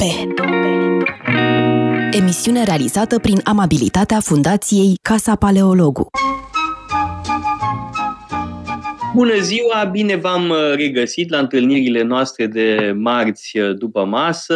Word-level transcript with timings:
Tope 0.00 0.34
Emisiune 2.10 2.64
realizată 2.64 3.18
prin 3.18 3.40
amabilitatea 3.44 4.20
Fundației 4.20 4.98
Casa 5.02 5.36
Paleologu. 5.36 6.06
Bună 9.14 9.38
ziua, 9.40 9.84
bine 9.84 10.16
v-am 10.16 10.48
uh, 10.48 10.72
regăsit 10.74 11.30
la 11.30 11.38
întâlnirile 11.38 12.02
noastre 12.02 12.46
de 12.46 12.94
marți 12.96 13.58
uh, 13.58 13.76
după 13.76 14.04
masă. 14.04 14.54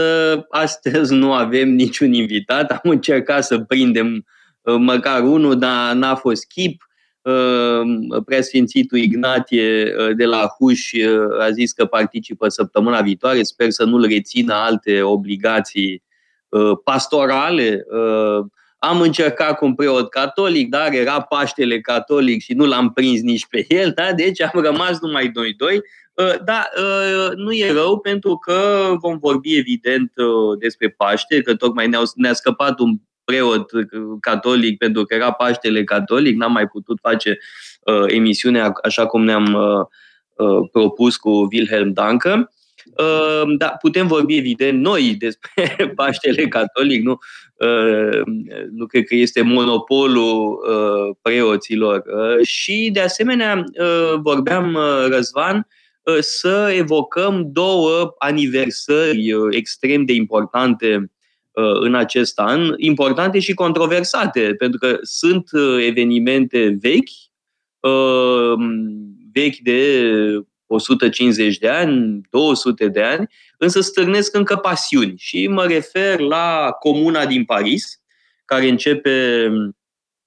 Astăzi 0.51 1.15
nu 1.15 1.33
avem 1.33 1.69
niciun 1.69 2.13
invitat, 2.13 2.71
am 2.71 2.91
încercat 2.91 3.45
să 3.45 3.59
prindem 3.59 4.25
uh, 4.63 4.75
măcar 4.79 5.23
unul, 5.23 5.59
dar 5.59 5.95
n-a 5.95 6.15
fost 6.15 6.47
chip. 6.47 6.83
Preasfințitul 8.25 8.99
Ignatie 8.99 9.95
de 10.17 10.25
la 10.25 10.47
Huș 10.59 10.93
a 11.41 11.51
zis 11.51 11.73
că 11.73 11.85
participă 11.85 12.49
săptămâna 12.49 13.01
viitoare, 13.01 13.43
sper 13.43 13.71
să 13.71 13.85
nu-l 13.85 14.07
rețină 14.07 14.55
alte 14.55 15.03
obligații 15.03 16.03
pastorale 16.85 17.87
am 18.85 19.01
încercat 19.01 19.57
cu 19.57 19.65
un 19.65 19.75
preot 19.75 20.11
catolic, 20.11 20.69
dar 20.69 20.93
era 20.93 21.21
Paștele 21.21 21.81
catolic 21.81 22.43
și 22.43 22.53
nu 22.53 22.67
l-am 22.67 22.93
prins 22.93 23.21
nici 23.21 23.47
pe 23.47 23.67
el, 23.69 23.93
da? 23.95 24.13
deci 24.13 24.43
am 24.43 24.61
rămas 24.63 25.01
numai 25.01 25.31
noi 25.35 25.55
doi. 25.55 25.83
Uh, 26.15 26.35
dar 26.45 26.71
uh, 26.77 27.37
nu 27.37 27.53
e 27.53 27.73
rău 27.73 27.99
pentru 27.99 28.37
că 28.37 28.89
vom 29.01 29.19
vorbi 29.19 29.57
evident 29.57 30.13
uh, 30.17 30.59
despre 30.59 30.89
Paște, 30.89 31.43
că 31.43 31.55
tocmai 31.55 31.89
ne-a, 31.89 32.03
ne-a 32.15 32.33
scăpat 32.33 32.79
un 32.79 32.97
preot 33.25 33.71
catolic 34.21 34.79
pentru 34.79 35.05
că 35.05 35.15
era 35.15 35.33
Paștele 35.33 35.85
catolic, 35.85 36.37
n-am 36.37 36.53
mai 36.53 36.67
putut 36.67 36.99
face 37.03 37.39
emisiunea 38.07 38.73
așa 38.83 39.07
cum 39.07 39.25
ne-am 39.25 39.59
propus 40.73 41.17
cu 41.17 41.49
Wilhelm 41.53 41.93
Danke. 41.93 42.49
Ehm, 42.97 43.57
da, 43.57 43.67
putem 43.81 44.07
vorbi 44.07 44.37
evident 44.37 44.81
noi 44.81 45.15
despre 45.19 45.93
Paștele 45.95 46.49
Catolic, 46.49 47.03
nu, 47.03 47.19
ehm, 47.59 48.25
nu 48.71 48.87
cred 48.87 49.05
că 49.05 49.15
este 49.15 49.43
monopolul 49.43 50.65
ehm, 50.69 51.19
preoților. 51.23 52.03
Și, 52.43 52.91
de 52.93 53.01
asemenea, 53.01 53.65
vorbeam, 54.23 54.79
Răzvan, 55.09 55.67
să 56.21 56.75
evocăm 56.77 57.49
două 57.53 58.15
aniversări 58.19 59.35
extrem 59.51 60.05
de 60.05 60.13
importante 60.13 61.11
în 61.81 61.95
acest 61.95 62.39
an, 62.39 62.73
importante 62.77 63.39
și 63.39 63.55
controversate, 63.55 64.55
pentru 64.59 64.79
că 64.79 64.99
sunt 65.03 65.51
evenimente 65.79 66.77
vechi, 66.81 67.11
vechi 69.33 69.57
de 69.63 70.09
150 70.67 71.59
de 71.59 71.69
ani, 71.69 72.21
200 72.31 72.89
de 72.89 73.03
ani, 73.03 73.27
însă 73.59 73.81
stârnesc 73.81 74.35
încă 74.35 74.57
pasiuni. 74.57 75.15
Și 75.17 75.47
mă 75.47 75.67
refer 75.67 76.19
la 76.19 76.77
Comuna 76.79 77.27
din 77.27 77.45
Paris, 77.45 78.03
care 78.45 78.69
începe 78.69 79.51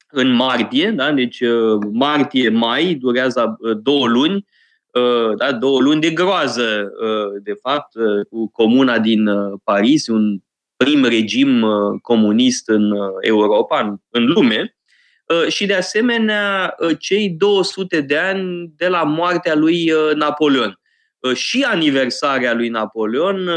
în 0.08 0.30
martie, 0.30 0.92
da? 0.92 1.12
deci 1.12 1.40
uh, 1.40 1.80
martie-mai, 1.92 2.94
durează 2.94 3.58
uh, 3.60 3.78
două 3.82 4.08
luni, 4.08 4.46
uh, 4.92 5.38
da? 5.38 5.52
două 5.52 5.82
luni 5.82 6.02
de 6.02 6.10
groază, 6.10 6.92
de 7.44 7.54
fapt, 7.62 7.94
cu 8.30 8.50
Comuna 8.52 9.00
din 9.00 9.30
Paris, 9.64 10.08
un 10.08 10.40
prim 10.78 11.04
regim 11.04 11.66
comunist 12.02 12.70
în 12.70 12.94
Europa, 13.22 13.80
în, 13.80 13.98
în 14.10 14.26
lume, 14.26 14.78
Uh, 15.28 15.48
și 15.48 15.66
de 15.66 15.74
asemenea 15.74 16.76
uh, 16.80 16.96
cei 17.00 17.30
200 17.30 18.02
de 18.02 18.18
ani 18.18 18.72
de 18.78 18.88
la 18.88 19.04
moartea 19.04 19.56
lui 19.56 19.92
uh, 19.92 20.16
Napoleon. 20.16 20.80
Și 21.34 21.64
aniversarea 21.64 22.54
lui 22.54 22.70
Napoleon, 22.70 23.50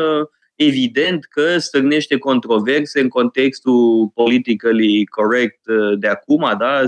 evident 0.54 1.24
că 1.24 1.58
stârnește 1.58 2.18
controverse 2.18 3.00
în 3.00 3.08
contextul 3.08 4.10
politically 4.14 5.06
correct 5.06 5.60
de 5.98 6.06
acum, 6.06 6.54
da? 6.58 6.82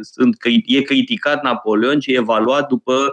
Sunt, 0.00 0.36
e 0.66 0.80
criticat 0.80 1.42
Napoleon 1.42 2.00
și 2.00 2.12
e 2.12 2.16
evaluat 2.16 2.68
după 2.68 3.12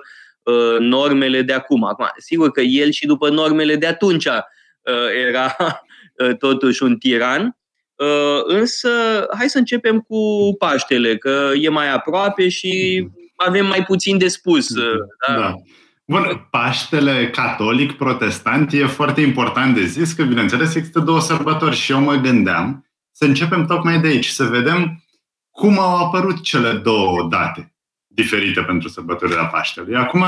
normele 0.80 1.42
de 1.42 1.54
acum. 1.54 1.84
Acum, 1.84 2.06
sigur 2.18 2.52
că 2.52 2.62
el 2.62 2.92
și 2.92 3.06
după 3.06 3.30
normele 3.30 3.76
de 3.76 3.88
atunci 3.88 4.28
era 5.28 5.56
totuși 6.40 6.84
un 6.84 6.98
tiran, 6.98 7.56
Uh, 8.02 8.42
însă, 8.44 8.90
hai 9.38 9.50
să 9.50 9.58
începem 9.58 10.00
cu 10.00 10.18
Paștele, 10.58 11.18
că 11.18 11.52
e 11.56 11.70
mai 11.70 11.94
aproape 11.94 12.50
și 12.50 13.04
avem 13.36 13.66
mai 13.66 13.84
puțin 13.84 14.18
de 14.18 14.28
spus. 14.28 14.70
Uh, 14.70 14.98
da? 15.28 15.34
da. 15.34 15.54
Bun, 16.06 16.48
Paștele 16.52 17.30
catolic, 17.30 17.92
protestant, 17.92 18.74
e 18.74 18.86
foarte 18.86 19.22
important 19.22 19.76
de 19.76 19.86
zis 19.86 20.14
că, 20.14 20.24
bineînțeles, 20.24 20.76
există 20.76 21.00
două 21.00 21.20
sărbători 21.20 21.76
și 21.76 21.92
eu 21.92 22.00
mă 22.00 22.16
gândeam 22.16 22.86
să 23.12 23.26
începem 23.26 23.66
tocmai 23.66 24.00
de 24.00 24.08
aici, 24.08 24.28
să 24.28 24.44
vedem 24.44 25.04
cum 25.52 25.80
au 25.80 26.06
apărut 26.06 26.44
cele 26.44 26.72
două 26.72 27.28
date 27.30 27.76
diferite 28.08 28.62
pentru 28.62 28.90
sărbătorile 28.90 29.50
Paștelui. 29.52 29.96
Acum, 29.96 30.26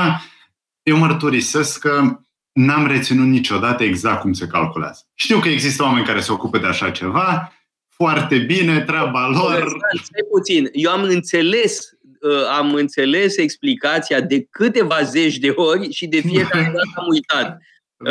eu 0.82 0.96
mărturisesc 0.96 1.80
că 1.80 2.18
n-am 2.54 2.86
reținut 2.86 3.26
niciodată 3.26 3.82
exact 3.82 4.20
cum 4.20 4.32
se 4.32 4.46
calculează. 4.46 5.02
Știu 5.14 5.38
că 5.38 5.48
există 5.48 5.82
oameni 5.82 6.06
care 6.06 6.20
se 6.20 6.32
ocupă 6.32 6.58
de 6.58 6.66
așa 6.66 6.90
ceva, 6.90 7.52
foarte 7.88 8.38
bine, 8.38 8.80
treaba 8.80 9.28
lor. 9.28 9.78
Stai 10.02 10.26
puțin, 10.30 10.68
eu 10.72 10.90
am 10.90 11.02
înțeles 11.02 11.94
uh, 12.20 12.46
am 12.58 12.74
înțeles 12.74 13.36
explicația 13.36 14.20
de 14.20 14.46
câteva 14.50 15.02
zeci 15.02 15.38
de 15.38 15.50
ori 15.50 15.92
și 15.92 16.06
de 16.06 16.20
fiecare 16.20 16.64
dată 16.76 16.92
am 16.94 17.06
uitat. 17.08 17.58
Da. 17.96 18.10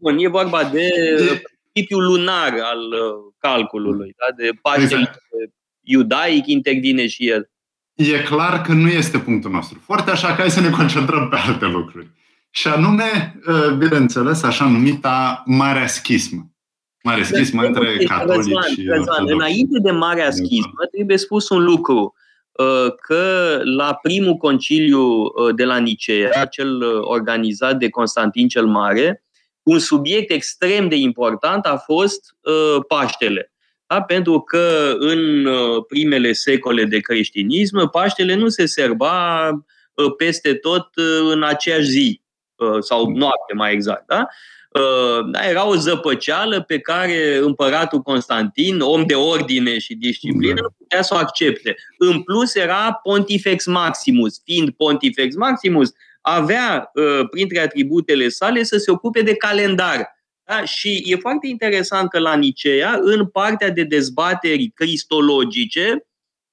Bun, 0.00 0.18
e 0.18 0.28
vorba 0.28 0.64
de 0.64 0.88
principiul 1.72 2.04
lunar 2.04 2.52
al 2.62 2.78
uh, 2.78 3.32
calculului, 3.38 4.14
da? 4.16 4.44
de 4.44 4.50
Paștele 4.62 5.00
exact. 5.00 5.22
iudaic 5.80 6.46
intervine 6.46 7.06
și 7.06 7.28
el. 7.28 7.50
E 7.94 8.22
clar 8.22 8.60
că 8.60 8.72
nu 8.72 8.88
este 8.88 9.18
punctul 9.18 9.50
nostru. 9.50 9.78
Foarte 9.84 10.10
așa 10.10 10.26
că 10.26 10.40
hai 10.40 10.50
să 10.50 10.60
ne 10.60 10.70
concentrăm 10.70 11.28
pe 11.28 11.36
alte 11.36 11.66
lucruri. 11.66 12.10
Și 12.50 12.68
anume, 12.68 13.40
bineînțeles, 13.78 14.42
așa 14.42 14.68
numita 14.68 15.42
Marea 15.46 15.86
Schismă. 15.86 16.50
Mare 17.02 17.22
schismă 17.22 17.62
între 17.62 17.96
catolici 17.96 18.36
Răzvan, 18.36 18.72
și 18.74 18.86
Răzvan, 18.86 19.24
Înainte 19.28 19.78
de 19.78 19.90
Marea 19.90 20.30
Schismă, 20.30 20.86
trebuie 20.92 21.16
spus 21.16 21.48
un 21.48 21.64
lucru 21.64 22.14
uh, 22.52 22.92
că 23.06 23.60
la 23.64 23.98
primul 24.02 24.34
conciliu 24.34 25.00
uh, 25.00 25.54
de 25.54 25.64
la 25.64 25.78
Nicea, 25.78 26.44
cel 26.44 26.76
uh, 26.76 27.00
organizat 27.00 27.78
de 27.78 27.88
Constantin 27.88 28.48
cel 28.48 28.66
Mare, 28.66 29.24
un 29.62 29.78
subiect 29.78 30.30
extrem 30.30 30.88
de 30.88 30.96
important 30.96 31.66
a 31.66 31.76
fost 31.76 32.34
Paștele. 32.88 33.52
Da? 33.86 34.02
Pentru 34.02 34.40
că 34.40 34.94
în 34.98 35.46
primele 35.88 36.32
secole 36.32 36.84
de 36.84 36.98
creștinism, 36.98 37.90
Paștele 37.90 38.34
nu 38.34 38.48
se 38.48 38.66
serba 38.66 39.50
peste 40.16 40.54
tot 40.54 40.88
în 41.32 41.42
aceeași 41.42 41.88
zi 41.88 42.19
sau 42.80 43.10
noapte 43.10 43.54
mai 43.54 43.72
exact. 43.72 44.06
Da? 44.06 44.26
Uh, 44.70 45.30
da, 45.30 45.48
era 45.48 45.66
o 45.66 45.74
zăpăceală 45.74 46.62
pe 46.62 46.78
care 46.78 47.36
împăratul 47.36 48.00
Constantin, 48.00 48.80
om 48.80 49.04
de 49.06 49.14
ordine 49.14 49.78
și 49.78 49.94
disciplină, 49.94 50.54
da. 50.54 50.60
nu 50.60 50.74
putea 50.78 51.02
să 51.02 51.14
o 51.14 51.18
accepte. 51.18 51.76
În 51.98 52.22
plus 52.22 52.54
era 52.54 52.92
Pontifex 53.02 53.66
Maximus. 53.66 54.40
Fiind 54.44 54.70
Pontifex 54.70 55.34
Maximus, 55.34 55.92
avea 56.20 56.90
uh, 56.94 57.28
printre 57.30 57.60
atributele 57.60 58.28
sale 58.28 58.62
să 58.62 58.76
se 58.76 58.90
ocupe 58.90 59.22
de 59.22 59.34
calendar. 59.34 60.18
Da? 60.44 60.64
Și 60.64 61.02
e 61.06 61.16
foarte 61.16 61.46
interesant 61.46 62.08
că 62.10 62.18
la 62.18 62.34
Nicea, 62.34 62.98
în 63.00 63.26
partea 63.26 63.70
de 63.70 63.82
dezbateri 63.82 64.70
cristologice, 64.74 66.06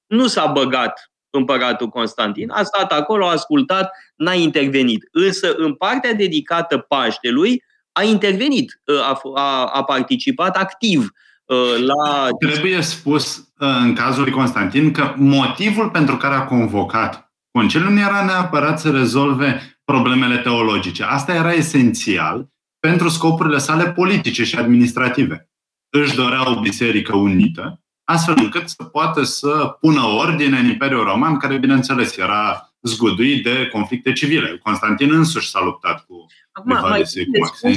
nu 0.06 0.26
s-a 0.26 0.46
băgat 0.46 1.10
împăratul 1.30 1.88
Constantin, 1.88 2.50
a 2.50 2.62
stat 2.62 2.92
acolo, 2.92 3.26
a 3.26 3.30
ascultat, 3.30 3.90
n-a 4.18 4.34
intervenit. 4.34 5.08
Însă 5.12 5.54
în 5.56 5.74
partea 5.74 6.14
dedicată 6.14 6.78
Paștelui, 6.78 7.62
a 7.92 8.02
intervenit, 8.02 8.80
uh, 8.84 9.00
a, 9.00 9.20
a, 9.34 9.64
a 9.64 9.84
participat 9.84 10.56
activ 10.56 11.12
uh, 11.44 11.84
la... 11.86 12.28
Trebuie 12.38 12.80
spus 12.80 13.36
uh, 13.36 13.68
în 13.80 13.94
cazul 13.94 14.22
lui 14.22 14.32
Constantin 14.32 14.92
că 14.92 15.14
motivul 15.16 15.90
pentru 15.90 16.16
care 16.16 16.34
a 16.34 16.44
convocat 16.44 17.28
Conciliul 17.58 17.92
nu 17.92 18.00
era 18.00 18.24
neapărat 18.24 18.80
să 18.80 18.90
rezolve 18.90 19.80
problemele 19.84 20.36
teologice. 20.36 21.04
Asta 21.04 21.34
era 21.34 21.52
esențial 21.52 22.48
pentru 22.80 23.08
scopurile 23.08 23.58
sale 23.58 23.92
politice 23.92 24.44
și 24.44 24.56
administrative. 24.56 25.50
Își 25.90 26.14
dorea 26.14 26.50
o 26.50 26.60
biserică 26.60 27.16
unită, 27.16 27.82
astfel 28.04 28.34
încât 28.38 28.68
să 28.68 28.84
poată 28.84 29.22
să 29.22 29.76
pună 29.80 30.00
ordine 30.00 30.58
în 30.58 30.66
Imperiul 30.66 31.04
Roman, 31.04 31.36
care, 31.36 31.56
bineînțeles, 31.56 32.16
era 32.16 32.67
zguduit 32.82 33.42
de 33.42 33.68
conflicte 33.72 34.12
civile. 34.12 34.60
Constantin 34.62 35.12
însuși 35.12 35.50
s-a 35.50 35.60
luptat 35.64 36.04
cu 36.06 36.26
Acum, 36.52 36.88
mai 36.88 37.02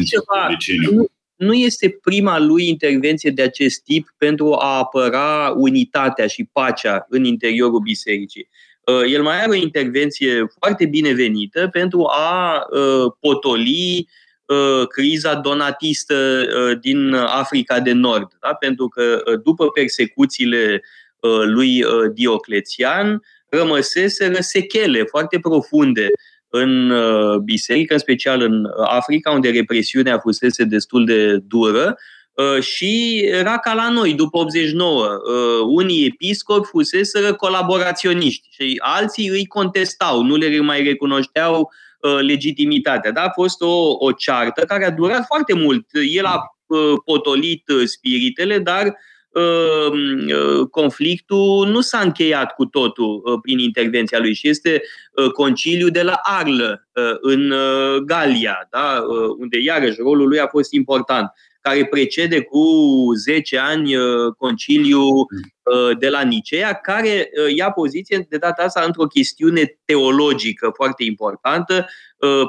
ceva, 0.04 0.58
nu, 0.92 1.06
nu 1.36 1.54
este 1.54 2.00
prima 2.02 2.40
lui 2.40 2.68
intervenție 2.68 3.30
de 3.30 3.42
acest 3.42 3.84
tip 3.84 4.14
pentru 4.18 4.54
a 4.54 4.78
apăra 4.78 5.54
unitatea 5.58 6.28
și 6.28 6.50
pacea 6.52 7.06
în 7.10 7.24
interiorul 7.24 7.80
bisericii. 7.80 8.50
Uh, 8.86 9.12
el 9.12 9.22
mai 9.22 9.42
are 9.42 9.50
o 9.50 9.54
intervenție 9.54 10.46
foarte 10.60 10.86
binevenită 10.86 11.68
pentru 11.68 12.06
a 12.06 12.66
uh, 12.70 13.12
potoli 13.20 14.08
criza 14.90 15.36
donatistă 15.36 16.46
din 16.82 17.14
Africa 17.14 17.80
de 17.80 17.92
Nord. 17.92 18.28
Da? 18.42 18.54
Pentru 18.54 18.88
că 18.88 19.24
după 19.44 19.70
persecuțiile 19.70 20.82
lui 21.46 21.84
Dioclețian 22.14 23.22
rămăseseră 23.52 24.38
sechele 24.40 25.04
foarte 25.04 25.40
profunde 25.40 26.08
în 26.50 26.94
biserică, 27.44 27.94
în 27.94 28.00
special 28.00 28.42
în 28.42 28.66
Africa, 28.88 29.32
unde 29.32 29.50
represiunea 29.50 30.20
fusese 30.20 30.64
destul 30.64 31.06
de 31.06 31.38
dură 31.38 31.98
Uh, 32.36 32.64
și 32.64 33.22
era 33.26 33.58
ca 33.58 33.74
la 33.74 33.90
noi, 33.90 34.14
după 34.14 34.38
89. 34.38 35.06
Uh, 35.06 35.66
unii 35.68 36.06
episcopi 36.06 36.68
fuseseră 36.68 37.34
colaboraționiști 37.34 38.48
și 38.52 38.80
alții 38.84 39.30
îi 39.30 39.46
contestau, 39.46 40.24
nu 40.24 40.36
le 40.36 40.60
mai 40.60 40.84
recunoșteau 40.84 41.72
uh, 42.02 42.20
legitimitatea. 42.22 43.12
Da? 43.12 43.22
A 43.22 43.30
fost 43.30 43.62
o, 43.62 43.96
o 44.00 44.12
ceartă 44.12 44.66
care 44.66 44.86
a 44.86 44.92
durat 44.92 45.26
foarte 45.26 45.54
mult. 45.54 45.88
El 46.14 46.26
a 46.26 46.42
potolit 47.06 47.64
spiritele, 47.86 48.60
dar 48.60 48.98
conflictul 50.70 51.68
nu 51.68 51.82
s-a 51.82 52.00
încheiat 52.00 52.54
cu 52.54 52.66
totul 52.66 53.40
prin 53.42 53.60
intervenția 53.60 54.20
lui 54.20 54.34
și 54.34 54.50
este 54.50 54.82
conciliul 55.34 55.90
de 55.90 56.02
la 56.02 56.20
Arlă 56.24 56.88
în 57.22 57.54
Galia, 58.06 58.68
da? 58.72 59.04
unde 59.38 59.60
iarăși 59.60 60.02
rolul 60.02 60.28
lui 60.28 60.40
a 60.40 60.48
fost 60.48 60.74
important 60.74 61.32
care 61.62 61.86
precede 61.86 62.42
cu 62.42 62.66
10 63.16 63.58
ani 63.58 63.96
uh, 63.96 64.34
conciliul 64.38 65.16
uh, 65.18 65.98
de 65.98 66.10
la 66.10 66.22
Nicea, 66.22 66.74
care 66.74 67.30
uh, 67.46 67.56
ia 67.56 67.72
poziție 67.72 68.26
de 68.30 68.38
data 68.38 68.64
asta 68.64 68.84
într-o 68.86 69.06
chestiune 69.06 69.80
teologică 69.86 70.72
foarte 70.76 71.04
importantă 71.04 71.88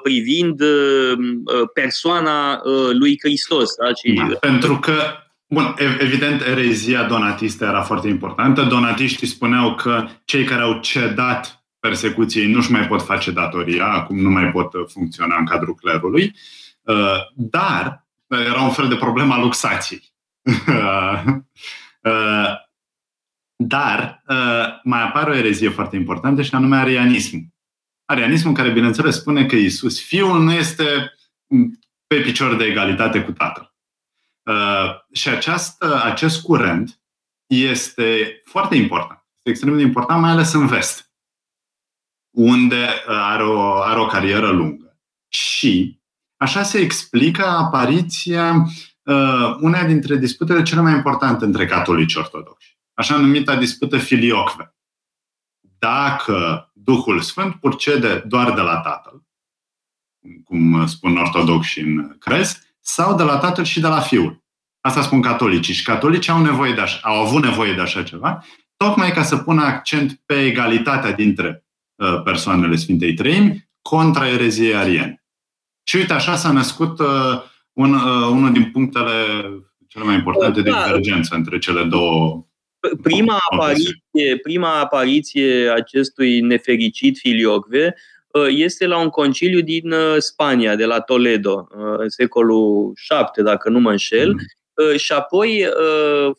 privind 0.02 0.62
persoana 1.74 2.62
lui 2.92 3.18
Hristos. 3.22 3.74
Da? 3.76 3.92
Da, 4.28 4.34
pentru 4.34 4.78
că 4.78 4.92
Bun, 5.52 5.74
evident, 5.98 6.40
erezia 6.40 7.04
donatistă 7.04 7.64
era 7.64 7.82
foarte 7.82 8.08
importantă. 8.08 8.62
Donatiștii 8.62 9.26
spuneau 9.26 9.74
că 9.74 10.08
cei 10.24 10.44
care 10.44 10.62
au 10.62 10.80
cedat 10.80 11.64
persecuției 11.80 12.52
nu-și 12.52 12.70
mai 12.70 12.86
pot 12.86 13.02
face 13.02 13.30
datoria, 13.30 13.86
acum 13.86 14.18
nu 14.18 14.30
mai 14.30 14.50
pot 14.50 14.90
funcționa 14.90 15.36
în 15.38 15.44
cadrul 15.44 15.74
clerului. 15.74 16.34
Dar 17.34 18.06
era 18.28 18.60
un 18.62 18.70
fel 18.70 18.88
de 18.88 18.94
problemă 18.94 19.34
a 19.34 19.40
luxației. 19.40 20.02
Uh, 22.04 22.54
dar 23.56 24.22
uh, 24.28 24.80
mai 24.82 25.02
apare 25.02 25.30
o 25.30 25.34
erezie 25.34 25.68
foarte 25.68 25.96
importantă 25.96 26.42
și 26.42 26.54
anume 26.54 26.76
arianismul. 26.76 27.46
Arianismul 28.04 28.54
care, 28.54 28.70
bineînțeles, 28.70 29.14
spune 29.14 29.46
că 29.46 29.56
Isus, 29.56 30.00
Fiul, 30.00 30.42
nu 30.42 30.52
este 30.52 30.84
pe 32.06 32.20
picior 32.20 32.56
de 32.56 32.64
egalitate 32.64 33.22
cu 33.22 33.32
Tatăl. 33.32 33.71
Uh, 34.42 35.00
și 35.12 35.28
această, 35.28 36.02
acest 36.04 36.42
curent 36.42 37.00
este 37.46 38.40
foarte 38.44 38.76
important. 38.76 39.26
Este 39.36 39.50
extrem 39.50 39.76
de 39.76 39.82
important, 39.82 40.20
mai 40.20 40.30
ales 40.30 40.52
în 40.52 40.66
vest, 40.66 41.12
unde 42.30 42.88
are 43.06 43.44
o, 43.44 43.82
are 43.82 44.00
o 44.00 44.06
carieră 44.06 44.50
lungă. 44.50 45.00
Și 45.28 46.02
Așa 46.42 46.62
se 46.62 46.78
explică 46.78 47.46
apariția 47.46 48.54
uh, 49.02 49.56
una 49.60 49.84
dintre 49.84 50.16
disputele 50.16 50.62
cele 50.62 50.80
mai 50.80 50.92
importante 50.92 51.44
între 51.44 51.66
catolici 51.66 52.14
ortodoxi, 52.14 52.78
așa 52.94 53.16
numită 53.16 53.54
dispută 53.54 53.98
filiocve. 53.98 54.74
Dacă 55.78 56.70
Duhul 56.74 57.20
Sfânt 57.20 57.54
purcede 57.54 58.18
doar 58.26 58.54
de 58.54 58.60
la 58.60 58.80
Tatăl, 58.80 59.26
cum 60.44 60.86
spun 60.86 61.16
ortodoxi 61.16 61.80
în 61.80 62.18
crez, 62.18 62.71
sau 62.82 63.16
de 63.16 63.22
la 63.22 63.38
Tatăl 63.38 63.64
și 63.64 63.80
de 63.80 63.86
la 63.86 64.00
Fiul. 64.00 64.42
Asta 64.80 65.02
spun 65.02 65.20
catolicii. 65.20 65.74
Și 65.74 65.84
catolicii 65.84 66.32
au, 66.32 66.42
nevoie 66.42 66.72
de 66.72 66.80
așa, 66.80 66.98
au 67.02 67.20
avut 67.20 67.42
nevoie 67.42 67.72
de 67.72 67.80
așa 67.80 68.02
ceva, 68.02 68.44
tocmai 68.76 69.12
ca 69.12 69.22
să 69.22 69.36
pună 69.36 69.62
accent 69.62 70.20
pe 70.26 70.44
egalitatea 70.44 71.12
dintre 71.12 71.64
uh, 71.94 72.22
persoanele 72.22 72.76
Sfintei 72.76 73.14
Treimi 73.14 73.70
contra 73.82 74.28
ereziei 74.28 74.74
ariene. 74.74 75.24
Și 75.82 75.96
uite, 75.96 76.12
așa 76.12 76.36
s-a 76.36 76.52
născut 76.52 76.98
uh, 76.98 77.42
un, 77.72 77.94
uh, 77.94 78.28
unul 78.30 78.52
din 78.52 78.70
punctele 78.70 79.12
cele 79.88 80.04
mai 80.04 80.14
importante 80.14 80.62
da. 80.62 80.70
de 80.70 80.82
divergență 80.84 81.34
între 81.34 81.58
cele 81.58 81.84
două. 81.84 82.46
Prima 83.02 83.36
apariție, 83.50 84.36
prima 84.42 84.80
apariție 84.80 85.70
acestui 85.70 86.40
nefericit 86.40 87.18
Filiocve 87.18 87.84
uh, 87.84 88.11
este 88.48 88.86
la 88.86 88.98
un 88.98 89.08
conciliu 89.08 89.60
din 89.60 89.92
uh, 89.92 90.16
Spania, 90.18 90.76
de 90.76 90.84
la 90.84 91.00
Toledo, 91.00 91.68
uh, 91.70 91.94
în 91.96 92.08
secolul 92.08 92.92
VII, 93.08 93.44
dacă 93.44 93.68
nu 93.68 93.80
mă 93.80 93.90
înșel, 93.90 94.28
mm. 94.28 94.38
Și 94.96 95.12
apoi 95.12 95.66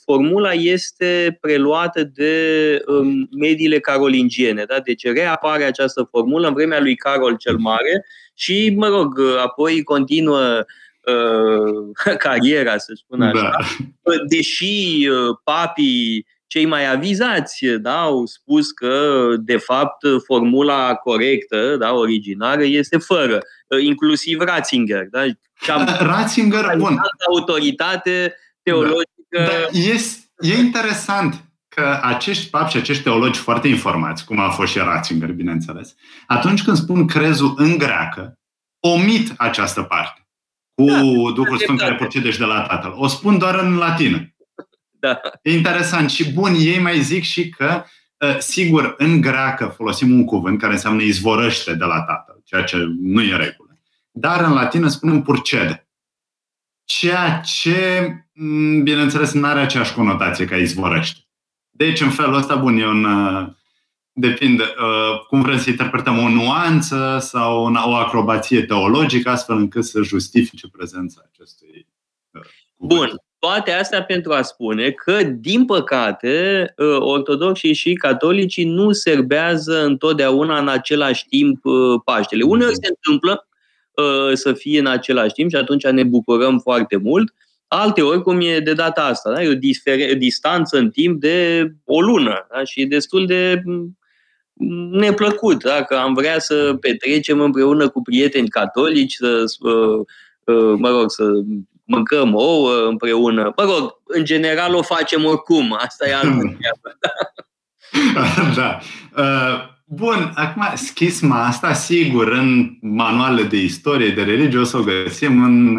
formula 0.06 0.52
este 0.52 1.38
preluată 1.42 2.04
de 2.04 2.82
um, 2.88 3.30
mediile 3.40 3.80
carolingiene. 3.80 4.64
Da? 4.64 4.80
Deci 4.80 5.04
reapare 5.04 5.64
această 5.64 6.08
formulă 6.12 6.48
în 6.48 6.54
vremea 6.54 6.80
lui 6.80 6.96
Carol 6.96 7.36
cel 7.38 7.58
Mare 7.58 8.06
și, 8.34 8.74
mă 8.76 8.88
rog, 8.88 9.20
apoi 9.44 9.84
continuă 9.84 10.66
uh, 11.04 12.16
cariera, 12.18 12.78
să 12.78 12.94
spun 12.96 13.22
așa. 13.22 13.42
Da. 13.42 14.14
Deși 14.28 15.08
uh, 15.08 15.38
papii 15.44 16.26
cei 16.54 16.66
mai 16.66 16.92
avizați 16.92 17.66
da, 17.66 18.02
au 18.02 18.26
spus 18.26 18.72
că, 18.72 19.26
de 19.40 19.58
fapt, 19.58 20.06
formula 20.26 20.96
corectă, 20.96 21.76
da, 21.78 21.94
originară, 21.94 22.64
este 22.64 22.98
fără, 22.98 23.40
uh, 23.68 23.84
inclusiv 23.84 24.40
Ratzinger. 24.40 25.08
Da? 25.10 25.22
Cea 25.62 25.84
Ratzinger, 26.12 26.76
bun. 26.78 27.02
autoritate 27.28 28.36
teologică. 28.64 29.04
Da, 29.30 29.44
da, 29.44 29.78
e, 29.80 30.02
e 30.38 30.58
interesant 30.58 31.44
că 31.68 32.00
acești 32.02 32.50
papi 32.50 32.72
și 32.72 32.78
acești 32.78 33.04
teologi 33.04 33.40
foarte 33.40 33.68
informați, 33.68 34.26
cum 34.26 34.40
a 34.40 34.50
fost 34.50 34.72
și 34.72 34.78
Ratzinger, 34.78 35.32
bineînțeles, 35.32 35.96
atunci 36.28 36.64
când 36.64 36.78
spun 36.78 37.08
crezul 37.08 37.54
în 37.58 37.78
greacă, 37.78 38.40
omit 38.80 39.34
această 39.38 39.82
parte 39.82 40.28
cu 40.76 40.86
da, 40.86 41.02
Duhul 41.34 41.58
Sfânt 41.58 41.80
care 41.80 41.96
procedești 41.96 42.40
de 42.40 42.46
la 42.46 42.62
Tatăl. 42.62 42.94
O 42.96 43.08
spun 43.08 43.38
doar 43.38 43.60
în 43.60 43.76
latină. 43.76 44.33
Da. 45.04 45.22
E 45.42 45.54
interesant. 45.54 46.10
Și 46.10 46.34
bun, 46.34 46.54
ei 46.60 46.80
mai 46.80 47.02
zic 47.02 47.24
și 47.24 47.50
că, 47.50 47.84
ă, 48.22 48.40
sigur, 48.40 48.96
în 48.98 49.22
greacă 49.22 49.66
folosim 49.66 50.12
un 50.12 50.26
cuvânt 50.26 50.60
care 50.60 50.74
înseamnă 50.74 51.02
izvorăște 51.02 51.74
de 51.74 51.84
la 51.84 52.02
Tatăl, 52.02 52.42
ceea 52.44 52.64
ce 52.64 52.78
nu 53.02 53.22
e 53.22 53.36
regulă. 53.36 53.80
Dar 54.12 54.44
în 54.44 54.54
latină 54.54 54.88
spunem 54.88 55.22
purcede. 55.22 55.88
Ceea 56.84 57.40
ce, 57.40 58.08
bineînțeles, 58.84 59.34
nu 59.34 59.46
are 59.46 59.60
aceeași 59.60 59.94
conotație 59.94 60.46
ca 60.46 60.56
izvorăște. 60.56 61.20
Deci, 61.70 62.02
în 62.02 62.10
felul 62.10 62.36
ăsta, 62.36 62.56
bun, 62.56 62.78
e 62.78 62.88
un... 62.88 63.04
Uh, 63.04 63.48
depinde 64.12 64.64
uh, 64.64 65.26
cum 65.28 65.42
vrem 65.42 65.58
să 65.58 65.70
interpretăm 65.70 66.18
o 66.18 66.30
nuanță 66.30 67.18
sau 67.22 67.74
o 67.74 67.96
acrobație 67.96 68.66
teologică, 68.66 69.30
astfel 69.30 69.58
încât 69.58 69.86
să 69.86 70.02
justifice 70.02 70.68
prezența 70.68 71.22
acestui 71.32 71.88
uh, 72.32 72.42
Bun. 72.78 73.10
Toate 73.44 73.72
astea 73.72 74.04
pentru 74.04 74.34
a 74.34 74.42
spune 74.42 74.92
că, 74.92 75.24
din 75.24 75.66
păcate, 75.66 76.66
ortodoxii 77.00 77.74
și 77.74 77.94
catolicii 77.94 78.66
nu 78.66 78.92
serbează 78.92 79.84
întotdeauna 79.84 80.60
în 80.60 80.68
același 80.68 81.28
timp 81.28 81.62
Paștele. 82.06 82.44
Uneori 82.44 82.76
se 82.76 82.88
întâmplă 82.96 83.48
să 84.34 84.54
fie 84.54 84.80
în 84.80 84.88
același 84.88 85.34
timp 85.34 85.50
și 85.50 85.56
atunci 85.56 85.88
ne 85.88 86.04
bucurăm 86.04 86.60
foarte 86.60 86.98
mult, 86.98 87.34
Alte 87.76 88.02
ori, 88.02 88.22
cum 88.22 88.42
e 88.42 88.60
de 88.60 88.74
data 88.74 89.02
asta, 89.04 89.34
da? 89.34 89.44
e 89.44 89.50
o 89.50 89.56
disfer- 89.56 90.18
distanță 90.18 90.78
în 90.78 90.90
timp 90.90 91.20
de 91.20 91.68
o 91.86 92.02
lună 92.02 92.48
da? 92.52 92.64
și 92.64 92.82
e 92.82 92.86
destul 92.86 93.26
de 93.26 93.62
mm, 93.66 93.98
neplăcut. 94.92 95.64
Dacă 95.64 95.98
am 95.98 96.14
vrea 96.14 96.40
să 96.40 96.78
petrecem 96.80 97.42
împreună 97.42 97.90
cu 97.90 98.02
prieteni 98.02 98.48
catolici, 98.48 99.14
să, 99.14 99.44
uh, 99.60 100.06
uh, 100.44 100.74
mă 100.78 100.90
rog, 100.90 101.12
să 101.12 101.24
mâncăm 101.94 102.34
ouă 102.36 102.88
împreună. 102.88 103.54
Mă 103.58 103.64
rog, 103.64 103.94
în 104.04 104.26
general 104.26 104.76
o 104.76 104.82
facem 104.82 105.26
oricum. 105.26 105.78
Asta 105.80 106.10
e 106.10 106.14
altă 106.14 106.28
treabă. 106.28 106.98
da. 108.60 108.80
Uh, 109.18 109.72
bun, 109.86 110.32
acum 110.36 110.64
schisma 110.76 111.46
asta, 111.46 111.74
sigur, 111.74 112.28
în 112.28 112.78
manualele 112.82 113.48
de 113.48 113.58
istorie, 113.58 114.10
de 114.10 114.24
religie, 114.24 114.60
o 114.60 114.64
să 114.64 114.78
o 114.78 114.84
găsim 114.84 115.44
în 115.44 115.78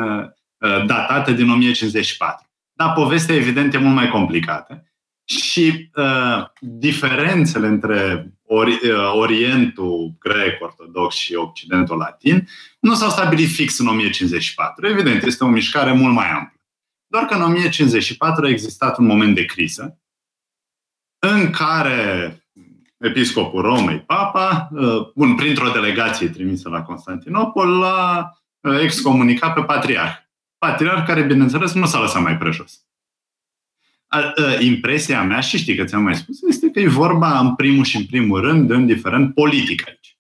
Uh, 0.65 0.85
datată 0.87 1.33
din 1.33 1.51
1054. 1.51 2.47
Dar 2.73 2.93
povestea, 2.93 3.35
evident, 3.35 3.75
e 3.75 3.79
mult 3.79 3.95
mai 3.95 4.09
complicată. 4.09 4.93
Și 5.25 5.91
uh, 5.95 6.45
diferențele 6.61 7.67
între 7.67 8.33
ori, 8.47 8.73
uh, 8.73 9.13
Orientul 9.13 10.15
grec-ortodox 10.19 11.15
și 11.15 11.35
Occidentul 11.35 11.97
latin 11.97 12.49
nu 12.81 12.95
s-au 12.95 13.11
stabilit 13.11 13.49
fix 13.49 13.79
în 13.79 13.87
1054. 13.87 14.87
Evident, 14.87 15.23
este 15.23 15.45
o 15.45 15.49
mișcare 15.49 15.93
mult 15.93 16.15
mai 16.15 16.31
amplă. 16.31 16.61
Doar 17.07 17.25
că 17.25 17.35
în 17.35 17.43
1054 17.43 18.45
a 18.45 18.49
existat 18.49 18.99
un 18.99 19.07
moment 19.07 19.35
de 19.35 19.45
criză 19.45 19.99
în 21.19 21.51
care 21.51 22.39
episcopul 22.99 23.63
Romei, 23.63 24.01
papa, 24.01 24.69
uh, 24.73 25.13
bun, 25.15 25.35
printr-o 25.35 25.71
delegație 25.71 26.29
trimisă 26.29 26.69
la 26.69 26.83
Constantinopol, 26.83 27.83
a 27.83 28.39
excomunicat 28.81 29.55
pe 29.55 29.63
patriarh. 29.63 30.13
Patriarh 30.59 31.07
care, 31.07 31.23
bineînțeles, 31.23 31.73
nu 31.73 31.87
s-a 31.87 32.01
lăsat 32.01 32.23
mai 32.23 32.37
prejos. 32.37 32.85
Impresia 34.61 35.23
mea, 35.23 35.41
și 35.41 35.59
știi 35.59 35.77
că 35.77 35.85
ți-am 35.85 36.03
mai 36.03 36.17
spus, 36.17 36.43
este 36.43 36.71
că 36.71 36.81
e 36.81 36.89
vorba 36.89 37.39
în 37.39 37.55
primul 37.55 37.85
și 37.85 37.97
în 37.97 38.05
primul 38.05 38.41
rând 38.41 38.69
de 38.69 38.75
un 38.75 38.87
diferent 38.87 39.35
politic 39.35 39.89
aici, 39.89 40.19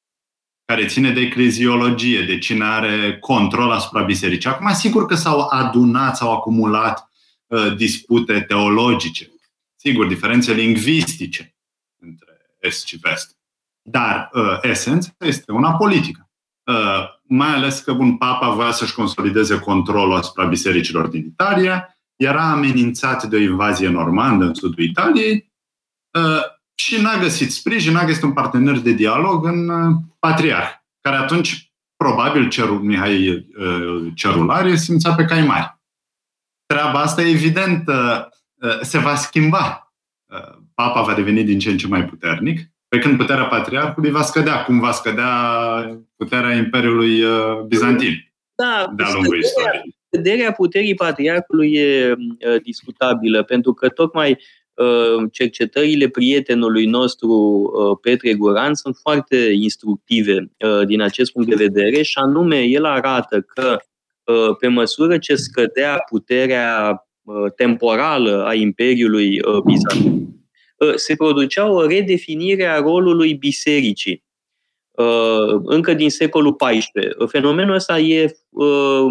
care 0.65 0.87
ține 0.87 1.11
de 1.11 1.21
ecleziologie, 1.21 2.23
de 2.23 2.39
cine 2.39 2.65
are 2.65 3.19
control 3.19 3.71
asupra 3.71 4.03
bisericii. 4.03 4.51
Acum, 4.51 4.73
sigur 4.73 5.07
că 5.07 5.15
s-au 5.15 5.49
adunat, 5.49 6.17
s-au 6.17 6.33
acumulat 6.33 7.11
uh, 7.47 7.77
dispute 7.77 8.41
teologice, 8.41 9.33
sigur, 9.77 10.07
diferențe 10.07 10.53
lingvistice 10.53 11.57
între 12.01 12.33
est 12.61 12.87
și 12.87 12.97
vest. 12.97 13.37
Dar 13.83 14.31
uh, 14.33 14.59
esența 14.63 15.15
este 15.19 15.53
una 15.53 15.73
politică. 15.73 16.31
Uh, 16.65 17.05
mai 17.23 17.55
ales 17.55 17.81
că 17.81 17.93
un 17.93 18.17
papa 18.17 18.51
voia 18.51 18.71
să-și 18.71 18.95
consolideze 18.95 19.59
controlul 19.59 20.17
asupra 20.17 20.45
bisericilor 20.45 21.07
din 21.07 21.25
Italia, 21.25 21.94
era 22.17 22.51
amenințat 22.51 23.25
de 23.25 23.37
o 23.37 23.39
invazie 23.39 23.89
normandă 23.89 24.45
în 24.45 24.55
sudul 24.55 24.85
Italiei 24.85 25.53
uh, 26.19 26.43
și 26.75 27.01
n-a 27.01 27.19
găsit 27.19 27.53
sprijin, 27.53 27.93
n-a 27.93 28.05
găsit 28.05 28.23
un 28.23 28.33
partener 28.33 28.79
de 28.79 28.93
dialog 28.93 29.45
în 29.45 29.69
uh, 29.69 29.97
patriarh, 30.19 30.71
care 31.01 31.17
atunci 31.17 31.73
probabil 31.97 32.49
cerul, 32.49 32.83
Mihai 32.83 33.29
uh, 33.29 34.13
Cerulare 34.15 34.77
simțea 34.77 35.15
pe 35.15 35.25
cai 35.25 35.47
mari. 35.47 35.79
Treaba 36.67 37.01
asta, 37.01 37.23
evident, 37.23 37.91
se 38.81 38.99
va 38.99 39.15
schimba. 39.15 39.95
Papa 40.75 41.03
va 41.03 41.15
deveni 41.15 41.45
din 41.45 41.59
ce 41.59 41.71
în 41.71 41.77
ce 41.77 41.87
mai 41.87 42.05
puternic, 42.05 42.71
pe 42.89 42.99
când 42.99 43.17
puterea 43.17 43.45
patriarhului 43.45 44.11
va 44.11 44.23
scădea, 44.23 44.65
cum 44.65 44.81
va 44.81 44.93
scădea 44.93 45.31
puterea 46.17 46.57
Imperiului 46.57 47.23
Bizantin 47.67 48.33
da, 48.55 48.93
de-a 48.97 49.13
lungul 49.13 49.39
istoriei 49.39 49.97
Scăderea 50.15 50.53
puterii 50.53 50.95
patriarhului 50.95 51.73
e 51.73 52.15
discutabilă, 52.63 53.43
pentru 53.43 53.73
că 53.73 53.89
tocmai 53.89 54.39
cercetările 55.33 56.09
prietenului 56.09 56.87
nostru 56.87 57.99
Petre 58.03 58.35
Goran 58.35 58.75
sunt 58.75 58.97
foarte 58.97 59.37
instructive 59.37 60.51
din 60.87 61.01
acest 61.01 61.33
punct 61.33 61.49
de 61.49 61.65
vedere 61.65 62.03
și 62.03 62.19
anume 62.19 62.63
el 62.63 62.85
arată 62.85 63.41
că 63.41 63.79
pe 64.59 64.69
măsură 64.69 65.19
ce 65.19 65.35
scădea 65.35 66.05
puterea 66.09 67.05
temporală 67.57 68.45
a 68.47 68.55
Imperiului 68.55 69.41
Bizantin, 69.65 70.29
se 70.95 71.15
producea 71.15 71.71
o 71.71 71.87
redefinire 71.87 72.65
a 72.65 72.79
rolului 72.79 73.35
bisericii. 73.35 74.13
Uh, 74.13 74.34
încă 75.65 75.95
din 75.95 76.11
secolul 76.11 76.57
XIV. 76.57 77.29
Fenomenul 77.29 77.75
ăsta 77.75 77.99
e, 77.99 78.37
uh, 78.51 79.07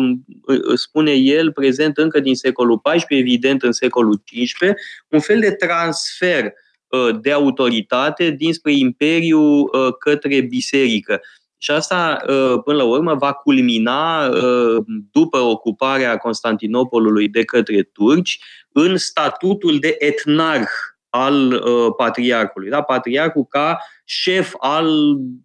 spune 0.75 1.11
el, 1.11 1.51
prezent 1.51 1.97
încă 1.97 2.19
din 2.19 2.35
secolul 2.35 2.81
XIV, 2.81 3.05
evident 3.07 3.63
în 3.63 3.71
secolul 3.71 4.23
XV, 4.25 4.69
un 5.07 5.19
fel 5.19 5.39
de 5.39 5.51
transfer 5.51 6.53
uh, 6.87 7.19
de 7.21 7.31
autoritate 7.31 8.29
dinspre 8.29 8.71
imperiu 8.71 9.65
către 9.99 10.41
biserică. 10.41 11.21
Și 11.57 11.71
asta, 11.71 12.21
până 12.63 12.77
la 12.77 12.83
urmă, 12.83 13.13
va 13.13 13.33
culmina 13.33 14.29
după 15.11 15.37
ocuparea 15.37 16.17
Constantinopolului 16.17 17.27
de 17.27 17.43
către 17.43 17.81
turci 17.81 18.39
în 18.71 18.97
statutul 18.97 19.79
de 19.79 19.95
etnarh 19.99 20.71
al 21.15 21.51
uh, 21.51 21.93
patriarhului. 21.98 22.70
Da? 22.70 22.82
Patriarhul 22.82 23.46
ca 23.46 23.77
șef 24.05 24.53
al 24.58 24.88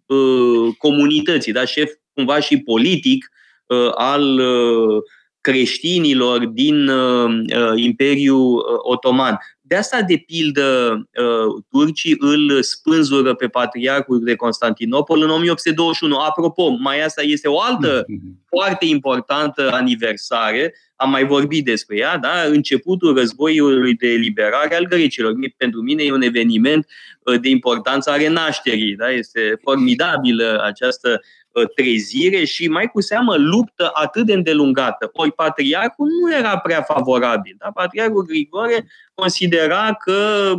uh, 0.05 0.75
comunității, 0.77 1.51
da? 1.51 1.65
șef 1.65 1.91
cumva 2.13 2.39
și 2.39 2.57
politic 2.57 3.29
uh, 3.65 3.91
al 3.95 4.39
uh, 4.39 5.03
creștinilor 5.41 6.45
din 6.45 6.87
uh, 6.87 7.29
uh 7.29 7.73
Imperiul 7.75 8.55
uh, 8.55 8.63
Otoman. 8.77 9.37
De 9.61 9.75
asta, 9.75 10.01
de 10.01 10.23
pildă, 10.25 10.93
uh, 10.95 11.63
turcii 11.69 12.15
îl 12.19 12.61
spânzură 12.61 13.33
pe 13.33 13.47
patriarhul 13.47 14.23
de 14.23 14.35
Constantinopol 14.35 15.21
în 15.21 15.29
1821. 15.29 16.17
Apropo, 16.17 16.69
mai 16.69 17.03
asta 17.03 17.21
este 17.21 17.47
o 17.47 17.61
altă 17.61 18.05
foarte 18.47 18.85
importantă 18.85 19.71
aniversare, 19.71 20.73
am 21.01 21.09
mai 21.09 21.25
vorbit 21.25 21.65
despre 21.65 21.97
ea, 21.97 22.17
da? 22.17 22.41
începutul 22.47 23.15
războiului 23.15 23.93
de 23.93 24.07
eliberare 24.07 24.75
al 24.75 24.85
grecilor. 24.85 25.33
Pentru 25.57 25.81
mine 25.81 26.03
e 26.03 26.11
un 26.11 26.21
eveniment 26.21 26.87
uh, 27.23 27.39
de 27.39 27.49
importanță 27.49 28.09
a 28.09 28.15
renașterii. 28.15 28.95
Da? 28.95 29.11
Este 29.11 29.59
formidabilă 29.61 30.61
această 30.63 31.21
uh, 31.51 31.63
trezire 31.75 32.45
și 32.45 32.67
mai 32.67 32.87
cu 32.87 33.01
seamă 33.01 33.35
luptă 33.37 33.89
atât 33.93 34.25
de 34.25 34.33
îndelungată. 34.33 35.09
Ori 35.13 35.31
patriarhul 35.31 36.07
nu 36.21 36.35
era 36.37 36.57
prea 36.57 36.81
favorabil. 36.81 37.55
Da? 37.57 37.71
Patriarhul 37.71 38.25
Grigore 38.25 38.87
considera 39.13 39.97
că 40.05 40.53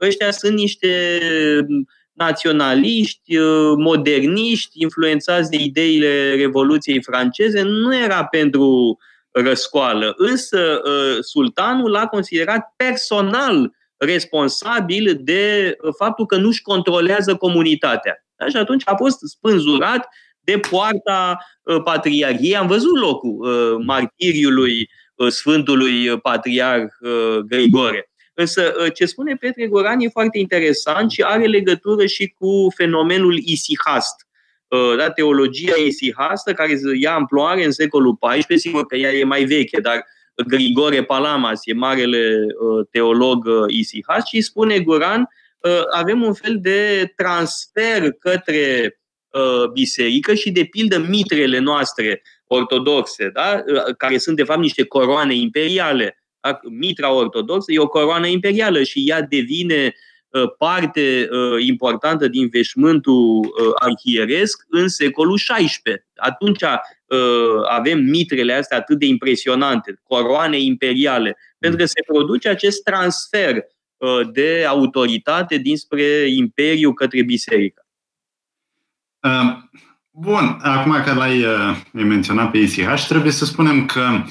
ăștia 0.00 0.30
sunt 0.30 0.54
niște 0.54 1.18
naționaliști, 2.12 3.36
uh, 3.36 3.72
moderniști, 3.76 4.82
influențați 4.82 5.50
de 5.50 5.56
ideile 5.56 6.34
Revoluției 6.34 7.02
franceze, 7.02 7.62
nu 7.62 7.96
era 7.96 8.24
pentru 8.24 8.98
răscoală. 9.42 10.14
Însă 10.16 10.82
uh, 10.84 11.16
sultanul 11.20 11.90
l-a 11.90 12.06
considerat 12.06 12.72
personal 12.76 13.72
responsabil 13.96 15.18
de 15.20 15.76
faptul 15.98 16.26
că 16.26 16.36
nu-și 16.36 16.62
controlează 16.62 17.36
comunitatea. 17.36 18.26
Da? 18.36 18.48
Și 18.48 18.56
atunci 18.56 18.82
a 18.84 18.94
fost 18.94 19.18
spânzurat 19.20 20.08
de 20.40 20.58
poarta 20.70 21.38
uh, 21.62 21.82
patriarhiei. 21.84 22.56
Am 22.56 22.66
văzut 22.66 22.98
locul 22.98 23.48
martiriului 23.84 24.90
Sfântului 25.28 26.20
Patriarh 26.20 26.92
Grigore. 27.46 28.10
Însă 28.34 28.74
ce 28.94 29.06
spune 29.06 29.34
Petre 29.34 29.66
Goran 29.66 30.00
e 30.00 30.08
foarte 30.08 30.38
interesant 30.38 31.10
și 31.10 31.22
are 31.22 31.46
legătură 31.46 32.06
și 32.06 32.34
cu 32.38 32.72
fenomenul 32.74 33.36
isihast. 33.36 34.25
Da, 34.96 35.10
teologia 35.10 35.74
isihastă, 35.86 36.52
care 36.52 36.78
ia 37.00 37.14
amploare 37.14 37.64
în 37.64 37.70
secolul 37.70 38.18
XIV, 38.18 38.58
sigur 38.58 38.86
că 38.86 38.96
ea 38.96 39.12
e 39.12 39.24
mai 39.24 39.44
veche, 39.44 39.80
dar 39.80 40.04
Grigore 40.46 41.04
Palamas 41.04 41.60
e 41.64 41.72
marele 41.72 42.46
teolog 42.90 43.46
isihast 43.68 44.26
și 44.26 44.40
spune 44.40 44.80
Goran, 44.80 45.28
avem 45.92 46.22
un 46.22 46.34
fel 46.34 46.56
de 46.60 47.12
transfer 47.16 48.12
către 48.12 48.98
biserică 49.72 50.34
și 50.34 50.50
de 50.50 50.64
pildă 50.64 50.98
mitrele 50.98 51.58
noastre 51.58 52.22
ortodoxe, 52.46 53.30
da? 53.32 53.62
care 53.96 54.18
sunt 54.18 54.36
de 54.36 54.44
fapt 54.44 54.60
niște 54.60 54.84
coroane 54.84 55.34
imperiale, 55.34 56.18
mitra 56.70 57.12
ortodoxă 57.12 57.72
e 57.72 57.78
o 57.78 57.88
coroană 57.88 58.26
imperială 58.26 58.82
și 58.82 59.04
ea 59.06 59.22
devine 59.22 59.84
uh, 59.84 60.15
parte 60.58 61.28
uh, 61.30 61.66
importantă 61.66 62.28
din 62.28 62.48
veșmântul 62.48 63.38
uh, 63.38 63.72
arhieresc 63.74 64.64
în 64.68 64.88
secolul 64.88 65.36
XVI. 65.36 65.94
Atunci 66.16 66.62
avem 67.68 67.98
mitrele 67.98 68.52
astea 68.52 68.76
atât 68.76 68.98
de 68.98 69.06
impresionante, 69.06 70.00
coroane 70.02 70.60
imperiale, 70.60 71.36
pentru 71.58 71.78
că 71.78 71.84
se 71.84 72.02
produce 72.06 72.48
acest 72.48 72.82
transfer 72.82 73.64
de 74.32 74.64
autoritate 74.68 75.56
dinspre 75.56 76.26
imperiu 76.28 76.92
către 76.92 77.22
biserică. 77.22 77.86
Bun, 80.10 80.58
acum 80.62 81.02
că 81.04 81.14
l-ai 81.14 81.44
menționat 81.92 82.50
pe 82.50 82.58
ICH, 82.58 83.04
trebuie 83.08 83.32
să 83.32 83.44
spunem 83.44 83.86
că 83.86 84.24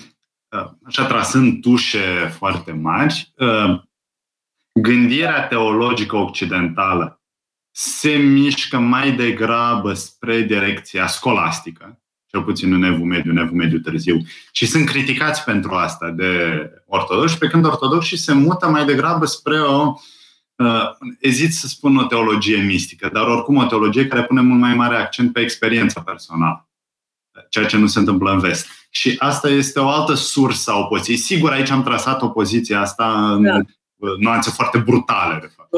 așa 0.83 1.05
trasând 1.05 1.62
tușe 1.62 2.33
foarte 2.38 2.71
mari, 2.71 3.33
ă, 3.39 3.83
gândirea 4.82 5.48
teologică 5.48 6.15
occidentală 6.15 7.20
se 7.72 8.10
mișcă 8.10 8.79
mai 8.79 9.12
degrabă 9.12 9.94
spre 9.94 10.41
direcția 10.41 11.08
scolastică, 11.08 12.00
cel 12.25 12.44
puțin 12.44 12.74
în 12.74 12.84
Evul 12.84 13.05
Mediu, 13.05 13.32
în 13.32 13.38
Evul 13.38 13.55
Mediu 13.55 13.79
târziu, 13.79 14.22
și 14.51 14.65
sunt 14.65 14.86
criticați 14.86 15.44
pentru 15.44 15.72
asta 15.72 16.10
de 16.10 16.60
ortodoxi, 16.88 17.38
pe 17.38 17.48
când 17.48 17.65
ortodoxii 17.65 18.17
se 18.17 18.34
mută 18.34 18.70
mai 18.70 18.86
degrabă 18.86 19.25
spre 19.25 19.62
o, 19.62 19.94
uh, 20.55 20.89
ezit 21.20 21.53
să 21.53 21.67
spun 21.67 21.98
o 21.98 22.05
teologie 22.05 22.58
mistică, 22.58 23.10
dar 23.13 23.27
oricum 23.27 23.55
o 23.55 23.65
teologie 23.65 24.08
care 24.08 24.24
pune 24.24 24.41
mult 24.41 24.60
mai 24.60 24.75
mare 24.75 24.96
accent 24.96 25.34
pe 25.34 25.39
experiența 25.39 26.01
personală, 26.01 26.70
ceea 27.50 27.65
ce 27.65 27.77
nu 27.77 27.88
se 27.88 28.00
întâmplă 28.00 28.32
în 28.32 28.39
vest. 28.39 28.67
Și 28.89 29.15
asta 29.17 29.50
este 29.50 29.79
o 29.79 29.89
altă 29.89 30.13
sursă 30.13 30.72
a 30.72 30.77
opoziției. 30.77 31.17
Sigur, 31.17 31.51
aici 31.51 31.70
am 31.70 31.84
trasat 31.84 32.22
opoziția 32.22 32.82
asta 32.82 33.34
în 33.34 33.41
da. 33.41 33.60
Nuanțe 34.19 34.49
foarte 34.49 34.77
brutale, 34.77 35.39
de 35.41 35.47
fapt. 35.55 35.69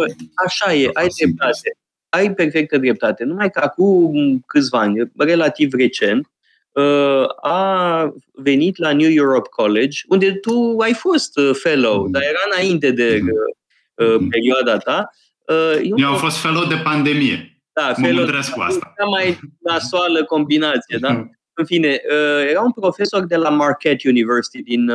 Așa 0.46 0.74
e, 0.74 0.90
ai 0.94 1.08
dreptate. 1.08 1.78
Ai 2.10 2.34
perfectă 2.34 2.78
dreptate. 2.78 3.24
Numai 3.24 3.50
că 3.50 3.60
acum 3.64 4.40
câțiva 4.46 4.80
ani, 4.80 5.12
relativ 5.18 5.74
recent, 5.74 6.30
uh, 6.72 7.26
a 7.42 8.14
venit 8.34 8.78
la 8.78 8.94
New 8.94 9.10
Europe 9.10 9.50
College, 9.50 10.00
unde 10.08 10.32
tu 10.32 10.78
ai 10.80 10.94
fost 10.94 11.38
uh, 11.38 11.50
fellow, 11.54 12.06
mm. 12.06 12.12
dar 12.12 12.22
era 12.22 12.40
înainte 12.52 12.92
de 12.92 13.20
mm. 13.22 14.08
mm. 14.08 14.28
perioada 14.28 14.78
ta. 14.78 15.10
Eu 15.98 16.08
am 16.08 16.18
fost 16.18 16.38
fellow 16.38 16.66
de 16.66 16.76
pandemie. 16.84 17.62
Da, 17.74 17.94
mă 17.98 18.08
fellow 18.08 18.26
de 18.26 18.32
cu 18.54 18.62
asta. 18.62 18.94
Cea 18.98 19.06
mai 19.06 19.40
nasoală 19.60 20.24
combinație, 20.24 20.98
da? 21.00 21.30
În 21.54 21.66
fine, 21.66 22.02
era 22.50 22.62
un 22.62 22.72
profesor 22.72 23.26
de 23.26 23.36
la 23.36 23.50
Marquette 23.50 24.10
University 24.10 24.62
din 24.62 24.92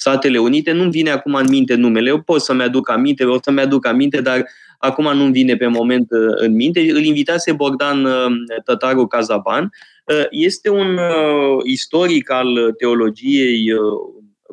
Statele 0.00 0.38
Unite. 0.38 0.72
Nu-mi 0.72 0.90
vine 0.90 1.10
acum 1.10 1.34
în 1.34 1.46
minte 1.48 1.74
numele. 1.74 2.08
Eu 2.08 2.22
pot 2.22 2.40
să-mi 2.40 2.62
aduc 2.62 2.90
aminte, 2.90 3.24
o 3.24 3.38
să-mi 3.42 3.60
aduc 3.60 3.86
aminte, 3.86 4.20
dar 4.20 4.44
acum 4.78 5.16
nu-mi 5.16 5.32
vine 5.32 5.56
pe 5.56 5.66
moment 5.66 6.06
în 6.36 6.54
minte. 6.54 6.80
Îl 6.80 7.04
invitase 7.04 7.52
Bogdan 7.52 8.08
Tătaru 8.64 9.06
Cazaban. 9.06 9.72
Este 10.30 10.70
un 10.70 10.98
istoric 11.64 12.30
al 12.30 12.72
teologiei 12.78 13.72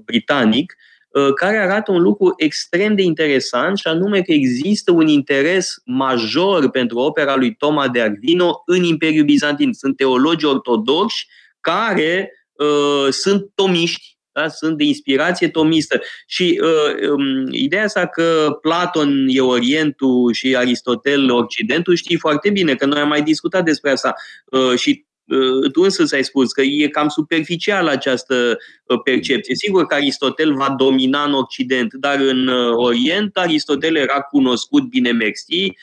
britanic 0.05 0.75
Uh, 1.17 1.33
care 1.33 1.57
arată 1.57 1.91
un 1.91 2.01
lucru 2.01 2.33
extrem 2.37 2.95
de 2.95 3.01
interesant 3.01 3.77
și 3.77 3.87
anume 3.87 4.21
că 4.21 4.31
există 4.31 4.91
un 4.91 5.07
interes 5.07 5.81
major 5.85 6.69
pentru 6.69 6.97
opera 6.97 7.35
lui 7.35 7.55
Toma 7.55 7.87
de 7.87 8.01
Arvino 8.01 8.61
în 8.65 8.83
Imperiul 8.83 9.25
Bizantin. 9.25 9.73
Sunt 9.73 9.97
teologi 9.97 10.45
ortodoxi 10.45 11.27
care 11.59 12.31
uh, 12.53 13.11
sunt 13.11 13.51
tomiști, 13.55 14.16
da? 14.41 14.47
sunt 14.47 14.77
de 14.77 14.83
inspirație 14.83 15.49
tomistă. 15.49 16.01
Și 16.27 16.61
uh, 16.63 17.09
um, 17.09 17.47
ideea 17.51 17.83
asta 17.83 18.05
că 18.05 18.57
Platon 18.61 19.25
e 19.27 19.41
Orientul 19.41 20.33
și 20.33 20.55
Aristotel 20.55 21.31
Occidentul, 21.31 21.95
știi 21.95 22.17
foarte 22.17 22.49
bine 22.49 22.75
că 22.75 22.85
noi 22.85 22.99
am 22.99 23.07
mai 23.07 23.21
discutat 23.21 23.63
despre 23.63 23.91
asta 23.91 24.13
uh, 24.45 24.77
și 24.77 25.05
Uh, 25.27 25.71
tu 25.71 25.81
însă 25.81 26.15
ai 26.15 26.23
spus 26.23 26.51
că 26.51 26.61
e 26.61 26.87
cam 26.87 27.07
superficial 27.07 27.87
această 27.87 28.57
uh, 28.85 28.99
percepție. 29.03 29.55
Sigur 29.55 29.85
că 29.85 29.93
Aristotel 29.93 30.53
va 30.53 30.75
domina 30.77 31.23
în 31.23 31.33
Occident, 31.33 31.93
dar 31.93 32.19
în 32.19 32.47
uh, 32.47 32.73
Orient 32.75 33.37
Aristotel 33.37 33.95
era 33.95 34.21
cunoscut 34.21 34.83
bine 34.83 35.11
mersi, 35.11 35.73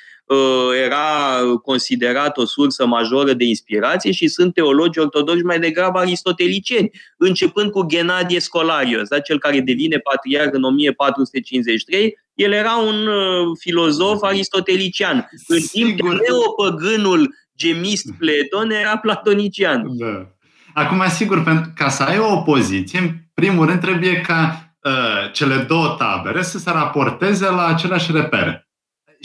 era 0.85 1.41
considerat 1.63 2.39
o 2.39 2.45
sursă 2.45 2.87
majoră 2.87 3.33
de 3.33 3.45
inspirație 3.45 4.13
și 4.13 4.29
sunt 4.29 4.55
teologi 4.55 4.99
ortodoxi 4.99 5.45
mai 5.45 5.59
degrabă 5.59 5.99
aristotelicieni, 5.99 6.91
începând 7.17 7.71
cu 7.71 7.87
Gennadie 7.87 8.41
Scolarios, 8.41 9.09
da, 9.09 9.21
cel 9.21 9.39
care 9.39 9.61
devine 9.61 9.99
patriarh 9.99 10.51
în 10.53 10.63
1453, 10.63 12.19
el 12.35 12.53
era 12.53 12.77
un 12.77 13.09
filozof 13.55 14.23
aristotelician. 14.23 15.29
În 15.47 15.61
timp 15.73 15.97
ce 15.97 16.03
neopăgânul 16.03 17.35
gemist 17.57 18.07
Platon 18.19 18.71
era 18.71 18.99
platonician. 18.99 19.97
Da. 19.97 20.29
Acum, 20.75 21.03
sigur, 21.09 21.43
ca 21.75 21.89
să 21.89 22.03
ai 22.03 22.19
o 22.19 22.33
opoziție, 22.33 22.99
în 22.99 23.11
primul 23.35 23.67
rând 23.67 23.81
trebuie 23.81 24.21
ca 24.21 24.75
uh, 24.83 25.33
cele 25.33 25.57
două 25.57 25.95
tabere 25.99 26.43
să 26.43 26.59
se 26.59 26.71
raporteze 26.71 27.45
la 27.51 27.67
aceleași 27.67 28.13
repere. 28.13 28.69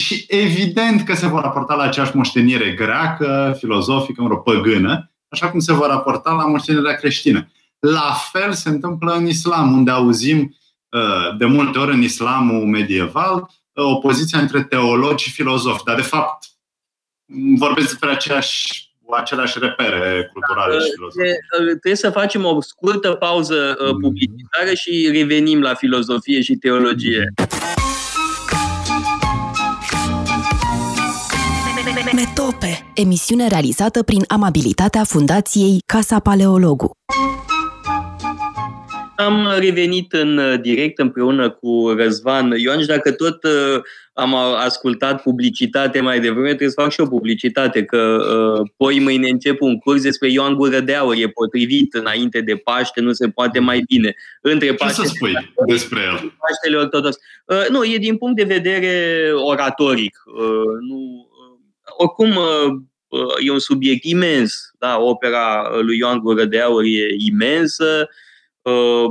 Și 0.00 0.24
evident 0.28 1.02
că 1.02 1.14
se 1.14 1.26
vor 1.26 1.42
raporta 1.42 1.74
la 1.74 1.82
aceeași 1.82 2.16
moștenire 2.16 2.70
greacă, 2.70 3.56
filozofică, 3.58 4.22
mă 4.22 4.38
păgână, 4.38 5.10
așa 5.28 5.50
cum 5.50 5.60
se 5.60 5.72
vor 5.72 5.86
raporta 5.86 6.32
la 6.32 6.46
moștenirea 6.46 6.94
creștină. 6.94 7.50
La 7.78 8.16
fel 8.32 8.52
se 8.52 8.68
întâmplă 8.68 9.12
în 9.12 9.26
islam, 9.26 9.72
unde 9.72 9.90
auzim 9.90 10.56
uh, 10.88 11.36
de 11.38 11.44
multe 11.44 11.78
ori 11.78 11.94
în 11.94 12.02
islamul 12.02 12.66
medieval 12.66 13.36
uh, 13.36 13.84
opoziția 13.84 14.38
între 14.38 14.62
teologi 14.62 15.24
și 15.24 15.30
filozofi. 15.30 15.84
Dar, 15.84 15.96
de 15.96 16.02
fapt, 16.02 16.46
vorbesc 17.56 17.88
despre 17.88 18.10
aceeași 18.10 18.88
aceleași 19.16 19.58
repere 19.58 20.30
culturale 20.32 20.78
și 20.78 20.90
filozofice. 20.94 21.38
Trebuie 21.64 21.94
să 21.94 22.10
facem 22.10 22.44
o 22.44 22.60
scurtă 22.60 23.12
pauză 23.12 23.76
uh, 23.80 23.92
mm. 23.92 24.00
publicitară 24.00 24.74
și 24.74 25.08
revenim 25.12 25.60
la 25.60 25.74
filozofie 25.74 26.40
și 26.40 26.54
teologie. 26.54 27.32
Metope, 32.04 32.92
emisiune 32.94 33.48
realizată 33.48 34.02
prin 34.02 34.24
amabilitatea 34.28 35.04
Fundației 35.04 35.82
Casa 35.86 36.18
Paleologu. 36.18 36.90
Am 39.16 39.48
revenit 39.58 40.12
în 40.12 40.60
direct 40.60 40.98
împreună 40.98 41.50
cu 41.50 41.94
Răzvan 41.96 42.54
Ioan 42.56 42.80
și 42.80 42.86
dacă 42.86 43.12
tot 43.12 43.44
uh, 43.44 43.80
am 44.12 44.34
ascultat 44.34 45.22
publicitate 45.22 46.00
mai 46.00 46.20
devreme, 46.20 46.46
trebuie 46.46 46.68
să 46.68 46.80
fac 46.80 46.90
și 46.90 47.00
o 47.00 47.06
publicitate, 47.06 47.84
că 47.84 48.22
uh, 48.58 48.68
poi 48.76 49.00
mâine 49.00 49.28
încep 49.28 49.60
un 49.60 49.78
curs 49.78 50.02
despre 50.02 50.30
Ioan 50.30 50.54
Gură 50.54 50.80
de 50.80 50.94
Aur, 50.94 51.14
e 51.14 51.28
potrivit 51.28 51.94
înainte 51.94 52.40
de 52.40 52.54
Paște, 52.56 53.00
nu 53.00 53.12
se 53.12 53.28
poate 53.28 53.58
mai 53.58 53.82
bine. 53.86 54.14
Între 54.40 54.66
Ce 54.66 54.74
Paște 54.74 55.02
să 55.06 55.12
spui 55.14 55.32
despre 55.66 56.00
el? 56.00 56.34
Paștele 56.38 56.76
Ortodox. 56.76 57.16
Uh, 57.46 57.66
nu, 57.70 57.84
e 57.84 57.96
din 57.96 58.16
punct 58.16 58.36
de 58.36 58.54
vedere 58.54 58.92
oratoric. 59.34 60.22
Uh, 60.26 60.88
nu, 60.88 60.98
uh, 60.98 61.29
oricum, 62.00 62.30
uh, 62.36 62.72
uh, 63.08 63.46
e 63.46 63.50
un 63.50 63.58
subiect 63.58 64.04
imens. 64.04 64.70
Da? 64.78 64.98
Opera 64.98 65.70
lui 65.80 65.98
Ioan 65.98 66.18
Gură 66.18 66.44
de 66.44 66.60
Aur 66.60 66.82
e 66.84 67.14
imensă. 67.18 68.08
Uh, 68.62 69.10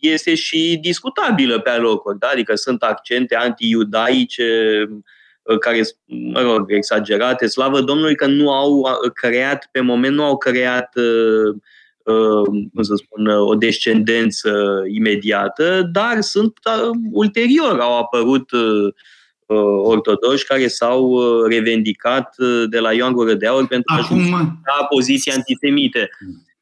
este 0.00 0.34
și 0.34 0.78
discutabilă 0.80 1.60
pe 1.60 1.70
alocuri, 1.70 2.18
da? 2.18 2.28
adică 2.32 2.54
sunt 2.54 2.82
accente 2.82 3.34
anti-iudaice 3.34 4.82
uh, 5.42 5.58
care, 5.58 5.80
mă 6.06 6.40
rog, 6.40 6.72
exagerate, 6.72 7.46
slavă 7.46 7.80
Domnului 7.80 8.16
că 8.16 8.26
nu 8.26 8.52
au 8.52 8.72
uh, 8.72 9.12
creat, 9.14 9.68
pe 9.70 9.80
moment 9.80 10.14
nu 10.14 10.24
au 10.24 10.36
creat 10.36 10.96
uh, 10.96 11.54
cum 12.72 12.82
să 12.82 12.94
spun, 12.94 13.26
o 13.26 13.54
descendență 13.54 14.82
imediată, 14.86 15.88
dar 15.92 16.20
sunt 16.20 16.58
ulterior 17.12 17.80
au 17.80 17.98
apărut 17.98 18.50
ortodoși 19.82 20.44
care 20.44 20.68
s-au 20.68 21.20
revendicat 21.48 22.34
de 22.70 22.78
la 22.78 22.92
Ioan 22.92 23.12
Gură 23.12 23.34
de 23.34 23.46
Aur 23.46 23.66
pentru 23.66 23.94
Acum... 23.94 24.16
a 24.16 24.20
justifica 24.20 24.86
poziții 24.88 25.32
antisemite. 25.32 26.10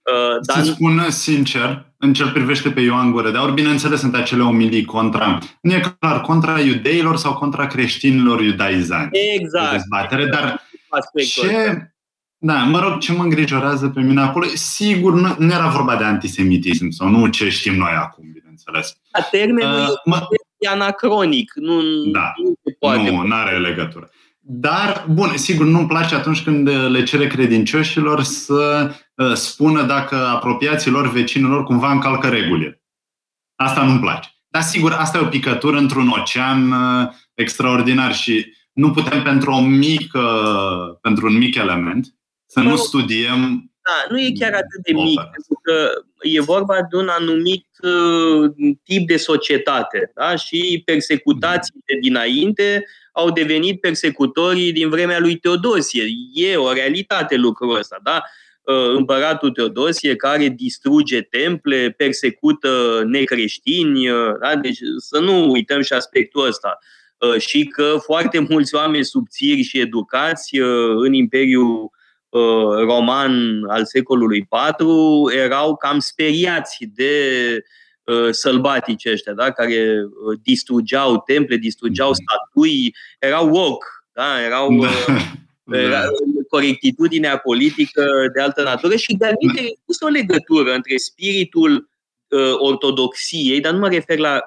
Uh, 0.03 0.39
dar... 0.47 0.65
Să 0.65 0.73
spun 0.73 1.01
sincer, 1.09 1.87
în 1.99 2.13
ce 2.13 2.25
privește 2.33 2.71
pe 2.71 2.81
Ioan 2.81 3.11
Gură 3.11 3.31
de 3.31 3.39
Aur, 3.39 3.51
bineînțeles 3.51 4.01
sunt 4.01 4.15
acele 4.15 4.43
omilii 4.43 4.85
contra, 4.85 5.39
nu 5.61 5.73
e 5.73 5.95
clar, 5.99 6.21
contra 6.21 6.61
iudeilor 6.61 7.17
sau 7.17 7.35
contra 7.35 7.67
creștinilor 7.67 8.41
iudaizanți. 8.41 9.19
Exact. 9.35 9.71
dezbatere, 9.71 10.27
dar 10.27 10.63
ce, 11.27 11.93
da, 12.39 12.55
mă 12.55 12.81
rog, 12.81 12.99
ce 12.99 13.13
mă 13.13 13.23
îngrijorează 13.23 13.89
pe 13.89 14.01
mine 14.01 14.21
acolo, 14.21 14.47
sigur, 14.55 15.13
nu, 15.13 15.35
nu 15.39 15.53
era 15.53 15.69
vorba 15.69 15.97
de 15.97 16.05
antisemitism 16.05 16.91
sau 16.91 17.09
nu 17.09 17.27
ce 17.27 17.49
știm 17.49 17.75
noi 17.75 17.93
acum, 17.97 18.25
bineînțeles. 18.33 18.97
Termenul 19.31 19.81
uh, 19.81 20.01
mă... 20.05 20.27
e 20.59 20.69
anacronic, 20.69 21.53
nu, 21.55 21.81
da, 22.13 22.33
nu 22.37 22.53
se 22.62 22.62
poate. 22.87 23.11
Nu, 23.11 23.35
are 23.35 23.59
legătură. 23.59 24.11
Dar, 24.45 25.07
bun, 25.09 25.37
sigur, 25.37 25.67
nu-mi 25.67 25.87
place 25.87 26.15
atunci 26.15 26.43
când 26.43 26.69
le 26.69 27.03
cere 27.03 27.27
credincioșilor 27.27 28.23
să 28.23 28.95
uh, 29.15 29.33
spună 29.33 29.83
dacă 29.83 30.27
apropiații 30.27 30.91
lor, 30.91 31.11
vecinul 31.11 31.51
lor, 31.51 31.65
cumva 31.65 31.93
încalcă 31.93 32.29
regulile. 32.29 32.83
Asta 33.55 33.85
nu-mi 33.85 34.01
place. 34.01 34.29
Dar, 34.49 34.63
sigur, 34.63 34.93
asta 34.93 35.19
e 35.19 35.21
o 35.21 35.29
picătură 35.29 35.77
într-un 35.77 36.09
ocean 36.09 36.71
uh, 36.71 37.09
extraordinar 37.35 38.15
și 38.15 38.47
nu 38.73 38.91
putem 38.91 39.23
pentru, 39.23 39.51
o 39.51 39.61
mică, 39.61 40.29
pentru 41.01 41.27
un 41.27 41.37
mic 41.37 41.55
element 41.55 42.15
să 42.47 42.61
nu 42.61 42.77
studiem 42.77 43.72
da, 43.85 44.07
nu 44.11 44.21
e 44.21 44.33
chiar 44.39 44.53
atât 44.53 44.83
de 44.83 44.93
mic, 44.93 45.21
pentru 45.21 45.61
că 45.63 45.91
e 46.21 46.41
vorba 46.41 46.77
de 46.91 46.97
un 46.97 47.09
anumit 47.09 47.67
uh, 47.83 48.51
tip 48.85 49.07
de 49.07 49.17
societate 49.17 50.13
da? 50.15 50.37
și 50.37 50.83
persecutațiile 50.85 51.99
dinainte 52.01 52.85
au 53.13 53.31
devenit 53.31 53.81
persecutorii 53.81 54.73
din 54.73 54.89
vremea 54.89 55.19
lui 55.19 55.37
Teodosie. 55.37 56.05
E 56.33 56.57
o 56.57 56.73
realitate 56.73 57.37
lucrul 57.37 57.77
ăsta, 57.77 57.99
da? 58.03 58.23
Uh, 58.63 58.95
împăratul 58.97 59.51
Teodosie 59.51 60.17
care 60.17 60.49
distruge 60.49 61.21
temple, 61.21 61.95
persecută 61.97 63.03
necreștini, 63.07 64.11
uh, 64.11 64.33
da? 64.41 64.57
deci 64.57 64.79
să 64.97 65.19
nu 65.19 65.51
uităm 65.51 65.81
și 65.81 65.93
aspectul 65.93 66.47
ăsta. 66.47 66.79
Uh, 67.19 67.41
și 67.41 67.65
că 67.65 67.97
foarte 68.03 68.39
mulți 68.39 68.75
oameni 68.75 69.05
subțiri 69.05 69.63
și 69.63 69.79
educați 69.79 70.59
în 70.97 71.13
Imperiul 71.13 71.91
roman 72.87 73.65
al 73.69 73.85
secolului 73.85 74.39
IV 74.39 74.87
erau 75.37 75.77
cam 75.77 75.99
speriați 75.99 76.91
de 76.95 77.13
Uh, 78.05 78.29
sălbatici 78.31 79.07
ăștia, 79.07 79.33
da? 79.33 79.51
care 79.51 80.03
uh, 80.03 80.39
distrugeau 80.43 81.19
temple, 81.19 81.57
distrugeau 81.57 82.09
mhm. 82.09 82.19
statui, 82.23 82.95
erau 83.19 83.49
woke, 83.49 83.87
da? 84.13 84.43
erau 84.45 84.69
da. 84.81 84.89
Uh, 85.65 85.79
era 85.87 86.03
corectitudinea 86.49 87.39
politică 87.39 88.05
de 88.35 88.41
altă 88.41 88.63
natură 88.63 88.97
și 88.97 89.15
de 89.15 89.25
aminte 89.25 89.61
da. 89.61 89.69
există 89.81 90.05
o 90.05 90.09
legătură 90.09 90.73
între 90.75 90.97
spiritul 90.97 91.91
ortodoxiei, 92.59 93.61
dar 93.61 93.73
nu 93.73 93.79
mă 93.79 93.89
refer 93.89 94.19
la 94.19 94.41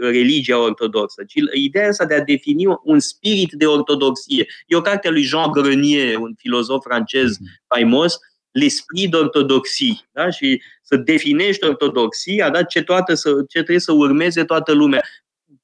religia 0.00 0.62
ortodoxă, 0.62 1.22
ci 1.26 1.34
ideea 1.54 1.88
asta 1.88 2.04
de 2.04 2.14
a 2.14 2.24
defini 2.24 2.64
un 2.84 2.98
spirit 2.98 3.52
de 3.52 3.66
ortodoxie. 3.66 4.46
E 4.66 4.76
o 4.76 4.80
carte 4.80 5.08
a 5.08 5.10
lui 5.10 5.22
Jean 5.22 5.50
Grenier, 5.50 6.16
un 6.16 6.34
filozof 6.38 6.84
francez 6.84 7.38
mhm. 7.38 7.46
faimos, 7.66 8.18
l'esprit 8.52 9.10
d'ortodoxie. 9.10 10.08
Da? 10.12 10.30
Și 10.30 10.62
să 10.82 10.96
definești 10.96 11.64
ortodoxia, 11.64 12.50
da? 12.50 12.62
ce, 12.62 12.82
toată 12.82 13.14
să, 13.14 13.30
ce 13.48 13.58
trebuie 13.58 13.78
să 13.78 13.92
urmeze 13.92 14.44
toată 14.44 14.72
lumea. 14.72 15.02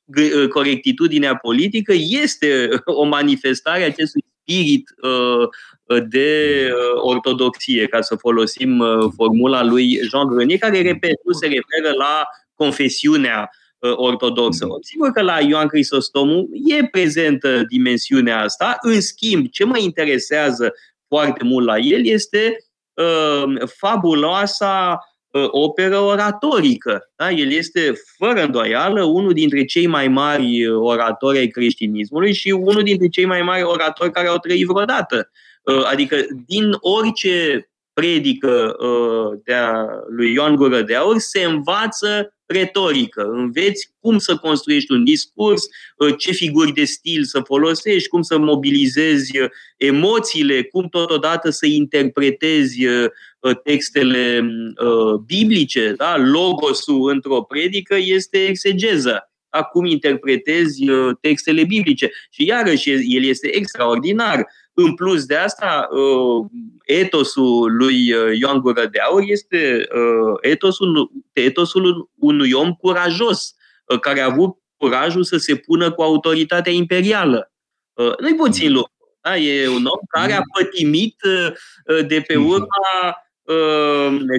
Uh, 0.04 0.48
corectitudinea 0.48 1.36
politică 1.36 1.92
este 1.96 2.68
o 2.84 3.04
manifestare 3.04 3.82
a 3.82 3.86
acestui 3.86 4.24
spirit 4.40 4.94
uh, 5.02 5.48
de 6.08 6.70
ortodoxie, 6.94 7.86
ca 7.86 8.00
să 8.00 8.14
folosim 8.14 8.84
formula 9.16 9.64
lui 9.64 9.98
Jean 10.10 10.26
Grenier, 10.26 10.58
care, 10.58 10.82
repet, 10.82 11.20
nu 11.24 11.32
se 11.32 11.46
referă 11.46 11.96
la 11.96 12.22
confesiunea 12.54 13.50
ortodoxă. 13.94 14.66
Sigur 14.80 15.10
că 15.10 15.22
la 15.22 15.40
Ioan 15.40 15.66
Crisostomu 15.66 16.48
e 16.52 16.86
prezentă 16.86 17.64
dimensiunea 17.68 18.40
asta, 18.40 18.76
în 18.80 19.00
schimb, 19.00 19.46
ce 19.50 19.64
mă 19.64 19.78
interesează 19.78 20.74
foarte 21.08 21.44
mult 21.44 21.66
la 21.66 21.78
el 21.78 22.06
este 22.06 22.56
uh, 22.94 23.68
fabuloasa 23.78 25.00
uh, 25.30 25.46
operă 25.50 25.98
oratorică. 25.98 27.12
Da? 27.16 27.30
El 27.30 27.52
este, 27.52 27.92
fără 28.16 28.42
îndoială, 28.42 29.04
unul 29.04 29.32
dintre 29.32 29.64
cei 29.64 29.86
mai 29.86 30.08
mari 30.08 30.68
oratori 30.68 31.38
ai 31.38 31.46
creștinismului 31.46 32.32
și 32.32 32.50
unul 32.50 32.82
dintre 32.82 33.08
cei 33.08 33.24
mai 33.24 33.42
mari 33.42 33.62
oratori 33.62 34.10
care 34.10 34.26
au 34.26 34.38
trăit 34.38 34.66
vreodată. 34.66 35.16
Uh, 35.16 35.44
adică, 35.84 36.16
din 36.46 36.76
orice 36.80 37.68
predică 37.92 38.76
uh, 38.78 39.38
de 39.44 39.52
a 39.52 39.84
lui 40.08 40.32
Ioan 40.32 40.56
Gură 40.56 40.82
de 40.82 40.94
Aur 40.94 41.18
se 41.18 41.42
învață 41.42 42.36
retorică. 42.46 43.22
Înveți 43.22 43.90
cum 44.00 44.18
să 44.18 44.36
construiești 44.36 44.92
un 44.92 45.04
discurs, 45.04 45.64
uh, 45.96 46.14
ce 46.18 46.32
figuri 46.32 46.72
de 46.72 46.84
stil 46.84 47.24
să 47.24 47.40
folosești, 47.40 48.08
cum 48.08 48.22
să 48.22 48.38
mobilizezi 48.38 49.38
uh, 49.38 49.48
emoțiile, 49.76 50.62
cum 50.62 50.88
totodată 50.88 51.50
să 51.50 51.66
interpretezi 51.66 52.86
uh, 52.86 53.10
textele 53.62 54.48
biblice. 55.26 55.94
Da? 55.96 56.16
Logosul 56.18 57.10
într-o 57.10 57.42
predică 57.42 57.96
este 57.98 58.38
exegeză. 58.44 59.30
Acum 59.48 59.84
interpretezi 59.84 60.84
textele 61.20 61.64
biblice. 61.64 62.10
Și 62.30 62.46
iarăși 62.46 62.90
el 62.90 63.24
este 63.24 63.56
extraordinar. 63.56 64.46
În 64.78 64.94
plus 64.94 65.24
de 65.24 65.36
asta, 65.36 65.88
etosul 66.84 67.76
lui 67.76 68.06
Ioan 68.38 68.60
Gură 68.60 68.86
de 68.86 68.98
Aur 68.98 69.22
este 69.26 69.88
etosul, 70.40 71.10
etosul 71.32 72.10
unui 72.14 72.52
om 72.52 72.72
curajos, 72.72 73.54
care 74.00 74.20
a 74.20 74.30
avut 74.30 74.56
curajul 74.76 75.24
să 75.24 75.36
se 75.36 75.56
pună 75.56 75.92
cu 75.92 76.02
autoritatea 76.02 76.72
imperială. 76.72 77.52
Nu-i 78.20 78.34
puțin 78.34 78.72
lucru. 78.72 78.92
Da? 79.22 79.36
E 79.36 79.68
un 79.68 79.84
om 79.84 80.00
care 80.08 80.32
a 80.32 80.40
pătimit 80.58 81.16
de 82.06 82.24
pe 82.26 82.36
urma 82.36 83.16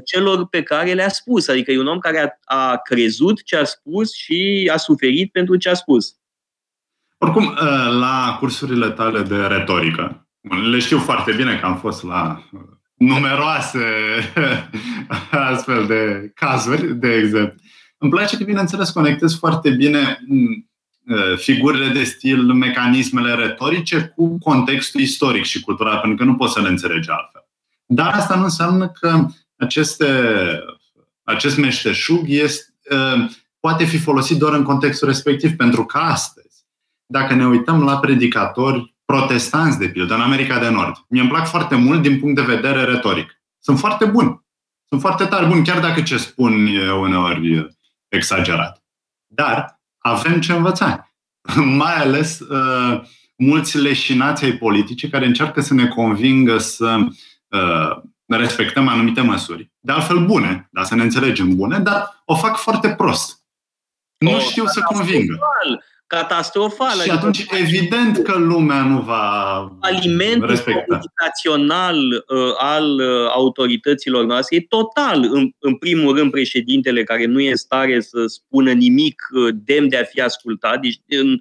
celor 0.06 0.48
pe 0.48 0.64
care 0.64 0.94
le-a 0.94 1.10
spus. 1.10 1.48
Adică 1.48 1.72
e 1.72 1.80
un 1.80 1.88
om 1.88 2.00
care 2.00 2.40
a, 2.44 2.58
a 2.58 2.78
crezut 2.78 3.44
ce 3.44 3.56
a 3.56 3.64
spus 3.64 4.14
și 4.14 4.70
a 4.74 4.78
suferit 4.78 5.32
pentru 5.32 5.56
ce 5.56 5.70
a 5.70 5.74
spus. 5.74 6.16
Oricum, 7.20 7.58
la 8.00 8.38
cursurile 8.40 8.90
tale 8.90 9.22
de 9.22 9.36
retorică, 9.36 10.27
le 10.72 10.80
știu 10.80 11.00
foarte 11.00 11.32
bine 11.32 11.60
că 11.60 11.66
am 11.66 11.78
fost 11.78 12.04
la 12.04 12.44
numeroase 12.94 13.86
astfel 15.52 15.86
de 15.86 16.32
cazuri, 16.36 16.96
de 16.96 17.14
exemplu. 17.14 17.62
Îmi 17.98 18.12
place 18.12 18.38
că, 18.38 18.44
bineînțeles, 18.44 18.90
conectez 18.90 19.38
foarte 19.38 19.70
bine 19.70 20.20
mm, 20.28 20.70
figurile 21.36 21.88
de 21.88 22.04
stil, 22.04 22.44
mecanismele 22.44 23.34
retorice 23.34 24.14
cu 24.16 24.38
contextul 24.38 25.02
istoric 25.02 25.44
și 25.44 25.62
cultural, 25.62 26.00
pentru 26.00 26.18
că 26.18 26.24
nu 26.24 26.36
poți 26.36 26.54
să 26.54 26.62
le 26.62 26.68
înțelegi 26.68 27.10
altfel. 27.10 27.48
Dar 27.86 28.14
asta 28.14 28.36
nu 28.36 28.44
înseamnă 28.44 28.90
că 28.90 29.26
aceste, 29.56 30.08
acest 31.24 31.58
meșteșug 31.58 32.24
este, 32.26 32.74
poate 33.60 33.86
fi 33.86 33.98
folosit 33.98 34.38
doar 34.38 34.54
în 34.54 34.64
contextul 34.64 35.08
respectiv, 35.08 35.56
pentru 35.56 35.86
că 35.86 35.98
astăzi, 35.98 36.66
dacă 37.06 37.34
ne 37.34 37.48
uităm 37.48 37.84
la 37.84 38.00
predicatori 38.00 38.96
protestanți, 39.12 39.80
de 39.80 39.90
pildă, 39.90 40.14
în 40.14 40.22
America 40.22 40.60
de 40.60 40.70
Nord. 40.70 40.96
Mie 41.08 41.22
îmi 41.22 41.30
plac 41.30 41.48
foarte 41.48 41.76
mult 41.76 42.02
din 42.02 42.20
punct 42.20 42.36
de 42.36 42.54
vedere 42.56 42.84
retoric. 42.84 43.42
Sunt 43.60 43.80
foarte 43.80 44.06
buni. 44.06 44.46
Sunt 44.88 45.02
foarte 45.02 45.26
tare 45.26 45.46
buni, 45.46 45.66
chiar 45.66 45.80
dacă 45.80 46.02
ce 46.02 46.18
spun 46.18 46.66
e 46.66 46.92
uneori 46.92 47.76
exagerat. 48.08 48.84
Dar 49.28 49.82
avem 49.98 50.42
ce 50.42 50.54
învăța. 50.54 51.12
Mai 51.82 51.96
ales 51.96 52.40
uh, 52.40 53.02
mulți 53.36 53.78
leșinați 53.78 54.44
ai 54.44 54.58
politice 54.58 55.10
care 55.10 55.26
încearcă 55.26 55.62
să 55.62 55.74
ne 55.74 55.88
convingă 55.88 56.58
să 56.58 56.98
uh, 57.48 58.02
respectăm 58.26 58.88
anumite 58.88 59.22
măsuri. 59.22 59.72
De 59.80 59.92
altfel 59.92 60.26
bune, 60.26 60.68
dar 60.72 60.84
să 60.84 60.96
ne 60.96 61.04
înțelegem 61.04 61.56
bune, 61.56 61.80
dar 61.80 62.22
o 62.26 62.36
fac 62.36 62.58
foarte 62.58 62.90
prost. 62.90 63.42
Nu 64.18 64.36
o, 64.36 64.40
știu 64.40 64.66
să 64.66 64.82
convingă 64.82 65.40
catastrofală. 66.08 67.04
Și 67.04 67.10
atunci, 67.10 67.46
evident 67.62 68.18
că 68.18 68.38
lumea 68.38 68.84
nu 68.84 69.02
va 69.02 69.78
Alimentul 69.80 70.48
respecta. 70.48 70.84
comunicațional 70.86 71.98
uh, 71.98 72.54
al 72.58 73.00
uh, 73.00 73.30
autorităților 73.34 74.26
noastre 74.26 74.56
e 74.56 74.62
total. 74.62 75.30
În, 75.32 75.50
în 75.60 75.76
primul 75.76 76.18
rând, 76.18 76.32
președintele 76.32 77.04
care 77.04 77.26
nu 77.26 77.40
e 77.40 77.50
în 77.50 77.56
stare 77.56 78.02
să 78.02 78.26
spună 78.26 78.72
nimic 78.72 79.22
uh, 79.32 79.56
demn 79.64 79.90
de 79.90 79.98
a 79.98 80.04
fi 80.04 80.22
ascultat, 80.22 80.82
deci 80.82 81.00
în, 81.08 81.38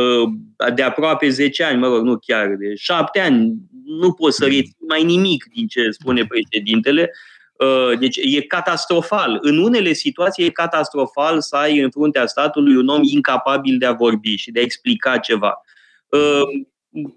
uh, 0.00 0.28
de 0.74 0.82
aproape 0.82 1.28
10 1.28 1.64
ani, 1.64 1.78
mă 1.78 1.86
rog, 1.86 2.02
nu 2.02 2.16
chiar 2.16 2.46
de 2.58 2.74
7 2.74 3.20
ani, 3.20 3.54
nu 3.84 4.12
poți 4.12 4.36
să 4.36 4.44
mm. 4.44 4.50
reții 4.50 4.76
mai 4.88 5.04
nimic 5.04 5.44
din 5.54 5.66
ce 5.66 5.90
spune 5.90 6.26
președintele. 6.26 7.10
Uh, 7.58 7.98
deci 7.98 8.16
e 8.16 8.40
catastrofal. 8.40 9.38
În 9.40 9.58
unele 9.58 9.92
situații 9.92 10.44
e 10.44 10.50
catastrofal 10.50 11.40
să 11.40 11.56
ai 11.56 11.78
în 11.78 11.90
fruntea 11.90 12.26
statului 12.26 12.76
un 12.76 12.88
om 12.88 13.00
incapabil 13.02 13.78
de 13.78 13.86
a 13.86 13.92
vorbi 13.92 14.34
și 14.34 14.50
de 14.50 14.60
a 14.60 14.62
explica 14.62 15.16
ceva. 15.16 15.62
Uh, 16.08 16.42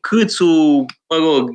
Câțu, 0.01 0.85
mă 1.07 1.15
rog, 1.17 1.49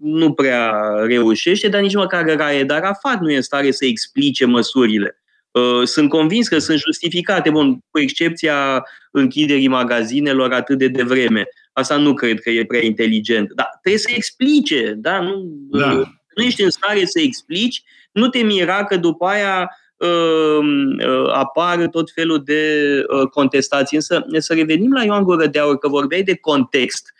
nu 0.00 0.32
prea 0.32 0.72
reușește, 1.06 1.68
dar 1.68 1.80
nici 1.80 1.94
măcar 1.94 2.36
Raed 2.36 2.70
Arafat 2.70 3.20
nu 3.20 3.30
e 3.30 3.36
în 3.36 3.42
stare 3.42 3.70
să 3.70 3.84
explice 3.84 4.44
măsurile. 4.44 5.22
Uh, 5.50 5.86
sunt 5.86 6.08
convins 6.08 6.48
că 6.48 6.58
sunt 6.58 6.78
justificate, 6.78 7.50
bun, 7.50 7.78
cu 7.90 7.98
excepția 8.00 8.84
închiderii 9.10 9.68
magazinelor 9.68 10.52
atât 10.52 10.78
de 10.78 10.88
devreme. 10.88 11.48
Asta 11.72 11.96
nu 11.96 12.14
cred 12.14 12.40
că 12.40 12.50
e 12.50 12.64
prea 12.64 12.84
inteligent. 12.84 13.52
Dar 13.54 13.78
trebuie 13.80 14.00
să 14.00 14.10
explice, 14.14 14.94
da? 14.96 15.20
Nu, 15.20 15.44
da. 15.70 16.17
Nu 16.38 16.44
ești 16.44 16.62
în 16.62 16.70
stare 16.70 17.04
să 17.04 17.20
explici 17.20 17.82
nu 18.12 18.28
te 18.28 18.38
mira 18.38 18.84
că 18.84 18.96
după 18.96 19.26
aia 19.26 19.70
uh, 19.96 20.58
uh, 21.06 21.32
apar 21.32 21.86
tot 21.86 22.10
felul 22.14 22.42
de 22.44 23.02
uh, 23.08 23.28
contestații. 23.28 23.96
Însă 23.96 24.26
să 24.38 24.54
revenim 24.54 24.92
la 24.92 25.04
Ioan 25.04 25.22
Gură 25.22 25.46
de 25.46 25.58
Aur, 25.58 25.78
că 25.78 25.88
vorbeai 25.88 26.22
de 26.22 26.36
context. 26.36 27.12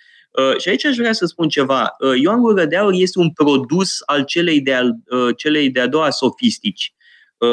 Și 0.58 0.68
aici 0.68 0.84
aș 0.84 0.96
vrea 0.96 1.12
să 1.12 1.26
spun 1.26 1.48
ceva. 1.48 1.96
Ioan 2.20 2.40
Gură 2.40 2.64
de 2.64 2.76
Aur 2.76 2.92
este 2.96 3.18
un 3.18 3.30
produs 3.30 3.98
al 4.06 4.24
celei 4.24 4.60
de-a, 4.60 4.82
celei 5.36 5.70
de-a 5.70 5.86
doua 5.86 6.10
sofistici. 6.10 6.92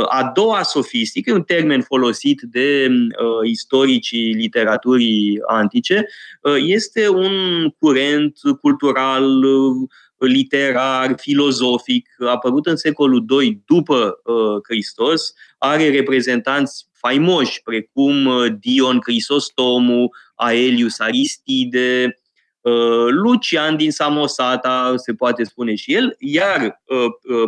A 0.09 0.31
doua 0.33 0.63
sofistică, 0.63 1.33
un 1.33 1.41
termen 1.41 1.81
folosit 1.81 2.41
de 2.41 2.87
uh, 2.89 3.49
istoricii 3.49 4.33
literaturii 4.33 5.39
antice, 5.47 6.07
uh, 6.41 6.55
este 6.65 7.09
un 7.09 7.33
curent 7.79 8.37
cultural 8.61 9.43
uh, 9.43 9.89
literar, 10.17 11.13
filozofic, 11.17 12.09
apărut 12.27 12.65
în 12.65 12.75
secolul 12.75 13.25
II 13.41 13.61
după 13.65 14.19
uh, 14.23 14.61
Hristos, 14.67 15.33
are 15.57 15.89
reprezentanți 15.89 16.87
faimoși, 16.91 17.61
precum 17.63 18.25
uh, 18.25 18.45
Dion 18.59 18.99
Crisostomu, 18.99 20.09
Aelius 20.35 20.99
Aristide, 20.99 22.19
uh, 22.61 23.07
Lucian 23.09 23.75
din 23.77 23.91
Samosata, 23.91 24.93
se 24.95 25.13
poate 25.13 25.43
spune 25.43 25.75
și 25.75 25.93
el, 25.93 26.15
iar 26.19 26.83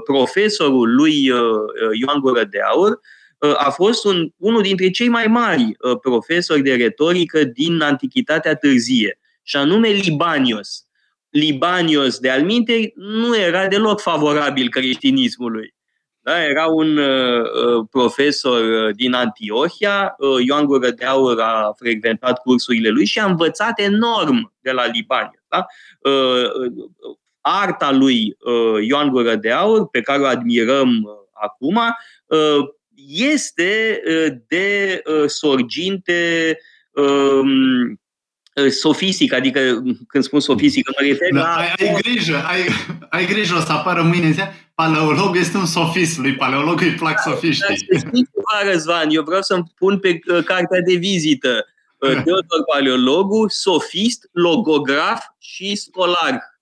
profesorul 0.03 0.95
lui 0.95 1.23
Ioan 1.91 2.19
Gură 2.19 2.43
de 2.43 2.60
Aur 2.62 2.99
a 3.58 3.69
fost 3.69 4.06
un, 4.06 4.30
unul 4.38 4.62
dintre 4.62 4.89
cei 4.89 5.08
mai 5.08 5.27
mari 5.27 5.71
profesori 6.01 6.62
de 6.62 6.75
retorică 6.75 7.43
din 7.43 7.82
Antichitatea 7.82 8.56
târzie, 8.56 9.19
și 9.43 9.56
anume 9.56 9.88
Libanios. 9.88 10.87
Libanios 11.30 12.20
de 12.20 12.30
alminte 12.30 12.92
nu 12.96 13.38
era 13.38 13.68
deloc 13.68 14.02
favorabil 14.02 14.70
creștinismului. 14.70 15.76
Da? 16.20 16.44
Era 16.44 16.66
un 16.66 16.98
uh, 16.98 17.42
uh 17.42 17.86
profesor 17.92 18.62
uh, 18.62 18.96
din 18.96 19.13
Antiohia, 19.13 20.16
uh, 20.18 20.46
Ioan 20.46 20.66
Gură 20.66 20.90
de 20.90 21.06
Aur 21.06 21.40
a 21.40 21.74
frecventat 21.78 22.42
cursurile 22.42 22.90
lui 22.90 23.06
și 23.06 23.20
a 23.20 23.26
învățat 23.26 23.80
enorm 23.80 24.54
de 24.60 24.72
la 24.72 24.86
Libanios. 24.86 25.44
Da? 25.48 25.66
Uh, 26.02 26.44
uh, 26.44 26.88
arta 27.42 27.92
lui 27.92 28.38
uh, 28.40 28.88
Ioan 28.88 29.10
Gură 29.10 29.36
de 29.36 29.52
Aur, 29.52 29.90
pe 29.90 30.02
care 30.02 30.22
o 30.22 30.26
admirăm 30.26 30.90
uh, 31.04 31.12
acum, 31.32 31.80
uh, 32.26 32.68
este 33.08 34.02
uh, 34.06 34.38
de 34.48 35.02
uh, 35.06 35.28
sorginte 35.28 36.58
uh, 36.58 36.76
Uh, 36.98 37.46
sofistic, 38.70 39.34
adică 39.34 39.60
când 40.08 40.24
spun 40.24 40.39
sofistic, 40.39 40.88
mă 40.88 41.08
refer 41.08 41.30
da, 41.34 41.39
la... 41.39 41.56
Ai, 41.56 41.74
ai 41.80 42.02
grijă, 42.02 42.43
ai, 42.48 42.65
ai 43.10 43.26
grijă, 43.26 43.56
o 43.56 43.60
să 43.60 43.72
apară 43.72 44.04
mâine 44.04 44.26
în 44.26 44.34
ziua, 44.34 44.54
paleolog 44.76 45.36
este 45.36 45.58
un 45.58 45.65
sofist, 45.65 46.17
lui 46.17 46.36
paleolog 46.36 46.82
îi 46.82 46.93
plac 46.93 47.24
da, 47.26 47.32
sofiștii. 47.32 47.88
Da, 47.91 48.00
ceva, 48.00 48.72
Răzvan, 48.72 49.08
eu 49.10 49.24
vreau 49.24 49.41
să-mi 49.41 49.63
pun 49.78 50.00
pe 50.00 50.20
uh, 50.28 50.43
cartea 50.43 50.82
de 50.82 50.93
vizită. 50.93 51.65
Uh, 51.98 52.10
Teodor 52.10 52.63
Paleologu, 52.72 53.48
sofist, 53.48 54.30
logograf 54.32 55.24
și 55.39 55.76
scolar. 55.76 56.57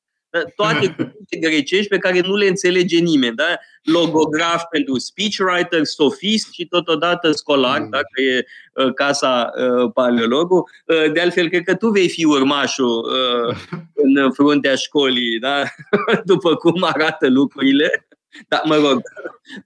Toate 0.56 0.88
cuvinte 0.96 1.38
grecești 1.40 1.88
pe 1.88 1.98
care 1.98 2.20
nu 2.20 2.36
le 2.36 2.48
înțelege 2.48 3.00
nimeni. 3.00 3.36
Da? 3.36 3.58
Logograf 3.84 4.64
pentru 4.72 4.98
speechwriter, 4.98 5.84
sofist 5.84 6.54
și 6.54 6.66
totodată 6.66 7.32
scolar, 7.32 7.80
mm. 7.80 7.90
dacă 7.90 8.22
e 8.22 8.46
uh, 8.74 8.94
casa 8.94 9.52
uh, 9.58 9.92
paleologu. 9.94 10.70
Uh, 10.86 11.12
de 11.12 11.20
altfel, 11.20 11.50
cred 11.50 11.64
că 11.64 11.76
tu 11.76 11.90
vei 11.90 12.10
fi 12.10 12.26
urmașul 12.26 13.12
uh, 13.48 13.56
în 14.06 14.32
fruntea 14.32 14.76
școlii, 14.76 15.40
da? 15.40 15.64
după 16.32 16.56
cum 16.56 16.84
arată 16.84 17.30
lucrurile. 17.30 18.08
Da, 18.48 18.62
mă 18.66 18.76
rog, 18.76 19.02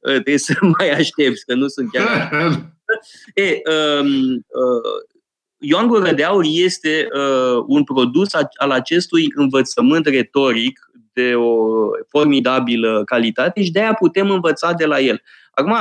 uh, 0.02 0.12
trebuie 0.12 0.38
să 0.38 0.54
mai 0.78 0.90
aștepți, 0.90 1.46
că 1.46 1.54
nu 1.54 1.68
sunt 1.68 1.92
chiar... 1.92 2.32
e, 3.34 3.62
um, 3.72 4.34
uh, 4.34 5.19
Ioan 5.60 5.88
Gură 5.88 6.12
de 6.12 6.24
Aur 6.24 6.44
este 6.48 7.08
uh, 7.14 7.64
un 7.68 7.84
produs 7.84 8.34
al 8.56 8.72
acestui 8.72 9.32
învățământ 9.36 10.06
retoric 10.06 10.92
de 11.14 11.36
o 11.36 11.66
formidabilă 12.08 13.04
calitate 13.06 13.64
și 13.64 13.72
de 13.72 13.80
aia 13.80 13.94
putem 13.94 14.32
învăța 14.32 14.74
de 14.74 14.86
la 14.86 15.00
el. 15.00 15.22
Acum, 15.52 15.76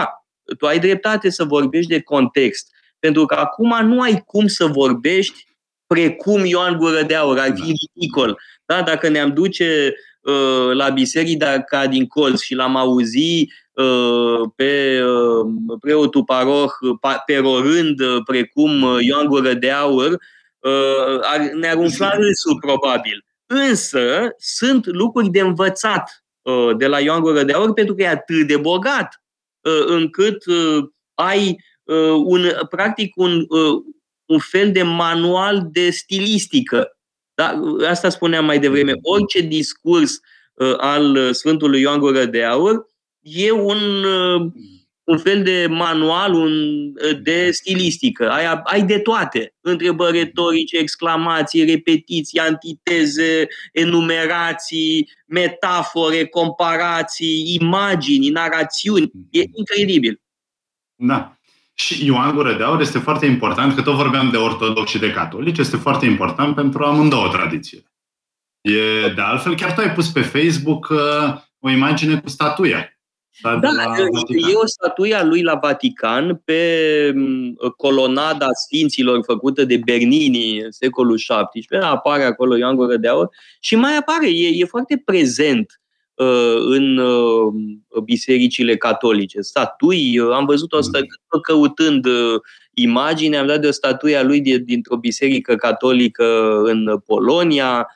tu 0.58 0.66
ai 0.66 0.78
dreptate 0.78 1.30
să 1.30 1.44
vorbești 1.44 1.90
de 1.90 2.00
context, 2.00 2.70
pentru 2.98 3.24
că 3.24 3.34
acum 3.34 3.86
nu 3.86 4.00
ai 4.00 4.22
cum 4.26 4.46
să 4.46 4.66
vorbești 4.66 5.46
precum 5.86 6.44
Ioan 6.44 6.76
Gură 6.76 7.02
de 7.02 7.14
Aur, 7.14 7.38
ar 7.38 7.52
fi 7.54 7.60
da. 7.60 7.72
ridicol. 7.94 8.38
Da? 8.64 8.82
Dacă 8.82 9.08
ne-am 9.08 9.32
duce 9.32 9.94
uh, 9.94 9.94
la 10.72 10.88
biserica 10.88 11.86
din 11.88 12.06
colț 12.06 12.40
și 12.40 12.54
l-am 12.54 12.76
auzi 12.76 13.48
uh, 13.72 14.50
pe 14.56 15.02
uh, 15.02 15.78
preotul 15.80 16.24
paroh 16.24 16.70
perorând 17.26 18.00
uh, 18.00 18.22
precum 18.24 18.82
uh, 18.82 18.96
Ioan 19.00 19.26
Gură 19.26 19.52
de 19.52 19.70
Aur, 19.70 20.10
uh, 20.58 21.50
ne-ar 21.60 21.76
umfla 21.76 22.10
râsul 22.10 22.58
probabil. 22.60 23.24
Însă 23.46 24.34
sunt 24.38 24.86
lucruri 24.86 25.28
de 25.28 25.40
învățat 25.40 26.24
uh, 26.42 26.76
de 26.76 26.86
la 26.86 27.00
Ioan 27.00 27.20
Gură 27.20 27.42
de 27.42 27.52
Aur 27.52 27.72
pentru 27.72 27.94
că 27.94 28.02
e 28.02 28.08
atât 28.08 28.46
de 28.46 28.56
bogat 28.56 29.22
uh, 29.60 29.84
încât 29.86 30.46
uh, 30.46 30.84
ai 31.14 31.66
un, 32.24 32.52
practic 32.70 33.16
un, 33.16 33.46
un 34.24 34.38
fel 34.38 34.72
de 34.72 34.82
manual 34.82 35.68
de 35.72 35.90
stilistică. 35.90 36.97
Da? 37.38 37.60
Asta 37.88 38.08
spuneam 38.08 38.44
mai 38.44 38.58
devreme. 38.58 38.92
Orice 39.02 39.40
discurs 39.40 40.20
al 40.76 41.32
Sfântului 41.32 41.80
Ioan 41.80 41.98
Gură 41.98 42.24
de 42.24 42.44
Aur 42.44 42.86
e 43.20 43.50
un 43.50 43.78
un 45.08 45.18
fel 45.18 45.42
de 45.42 45.66
manual 45.70 46.32
un, 46.34 46.52
de 47.22 47.50
stilistică. 47.50 48.30
Ai, 48.30 48.60
ai 48.64 48.82
de 48.82 48.98
toate. 48.98 49.54
Întrebări 49.60 50.18
retorice, 50.18 50.76
exclamații, 50.78 51.64
repetiții, 51.64 52.38
antiteze, 52.38 53.46
enumerații, 53.72 55.10
metafore, 55.26 56.26
comparații, 56.26 57.56
imagini, 57.60 58.28
narațiuni. 58.28 59.10
E 59.30 59.42
incredibil. 59.52 60.20
Da. 60.94 61.37
Și 61.78 62.04
Ioan 62.04 62.34
Gură 62.34 62.56
de 62.56 62.62
Aur 62.62 62.80
este 62.80 62.98
foarte 62.98 63.26
important, 63.26 63.74
că 63.74 63.82
tot 63.82 63.94
vorbeam 63.94 64.30
de 64.30 64.36
ortodox 64.36 64.90
și 64.90 64.98
de 64.98 65.10
catolici, 65.10 65.58
este 65.58 65.76
foarte 65.76 66.06
important 66.06 66.54
pentru 66.54 66.84
amândouă 66.84 67.28
tradiție. 67.28 67.82
E, 68.60 69.08
de 69.14 69.20
altfel, 69.20 69.56
chiar 69.56 69.74
tu 69.74 69.80
ai 69.80 69.92
pus 69.92 70.08
pe 70.08 70.20
Facebook 70.20 70.88
uh, 70.88 71.40
o 71.60 71.70
imagine 71.70 72.20
cu 72.20 72.28
statuia 72.28 72.98
da, 73.42 73.56
da 73.56 73.94
e 74.50 74.54
o 74.54 74.66
statuie 74.66 75.14
a 75.14 75.24
lui 75.24 75.42
la 75.42 75.54
Vatican 75.54 76.40
pe 76.44 77.12
colonada 77.76 78.48
Sfinților 78.52 79.20
făcută 79.24 79.64
de 79.64 79.76
Bernini 79.76 80.60
în 80.60 80.70
secolul 80.70 81.16
XVII. 81.16 81.80
Apare 81.80 82.24
acolo 82.24 82.56
Ioan 82.56 82.76
Gură 82.76 82.96
de 82.96 83.08
Aur 83.08 83.28
și 83.60 83.76
mai 83.76 83.96
apare, 83.96 84.30
e, 84.30 84.48
e 84.48 84.64
foarte 84.64 85.02
prezent 85.04 85.80
uh, 85.80 85.87
în 86.68 86.96
uh, 86.96 87.52
bisericile 88.04 88.76
catolice. 88.76 89.40
Statui, 89.40 90.18
uh, 90.18 90.34
am 90.34 90.44
văzut 90.44 90.72
o 90.72 90.76
mm. 90.76 90.82
statuie 90.82 91.08
căutând 91.42 92.04
uh, 92.04 92.40
imagine, 92.74 93.36
am 93.36 93.46
dat 93.46 93.60
de 93.60 93.66
o 93.66 93.70
statuie 93.70 94.16
a 94.16 94.22
lui 94.22 94.40
dintr-o 94.40 94.96
biserică 94.96 95.54
catolică 95.54 96.60
în 96.64 96.98
Polonia, 97.06 97.88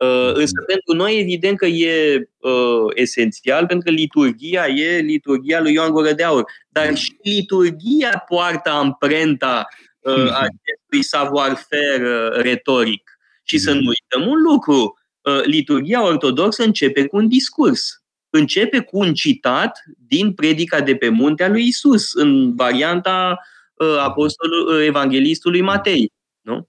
Uh, 0.00 0.32
însă 0.34 0.62
pentru 0.66 0.94
noi 0.94 1.18
evident 1.18 1.58
că 1.58 1.66
e 1.66 2.28
uh, 2.38 2.92
esențial, 2.94 3.66
pentru 3.66 3.90
că 3.90 3.96
liturgia 3.96 4.66
e 4.66 4.98
liturgia 4.98 5.60
lui 5.60 5.72
Ioan 5.72 5.90
Gură 5.90 6.12
de 6.12 6.22
Aur. 6.22 6.44
Dar 6.68 6.96
și 6.96 7.16
liturgia 7.22 8.24
poartă 8.28 8.70
amprenta 8.70 9.66
uh, 10.00 10.30
acestui 10.32 11.02
savoir-faire 11.02 12.08
uh, 12.08 12.42
retoric. 12.42 13.18
Și 13.44 13.58
să 13.58 13.72
nu 13.72 13.88
uităm 13.88 14.30
un 14.30 14.42
lucru, 14.42 14.74
uh, 14.74 14.99
liturgia 15.44 16.04
ortodoxă 16.04 16.62
începe 16.62 17.06
cu 17.06 17.16
un 17.16 17.28
discurs. 17.28 18.02
Începe 18.30 18.80
cu 18.80 18.98
un 18.98 19.14
citat 19.14 19.82
din 20.06 20.32
predica 20.32 20.80
de 20.80 20.96
pe 20.96 21.08
muntea 21.08 21.48
lui 21.48 21.66
Isus, 21.66 22.14
în 22.14 22.54
varianta 22.56 23.38
uh, 23.74 23.98
apostolului, 23.98 24.80
uh, 24.80 24.86
evanghelistului 24.86 25.60
Matei. 25.60 26.12
Nu? 26.40 26.68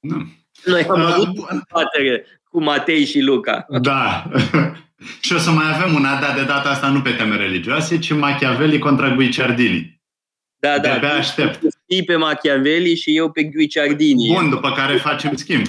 Nu. 0.00 0.16
Noi 0.64 0.84
am 0.84 1.00
avut 1.00 1.28
uh, 1.28 2.20
cu 2.44 2.62
Matei 2.62 3.04
și 3.04 3.20
Luca. 3.20 3.66
Da. 3.68 4.30
și 5.20 5.32
o 5.32 5.38
să 5.38 5.50
mai 5.50 5.74
avem 5.74 5.94
una, 5.94 6.20
dar 6.20 6.34
de 6.34 6.44
data 6.44 6.68
asta 6.68 6.88
nu 6.88 7.00
pe 7.00 7.10
teme 7.10 7.36
religioase, 7.36 7.98
ci 7.98 8.12
Machiavelli 8.12 8.78
contra 8.78 9.14
Guicciardini. 9.14 10.00
Da, 10.58 10.78
da. 10.78 10.98
De 10.98 11.06
aștept. 11.06 11.60
Știi 11.82 12.04
pe 12.04 12.16
Machiavelli 12.16 12.96
și 12.96 13.16
eu 13.16 13.30
pe 13.30 13.44
Guicciardini. 13.44 14.32
Bun, 14.34 14.50
după 14.50 14.72
care 14.72 14.96
facem 14.96 15.36
schimb. 15.36 15.66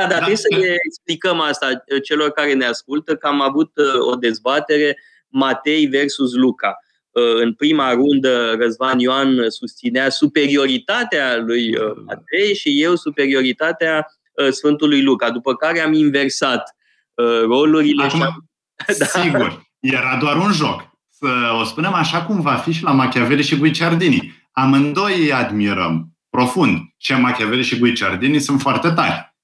Da, 0.00 0.06
da, 0.06 0.08
da, 0.08 0.14
trebuie 0.14 0.36
să 0.36 0.48
le 0.50 0.74
explicăm 0.86 1.40
asta 1.40 1.66
uh, 1.70 2.02
celor 2.02 2.30
care 2.30 2.52
ne 2.52 2.64
ascultă, 2.64 3.16
că 3.16 3.26
am 3.26 3.40
avut 3.40 3.70
uh, 3.76 4.10
o 4.10 4.14
dezbatere 4.14 4.98
Matei 5.28 5.86
versus 5.86 6.34
Luca. 6.34 6.76
Uh, 7.10 7.42
în 7.42 7.54
prima 7.54 7.92
rundă, 7.92 8.54
Răzvan 8.58 8.98
Ioan 8.98 9.50
susținea 9.50 10.08
superioritatea 10.08 11.36
lui 11.36 11.74
Matei 12.06 12.54
și 12.54 12.82
eu 12.82 12.94
superioritatea 12.94 14.06
Uh, 14.36 14.52
Sfântului 14.52 15.02
Luca, 15.02 15.30
după 15.30 15.54
care 15.54 15.80
am 15.80 15.92
inversat 15.92 16.76
uh, 17.14 17.42
rolurile. 17.42 18.04
Acum, 18.04 18.18
și 18.18 18.24
am... 18.24 18.48
da. 18.98 19.04
Sigur, 19.04 19.66
era 19.78 20.16
doar 20.20 20.36
un 20.36 20.52
joc. 20.52 20.94
Să 21.10 21.26
o 21.60 21.64
spunem 21.64 21.92
așa 21.92 22.22
cum 22.22 22.40
va 22.40 22.54
fi 22.54 22.72
și 22.72 22.82
la 22.82 22.92
Machiavelli 22.92 23.42
și 23.42 23.56
Guicciardini. 23.56 24.34
Amândoi 24.52 25.20
îi 25.20 25.32
admirăm 25.32 26.16
profund. 26.30 26.78
Și 26.96 27.12
Machiavelli 27.12 27.62
și 27.62 27.78
Guicciardini 27.78 28.38
sunt 28.38 28.60
foarte 28.60 28.90
tari. 28.90 29.35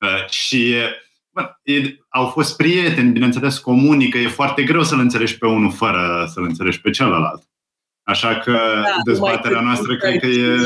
Uh, 0.00 0.28
și 0.28 0.74
bă, 1.30 1.50
e, 1.62 1.96
au 2.08 2.26
fost 2.26 2.56
prieteni, 2.56 3.12
bineînțeles, 3.12 3.58
comunică. 3.58 4.18
E 4.18 4.28
foarte 4.28 4.62
greu 4.62 4.82
să-l 4.82 4.98
înțelegi 4.98 5.38
pe 5.38 5.46
unul 5.46 5.72
fără 5.72 6.28
să-l 6.32 6.44
înțelegi 6.44 6.80
pe 6.80 6.90
celălalt. 6.90 7.42
Așa 8.02 8.38
că 8.38 8.52
da, 8.52 8.96
dezbaterea 9.04 9.60
noastră 9.60 9.96
cred 9.96 10.20
că 10.20 10.26
e 10.26 10.56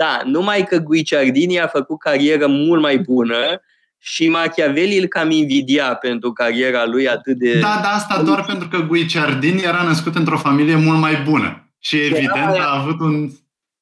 da, 0.00 0.20
numai 0.24 0.64
că 0.64 0.78
Guicciardini 0.78 1.60
a 1.60 1.66
făcut 1.66 1.98
carieră 1.98 2.46
mult 2.46 2.80
mai 2.80 2.98
bună 2.98 3.60
și 3.98 4.28
Machiavelli 4.28 4.98
îl 4.98 5.06
cam 5.06 5.30
invidia 5.30 5.94
pentru 5.94 6.32
cariera 6.32 6.86
lui 6.86 7.08
atât 7.08 7.38
de... 7.38 7.58
Da, 7.58 7.80
da, 7.82 7.88
asta 7.88 8.22
doar 8.22 8.44
pentru 8.44 8.68
că 8.68 8.78
Guicciardini 8.78 9.62
era 9.62 9.82
născut 9.82 10.14
într-o 10.14 10.38
familie 10.38 10.76
mult 10.76 10.98
mai 10.98 11.16
bună. 11.16 11.72
Și, 11.78 11.96
și 11.96 12.02
evident 12.04 12.46
mai, 12.46 12.58
a 12.58 12.78
avut 12.80 13.00
un... 13.00 13.30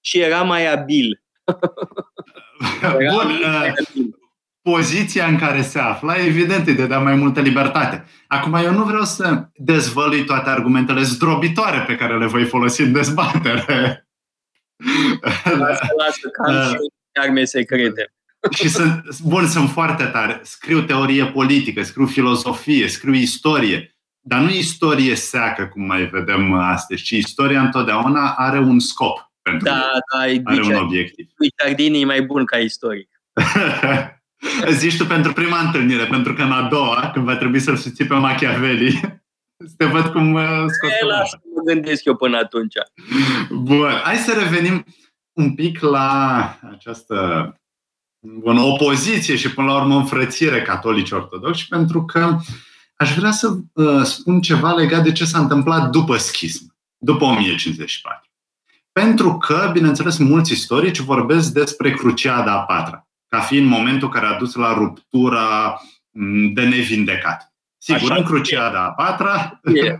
Și 0.00 0.18
era 0.20 0.42
mai 0.42 0.72
abil. 0.72 1.22
Bun, 3.12 3.30
uh, 3.30 3.72
poziția 4.70 5.26
în 5.26 5.38
care 5.38 5.62
se 5.62 5.78
afla, 5.78 6.24
evident, 6.24 6.66
îi 6.66 6.74
dădea 6.74 6.98
mai 6.98 7.14
multă 7.14 7.40
libertate. 7.40 8.04
Acum, 8.26 8.54
eu 8.54 8.72
nu 8.72 8.84
vreau 8.84 9.04
să 9.04 9.48
dezvălui 9.54 10.24
toate 10.24 10.50
argumentele 10.50 11.02
zdrobitoare 11.02 11.84
pe 11.86 11.96
care 11.96 12.18
le 12.18 12.26
voi 12.26 12.44
folosi 12.44 12.80
în 12.80 12.92
dezbatere. 12.92 14.06
Lasă, 15.44 15.86
lasă, 15.98 16.28
că 16.32 16.42
am 16.46 16.54
da. 16.54 16.64
și 16.64 16.76
arme 17.20 17.44
secrete. 17.44 18.12
și 18.50 18.68
sunt, 18.68 19.20
bun, 19.20 19.46
sunt 19.46 19.70
foarte 19.70 20.04
tare. 20.04 20.40
Scriu 20.42 20.82
teorie 20.82 21.24
politică, 21.26 21.82
scriu 21.82 22.06
filozofie, 22.06 22.88
scriu 22.88 23.14
istorie. 23.14 23.96
Dar 24.20 24.40
nu 24.40 24.50
istorie 24.50 25.14
seacă, 25.14 25.66
cum 25.66 25.82
mai 25.82 26.04
vedem 26.04 26.52
astăzi, 26.52 27.02
ci 27.02 27.10
istoria 27.10 27.60
întotdeauna 27.60 28.34
are 28.36 28.58
un 28.58 28.78
scop. 28.78 29.32
Pentru 29.42 29.64
da, 29.64 29.90
da, 30.12 30.18
are 30.44 30.62
un 30.62 30.74
obiectiv. 30.74 31.26
Guicciardini 31.36 32.00
e 32.00 32.04
mai 32.04 32.22
bun 32.22 32.44
ca 32.44 32.56
istoric. 32.56 33.08
Zici 34.70 34.96
tu 34.96 35.06
pentru 35.06 35.32
prima 35.32 35.60
întâlnire, 35.60 36.04
pentru 36.04 36.32
că 36.32 36.42
în 36.42 36.52
a 36.52 36.68
doua, 36.68 37.10
când 37.12 37.24
va 37.24 37.36
trebui 37.36 37.60
să-l 37.60 37.76
susții 37.76 38.06
pe 38.06 38.14
Machiavelli, 38.14 39.00
să 39.66 39.74
te 39.78 39.84
văd 39.84 40.06
cum 40.06 40.34
uh, 40.34 40.42
scoți 40.66 41.04
Lasă 41.06 41.40
mă 41.54 41.72
gândesc 41.72 42.04
eu 42.04 42.16
până 42.16 42.36
atunci. 42.36 42.74
Bun, 43.50 43.90
hai 44.04 44.16
să 44.16 44.32
revenim 44.32 44.84
un 45.32 45.54
pic 45.54 45.80
la 45.80 46.58
această 46.70 47.52
bun, 48.20 48.58
opoziție 48.58 49.36
și 49.36 49.54
până 49.54 49.66
la 49.66 49.80
urmă 49.80 49.96
înfrățire 49.96 50.62
catolici 50.62 51.10
ortodoxi, 51.10 51.68
pentru 51.68 52.04
că 52.04 52.38
aș 52.96 53.14
vrea 53.14 53.30
să 53.30 53.56
uh, 53.72 54.02
spun 54.02 54.40
ceva 54.40 54.72
legat 54.72 55.02
de 55.02 55.12
ce 55.12 55.24
s-a 55.24 55.38
întâmplat 55.38 55.90
după 55.90 56.16
schism, 56.16 56.76
după 56.96 57.24
1054. 57.24 58.30
Pentru 58.92 59.38
că, 59.38 59.70
bineînțeles, 59.72 60.18
mulți 60.18 60.52
istorici 60.52 60.98
vorbesc 60.98 61.52
despre 61.52 61.90
Cruciada 61.90 62.52
a 62.52 62.60
patra, 62.60 63.07
ca 63.28 63.40
fiind 63.40 63.66
momentul 63.66 64.08
care 64.08 64.26
a 64.26 64.38
dus 64.38 64.54
la 64.54 64.72
ruptura 64.72 65.80
de 66.54 66.64
nevindecat. 66.64 67.52
Sigur, 67.78 68.10
Așa 68.10 68.20
în 68.20 68.26
Cruciada 68.26 68.84
a 68.84 68.90
patra, 68.90 69.60
e. 69.62 69.98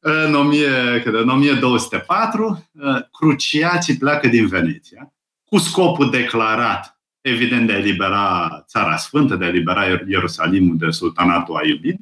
în, 0.26 0.34
1000, 0.34 1.00
cred, 1.00 1.14
în 1.14 1.28
1204, 1.28 2.70
cruciații 3.12 3.96
pleacă 3.96 4.28
din 4.28 4.46
Veneția 4.46 5.12
cu 5.52 5.58
scopul 5.58 6.10
declarat, 6.10 7.00
evident, 7.20 7.66
de 7.66 7.72
a 7.72 7.76
elibera 7.76 8.62
Țara 8.66 8.96
Sfântă, 8.96 9.36
de 9.36 9.44
a 9.44 9.48
elibera 9.48 9.84
Ierusalimul 9.84 10.76
de 10.76 10.90
sultanatul 10.90 11.56
Ayubid, 11.56 11.98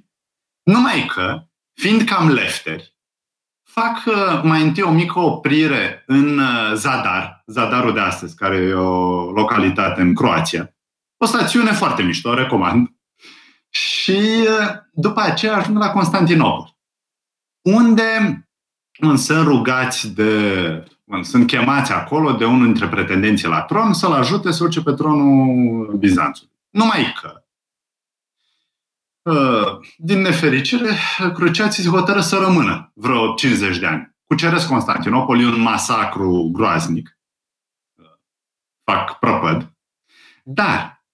numai 0.63 1.07
că, 1.07 1.43
fiind 1.73 2.03
cam 2.03 2.33
lefteri, 2.33 2.95
fac 3.71 4.03
uh, 4.07 4.41
mai 4.43 4.63
întâi 4.63 4.83
o 4.83 4.91
mică 4.91 5.19
oprire 5.19 6.03
în 6.07 6.39
uh, 6.39 6.73
Zadar, 6.75 7.43
Zadarul 7.47 7.93
de 7.93 8.01
astăzi, 8.01 8.37
care 8.37 8.57
e 8.57 8.73
o 8.73 9.31
localitate 9.31 10.01
în 10.01 10.15
Croația. 10.15 10.75
O 11.17 11.27
stațiune 11.27 11.73
foarte 11.73 12.03
mișto, 12.03 12.29
o 12.29 12.35
recomand. 12.35 12.89
Și 13.69 14.21
uh, 14.21 14.69
după 14.93 15.21
aceea 15.21 15.57
ajung 15.57 15.79
la 15.79 15.91
Constantinopol, 15.91 16.77
unde 17.63 18.49
sunt 19.17 19.47
rugați 19.47 20.15
de, 20.15 20.85
sunt 21.23 21.47
chemați 21.47 21.93
acolo 21.93 22.33
de 22.33 22.45
unul 22.45 22.65
dintre 22.65 22.89
pretendenții 22.89 23.49
la 23.49 23.61
tron 23.61 23.93
să-l 23.93 24.13
ajute 24.13 24.51
să 24.51 24.65
urce 24.65 24.83
pe 24.83 24.93
tronul 24.93 25.97
Bizanțului. 25.99 26.53
Numai 26.71 27.15
că 27.21 27.35
Uh, 27.35 27.50
din 29.97 30.21
nefericire, 30.21 30.97
cruciații 31.35 31.83
se 31.83 31.89
hotără 31.89 32.21
să 32.21 32.37
rămână 32.37 32.93
vreo 32.95 33.35
50 33.35 33.79
de 33.79 33.87
ani. 33.87 34.17
Cuceresc 34.25 34.69
Constantinopol, 34.69 35.41
e 35.41 35.47
un 35.47 35.61
masacru 35.61 36.51
groaznic. 36.53 37.19
Uh, 37.99 38.05
fac 38.85 39.19
prăpăd. 39.19 39.73
Dar, 40.45 41.05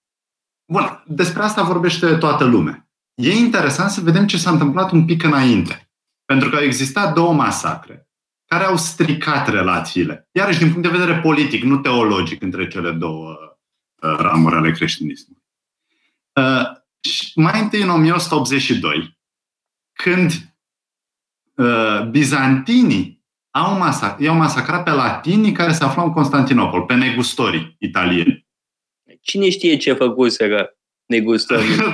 bun, 0.72 1.02
despre 1.06 1.42
asta 1.42 1.62
vorbește 1.62 2.16
toată 2.16 2.44
lumea. 2.44 2.88
E 3.14 3.30
interesant 3.30 3.90
să 3.90 4.00
vedem 4.00 4.26
ce 4.26 4.38
s-a 4.38 4.50
întâmplat 4.50 4.90
un 4.90 5.04
pic 5.04 5.22
înainte. 5.22 5.90
Pentru 6.24 6.50
că 6.50 6.56
au 6.56 6.62
existat 6.62 7.14
două 7.14 7.32
masacre 7.32 8.08
care 8.46 8.64
au 8.64 8.76
stricat 8.76 9.48
relațiile. 9.48 10.28
Iarăși, 10.32 10.58
din 10.58 10.72
punct 10.72 10.90
de 10.90 10.98
vedere 10.98 11.20
politic, 11.20 11.62
nu 11.62 11.78
teologic, 11.78 12.42
între 12.42 12.68
cele 12.68 12.92
două 12.92 13.36
uh, 14.02 14.16
ramuri 14.18 14.54
ale 14.54 14.70
creștinismului. 14.70 15.42
Mai 17.34 17.60
întâi 17.60 17.82
în 17.82 17.88
1182, 17.88 19.18
când 19.92 20.32
uh, 21.54 22.08
bizantinii 22.10 23.24
au 23.50 23.78
masac- 23.78 24.18
i-au 24.18 24.34
masacrat 24.34 24.82
pe 24.82 24.90
latinii 24.90 25.52
care 25.52 25.72
se 25.72 25.84
aflau 25.84 26.06
în 26.06 26.12
Constantinopol, 26.12 26.82
pe 26.82 26.94
negustorii 26.94 27.76
italieni. 27.78 28.46
Cine 29.20 29.50
știe 29.50 29.76
ce 29.76 29.92
făcuseră 29.92 30.76
negustorii? 31.06 31.74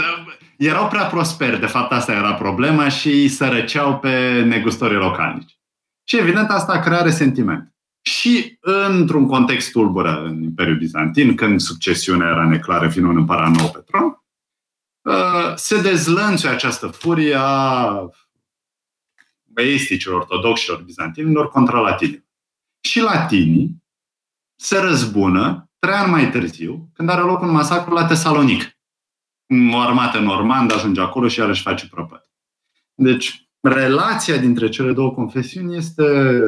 Erau 0.58 0.88
prea 0.88 1.04
prosperi, 1.04 1.60
de 1.60 1.66
fapt 1.66 1.92
asta 1.92 2.12
era 2.12 2.34
problema 2.34 2.88
și 2.88 3.08
îi 3.08 3.28
sărăceau 3.28 3.98
pe 3.98 4.42
negustorii 4.42 4.96
localnici. 4.96 5.58
Și 6.04 6.18
evident 6.18 6.48
asta 6.48 6.80
crea 6.80 7.02
resentiment. 7.02 7.74
Și 8.02 8.58
într-un 8.60 9.26
context 9.26 9.70
tulbură 9.70 10.22
în 10.24 10.42
Imperiul 10.42 10.76
Bizantin, 10.76 11.34
când 11.34 11.60
succesiunea 11.60 12.28
era 12.28 12.48
neclară, 12.48 12.88
fiind 12.88 13.08
un 13.08 13.16
împărat 13.16 13.56
nou 13.56 13.70
pe 13.70 13.78
tron, 13.86 14.04
Uh, 14.04 14.21
se 15.54 15.80
dezlănțuie 15.80 16.52
această 16.52 16.86
furie 16.86 17.34
a 17.38 18.08
beisticilor, 19.44 20.20
ortodoxilor, 20.20 20.82
bizantinilor 20.82 21.48
contra 21.48 21.80
latinilor. 21.80 22.24
Și 22.80 23.00
latinii 23.00 23.82
se 24.56 24.78
răzbună 24.78 25.70
trei 25.78 25.94
ani 25.94 26.10
mai 26.10 26.30
târziu, 26.30 26.88
când 26.94 27.08
are 27.08 27.20
loc 27.20 27.40
un 27.40 27.50
masacru 27.50 27.94
la 27.94 28.06
Tesalonic. 28.06 28.76
O 29.72 29.78
armată 29.78 30.18
normandă 30.18 30.74
ajunge 30.74 31.00
acolo 31.00 31.28
și 31.28 31.38
iarăși 31.38 31.62
face 31.62 31.88
prăpăt. 31.88 32.30
Deci, 32.94 33.48
relația 33.60 34.36
dintre 34.36 34.68
cele 34.68 34.92
două 34.92 35.10
confesiuni 35.10 35.76
este 35.76 36.40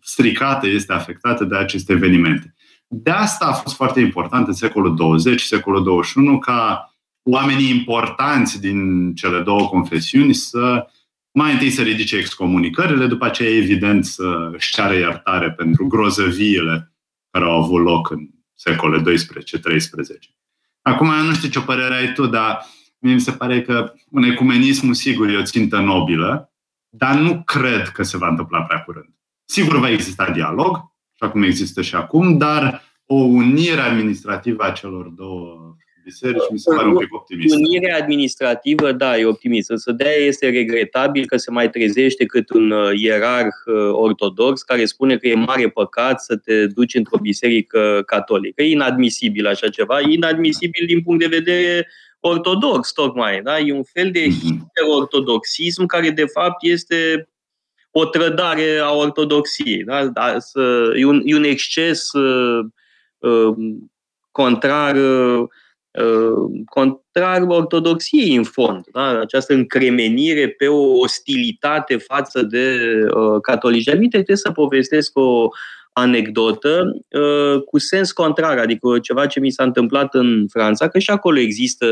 stricată, 0.00 0.66
este 0.66 0.92
afectată 0.92 1.44
de 1.44 1.56
aceste 1.56 1.92
evenimente. 1.92 2.54
De 2.86 3.10
asta 3.10 3.46
a 3.46 3.52
fost 3.52 3.74
foarte 3.74 4.00
important 4.00 4.46
în 4.46 4.52
secolul 4.52 4.96
20, 4.96 5.42
secolul 5.42 5.82
21, 5.82 6.38
ca 6.38 6.87
oamenii 7.30 7.70
importanți 7.70 8.60
din 8.60 9.14
cele 9.14 9.40
două 9.40 9.68
confesiuni 9.68 10.34
să 10.34 10.86
mai 11.30 11.52
întâi 11.52 11.70
să 11.70 11.82
ridice 11.82 12.16
excomunicările, 12.16 13.06
după 13.06 13.24
aceea, 13.24 13.56
evident, 13.56 14.04
să 14.04 14.50
își 14.52 14.72
ceară 14.72 14.94
iertare 14.94 15.50
pentru 15.50 15.86
grozăviile 15.86 16.92
care 17.30 17.44
au 17.44 17.62
avut 17.62 17.82
loc 17.82 18.10
în 18.10 18.28
secole 18.54 19.00
12-13. 19.00 19.02
Acum, 20.82 21.08
nu 21.08 21.34
știu 21.34 21.48
ce 21.48 21.60
părere 21.60 21.94
ai 21.94 22.12
tu, 22.12 22.26
dar 22.26 22.66
mie 22.98 23.14
mi 23.14 23.20
se 23.20 23.32
pare 23.32 23.62
că 23.62 23.92
un 24.10 24.22
ecumenism, 24.22 24.92
sigur, 24.92 25.28
e 25.28 25.36
o 25.36 25.42
țintă 25.42 25.80
nobilă, 25.80 26.52
dar 26.88 27.14
nu 27.14 27.42
cred 27.42 27.88
că 27.88 28.02
se 28.02 28.16
va 28.16 28.28
întâmpla 28.28 28.62
prea 28.62 28.82
curând. 28.82 29.14
Sigur 29.44 29.78
va 29.78 29.90
exista 29.90 30.30
dialog, 30.30 30.92
așa 31.20 31.30
cum 31.30 31.42
există 31.42 31.82
și 31.82 31.94
acum, 31.94 32.38
dar 32.38 32.82
o 33.06 33.14
unire 33.14 33.80
administrativă 33.80 34.64
a 34.64 34.70
celor 34.70 35.06
două 35.06 35.76
biserici, 36.08 36.50
mi 36.50 36.58
se 36.58 36.74
pare 36.74 36.88
un 36.88 36.96
pic 36.96 37.14
optimist. 37.14 37.54
Unirea 37.54 37.96
administrativă, 37.96 38.92
da, 38.92 39.18
e 39.18 39.24
optimist. 39.24 39.70
Însă 39.70 39.92
de 39.92 40.08
este 40.26 40.50
regretabil 40.50 41.26
că 41.26 41.36
se 41.36 41.50
mai 41.50 41.70
trezește 41.70 42.24
cât 42.24 42.50
un 42.50 42.70
uh, 42.70 42.90
ierarh 42.94 43.56
uh, 43.66 43.74
ortodox 43.92 44.62
care 44.62 44.84
spune 44.84 45.16
că 45.16 45.28
e 45.28 45.34
mare 45.34 45.68
păcat 45.68 46.20
să 46.20 46.36
te 46.36 46.66
duci 46.66 46.94
într-o 46.94 47.18
biserică 47.18 48.02
catolică. 48.06 48.62
E 48.62 48.70
inadmisibil 48.70 49.46
așa 49.46 49.68
ceva. 49.68 50.00
E 50.00 50.12
inadmisibil 50.12 50.86
din 50.86 51.02
punct 51.02 51.20
de 51.20 51.36
vedere 51.36 51.88
ortodox, 52.20 52.92
tocmai. 52.92 53.42
Da? 53.42 53.58
E 53.58 53.72
un 53.72 53.84
fel 53.92 54.10
de 54.10 54.26
mhm. 54.26 54.70
ortodoxism 54.90 55.86
care, 55.86 56.10
de 56.10 56.24
fapt, 56.24 56.56
este 56.60 57.28
o 57.90 58.04
trădare 58.04 58.78
a 58.82 58.92
ortodoxiei. 58.92 59.84
Da? 59.84 60.06
Da, 60.06 60.38
să, 60.38 60.92
e, 60.96 61.04
un, 61.04 61.22
e 61.24 61.36
un 61.36 61.44
exces 61.44 62.12
uh, 62.12 62.64
uh, 63.18 63.56
contrar 64.30 64.96
uh, 64.96 65.38
Uh, 65.38 65.48
contrar 66.64 67.42
ortodoxiei 67.48 68.36
în 68.36 68.44
fond. 68.44 68.84
Da? 68.92 69.20
Această 69.20 69.54
încremenire 69.54 70.48
pe 70.48 70.66
o 70.66 70.98
ostilitate 70.98 71.96
față 71.96 72.42
de 72.42 72.74
uh, 73.14 73.40
catolici. 73.42 73.88
Aminte, 73.88 74.16
trebuie 74.16 74.36
să 74.36 74.50
povestesc 74.50 75.18
o 75.18 75.48
anecdotă 75.98 76.96
uh, 77.08 77.62
cu 77.62 77.78
sens 77.78 78.12
contrar, 78.12 78.58
adică 78.58 78.98
ceva 78.98 79.26
ce 79.26 79.40
mi 79.40 79.50
s-a 79.50 79.62
întâmplat 79.62 80.14
în 80.14 80.46
Franța, 80.50 80.88
că 80.88 80.98
și 80.98 81.10
acolo 81.10 81.38
există 81.38 81.86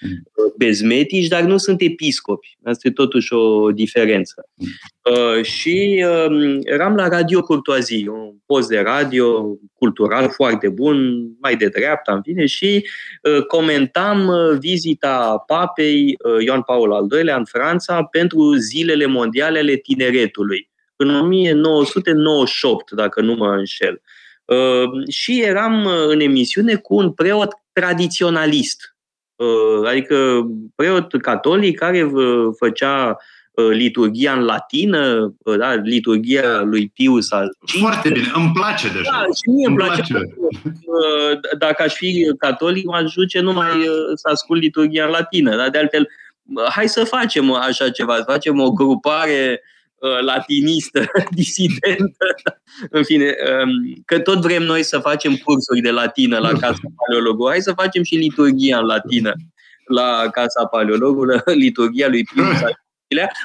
mm. 0.00 0.10
uh, 0.10 0.52
bezmetici, 0.56 1.28
dar 1.28 1.42
nu 1.42 1.56
sunt 1.56 1.80
episcopi. 1.80 2.56
Asta 2.64 2.88
e 2.88 2.90
totuși 2.90 3.32
o 3.32 3.70
diferență. 3.70 4.48
Mm. 4.54 4.66
Uh, 5.12 5.44
și 5.44 6.04
uh, 6.08 6.58
eram 6.62 6.94
la 6.94 7.08
Radio 7.08 7.40
Courtoisie, 7.40 8.08
un 8.08 8.32
post 8.46 8.68
de 8.68 8.78
radio 8.78 9.56
cultural 9.74 10.30
foarte 10.30 10.68
bun, 10.68 11.26
mai 11.40 11.56
de 11.56 11.66
dreapta, 11.66 12.12
în 12.12 12.22
fine, 12.22 12.46
și 12.46 12.86
uh, 13.22 13.44
comentam 13.46 14.28
uh, 14.28 14.58
vizita 14.58 15.44
papei 15.46 16.16
uh, 16.24 16.44
Ioan 16.44 16.62
Paul 16.62 16.92
al 16.92 17.06
II-lea 17.16 17.36
în 17.36 17.44
Franța 17.44 18.02
pentru 18.02 18.54
zilele 18.54 19.06
mondiale 19.06 19.58
ale 19.58 19.76
tineretului 19.76 20.70
în 21.08 21.16
1998, 21.16 22.90
dacă 22.90 23.20
nu 23.20 23.34
mă 23.34 23.48
înșel. 23.48 24.00
Uh, 24.44 25.08
și 25.08 25.42
eram 25.42 25.84
uh, 25.84 25.92
în 26.06 26.20
emisiune 26.20 26.74
cu 26.74 26.94
un 26.94 27.12
preot 27.12 27.52
tradiționalist, 27.72 28.96
uh, 29.34 29.88
adică 29.88 30.46
preot 30.74 31.20
catolic 31.20 31.78
care 31.78 32.10
făcea 32.58 33.16
liturgia 33.72 34.32
în 34.32 34.44
latină, 34.44 35.34
da, 35.58 35.74
liturgia 35.74 36.60
lui 36.60 36.88
Pius 36.94 37.32
al 37.32 37.56
Foarte 37.80 38.08
bine, 38.08 38.30
îmi 38.34 38.50
place 38.54 38.88
deja. 38.88 39.10
Da, 39.10 39.24
și 39.24 39.48
mie 39.50 39.66
îmi, 39.66 39.76
place. 39.76 40.02
place. 40.08 40.26
Dacă 41.58 41.82
aș 41.82 41.94
fi 41.94 42.32
catolic, 42.38 42.84
m-aș 42.84 43.12
duce 43.12 43.40
numai 43.40 43.70
să 44.14 44.28
ascult 44.32 44.60
liturgia 44.60 45.04
în 45.04 45.10
latină. 45.10 45.56
Da? 45.56 45.68
De 45.68 45.78
altfel, 45.78 46.08
hai 46.70 46.88
să 46.88 47.04
facem 47.04 47.52
așa 47.52 47.90
ceva, 47.90 48.16
să 48.16 48.24
facem 48.26 48.60
o 48.60 48.70
grupare 48.70 49.62
Uh, 49.62 49.70
latinistă, 50.08 51.04
disidentă, 51.30 52.26
în 52.90 53.04
fine, 53.04 53.34
um, 53.62 54.02
că 54.04 54.18
tot 54.18 54.40
vrem 54.40 54.62
noi 54.62 54.82
să 54.82 54.98
facem 54.98 55.36
cursuri 55.36 55.80
de 55.80 55.90
latină 55.90 56.38
la 56.38 56.52
Casa 56.52 56.80
Paleologului. 56.96 57.50
Hai 57.50 57.60
să 57.60 57.72
facem 57.72 58.02
și 58.02 58.14
liturgia 58.14 58.78
în 58.78 58.84
latină 58.84 59.32
la 59.86 60.28
Casa 60.30 60.66
Paleologului, 60.66 61.40
liturgia 61.64 62.08
lui 62.08 62.24
Pius 62.24 62.60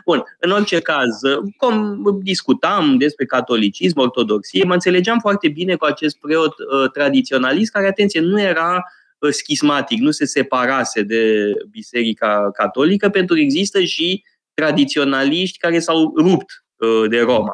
Bun, 0.06 0.24
în 0.40 0.52
orice 0.52 0.80
caz, 0.80 1.20
cum 1.58 2.02
discutam 2.24 2.98
despre 2.98 3.26
catolicism, 3.26 4.00
ortodoxie, 4.00 4.64
mă 4.64 4.74
înțelegeam 4.74 5.20
foarte 5.20 5.48
bine 5.48 5.76
cu 5.76 5.86
acest 5.86 6.20
preot 6.20 6.54
uh, 6.60 6.92
tradiționalist, 6.92 7.72
care, 7.72 7.88
atenție, 7.88 8.20
nu 8.20 8.42
era 8.42 8.84
uh, 9.20 9.32
schismatic, 9.32 10.00
nu 10.00 10.12
se 10.12 10.26
separase 10.26 11.02
de 11.02 11.52
Biserica 11.70 12.50
Catolică, 12.54 13.10
pentru 13.10 13.36
că 13.36 13.42
există 13.42 13.82
și 13.82 14.24
tradiționaliști 14.62 15.58
care 15.58 15.80
s-au 15.80 16.14
rupt 16.18 16.64
uh, 16.76 17.10
de 17.10 17.20
Roma. 17.20 17.52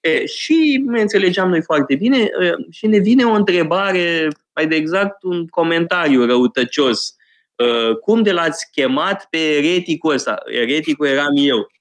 E, 0.00 0.26
și 0.26 0.82
ne 0.86 1.00
înțelegeam 1.00 1.48
noi 1.48 1.62
foarte 1.62 1.94
bine 1.94 2.16
uh, 2.40 2.66
și 2.70 2.86
ne 2.86 2.98
vine 2.98 3.24
o 3.24 3.32
întrebare, 3.32 4.28
mai 4.54 4.66
de 4.66 4.74
exact 4.74 5.22
un 5.22 5.46
comentariu 5.46 6.26
răutăcios 6.26 7.14
Uh, 7.56 7.96
cum 7.96 8.22
de 8.22 8.32
l-ați 8.32 8.70
chemat 8.70 9.26
pe 9.30 9.38
ereticul 9.38 10.12
ăsta? 10.12 10.38
Ereticul 10.46 11.06
eram 11.06 11.32
eu. 11.34 11.72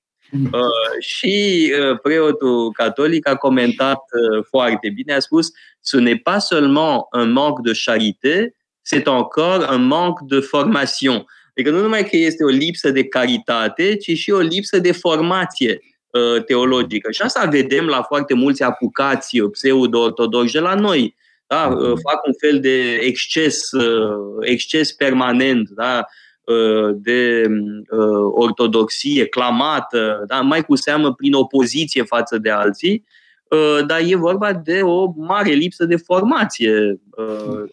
Uh, 0.52 1.00
și 1.00 1.72
uh, 1.80 2.00
preotul 2.02 2.72
catolic 2.72 3.28
a 3.28 3.36
comentat 3.36 3.98
uh, 3.98 4.44
foarte 4.50 4.90
bine, 4.90 5.14
a 5.14 5.20
spus 5.20 5.52
ce 5.86 5.98
n'est 5.98 6.22
pas 6.24 6.46
seulement 6.46 7.08
un 7.12 7.32
manque 7.32 7.62
de 7.64 7.74
charité, 7.74 8.56
c'est 8.82 9.08
encore 9.08 9.70
un 9.70 9.88
manque 9.88 10.22
de 10.28 10.40
formation. 10.40 11.26
Adică 11.56 11.76
nu 11.76 11.82
numai 11.82 12.10
că 12.10 12.18
este 12.18 12.44
o 12.44 12.48
lipsă 12.48 12.90
de 12.90 13.04
caritate, 13.04 13.96
ci 13.96 14.18
și 14.18 14.32
o 14.32 14.40
lipsă 14.40 14.80
de 14.80 14.92
formație 14.92 15.80
uh, 16.10 16.44
teologică. 16.44 17.12
Și 17.12 17.22
asta 17.22 17.46
vedem 17.46 17.86
la 17.86 18.02
foarte 18.02 18.34
mulți 18.34 18.64
apucați 18.64 19.38
pseudo-ortodoxi 19.38 20.54
de 20.54 20.60
la 20.60 20.76
noi. 20.76 21.16
Da? 21.48 21.68
Uh, 21.68 21.88
fac 21.88 22.26
un 22.26 22.34
fel 22.40 22.60
de 22.60 22.94
exces, 22.94 23.72
uh, 23.72 24.38
exces 24.42 24.92
permanent. 24.92 25.70
Da? 25.70 26.06
Uh, 26.44 26.96
de 26.96 27.46
uh, 27.90 28.32
ortodoxie 28.32 29.26
clamată, 29.26 30.24
da? 30.28 30.42
mai 30.42 30.64
cu 30.66 30.76
seamă 30.76 31.14
prin 31.14 31.34
opoziție 31.34 32.04
față 32.04 32.38
de 32.38 32.50
alții, 32.50 33.06
uh, 33.50 33.86
dar 33.86 34.02
e 34.06 34.16
vorba 34.16 34.54
de 34.54 34.82
o 34.82 35.14
mare 35.16 35.52
lipsă 35.52 35.86
de 35.86 35.96
formație 35.96 37.00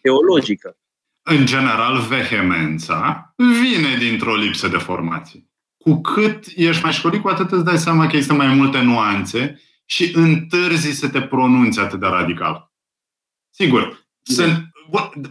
teologică. 0.02 0.76
În 1.38 1.46
general, 1.46 2.00
vehemența 2.08 3.32
vine 3.36 3.96
dintr-o 3.98 4.34
lipsă 4.34 4.68
de 4.68 4.76
formație. 4.76 5.50
Cu 5.76 6.00
cât 6.00 6.44
ești 6.56 6.82
mai 6.82 6.92
școlit, 6.92 7.20
cu 7.20 7.28
atât 7.28 7.50
îți 7.52 7.64
dai 7.64 7.78
seama 7.78 8.06
că 8.06 8.16
există 8.16 8.34
mai 8.34 8.54
multe 8.54 8.80
nuanțe 8.80 9.60
și 9.84 10.12
întârzi 10.14 10.90
să 10.90 11.08
te 11.08 11.22
pronunți 11.22 11.80
atât 11.80 12.00
de 12.00 12.06
radical. 12.06 12.70
Sigur, 13.50 14.06
sunt, 14.22 14.70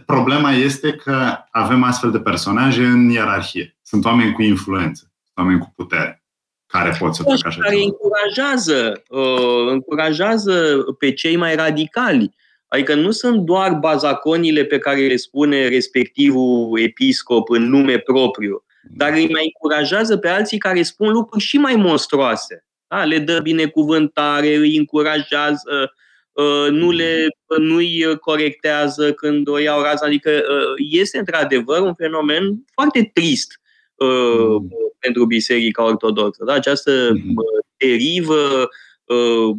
problema 0.06 0.50
este 0.52 0.92
că 0.92 1.36
avem 1.50 1.82
astfel 1.82 2.10
de 2.10 2.20
personaje 2.20 2.84
în 2.84 3.08
ierarhie. 3.08 3.78
Sunt 3.82 4.04
oameni 4.04 4.32
cu 4.32 4.42
influență, 4.42 5.12
sunt 5.24 5.36
oameni 5.38 5.60
cu 5.60 5.72
putere 5.76 6.24
care 6.66 6.96
pot 6.98 7.14
să 7.14 7.22
facă 7.22 7.46
așa 7.46 7.60
Care 7.60 7.76
ceva. 7.76 7.86
încurajează, 7.86 9.02
uh, 9.08 9.70
încurajează 9.70 10.76
pe 10.98 11.12
cei 11.12 11.36
mai 11.36 11.54
radicali. 11.54 12.34
Adică 12.72 12.94
nu 12.94 13.10
sunt 13.10 13.40
doar 13.40 13.74
bazaconile 13.74 14.64
pe 14.64 14.78
care 14.78 15.06
le 15.06 15.16
spune 15.16 15.68
respectivul 15.68 16.80
episcop 16.80 17.50
în 17.50 17.62
nume 17.62 17.98
propriu, 17.98 18.64
dar 18.82 19.12
îi 19.12 19.28
mai 19.30 19.52
încurajează 19.54 20.16
pe 20.16 20.28
alții 20.28 20.58
care 20.58 20.82
spun 20.82 21.12
lucruri 21.12 21.44
și 21.44 21.58
mai 21.58 21.76
monstruoase. 21.76 22.64
Da? 22.88 23.04
Le 23.04 23.18
dă 23.18 23.40
binecuvântare, 23.40 24.54
îi 24.54 24.76
încurajează, 24.76 25.92
Uh, 26.32 26.70
nu 26.70 26.90
le, 26.90 27.26
nu-i 27.58 28.18
corectează 28.20 29.12
când 29.12 29.48
o 29.48 29.58
iau 29.58 29.82
raza. 29.82 30.06
Adică 30.06 30.30
uh, 30.30 30.86
este 30.90 31.18
într-adevăr 31.18 31.80
un 31.80 31.94
fenomen 31.94 32.64
foarte 32.72 33.10
trist 33.14 33.60
mm. 33.96 34.68
pentru 34.98 35.24
Biserica 35.26 35.84
Ortodoxă. 35.84 36.44
Da? 36.44 36.52
Această 36.52 37.10
mm. 37.12 37.34
derivă 37.76 38.68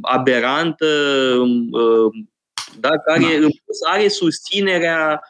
aberantă 0.02 0.88
da? 2.80 2.90
care 2.90 3.40
da. 3.40 3.48
are 3.92 4.08
susținerea 4.08 5.22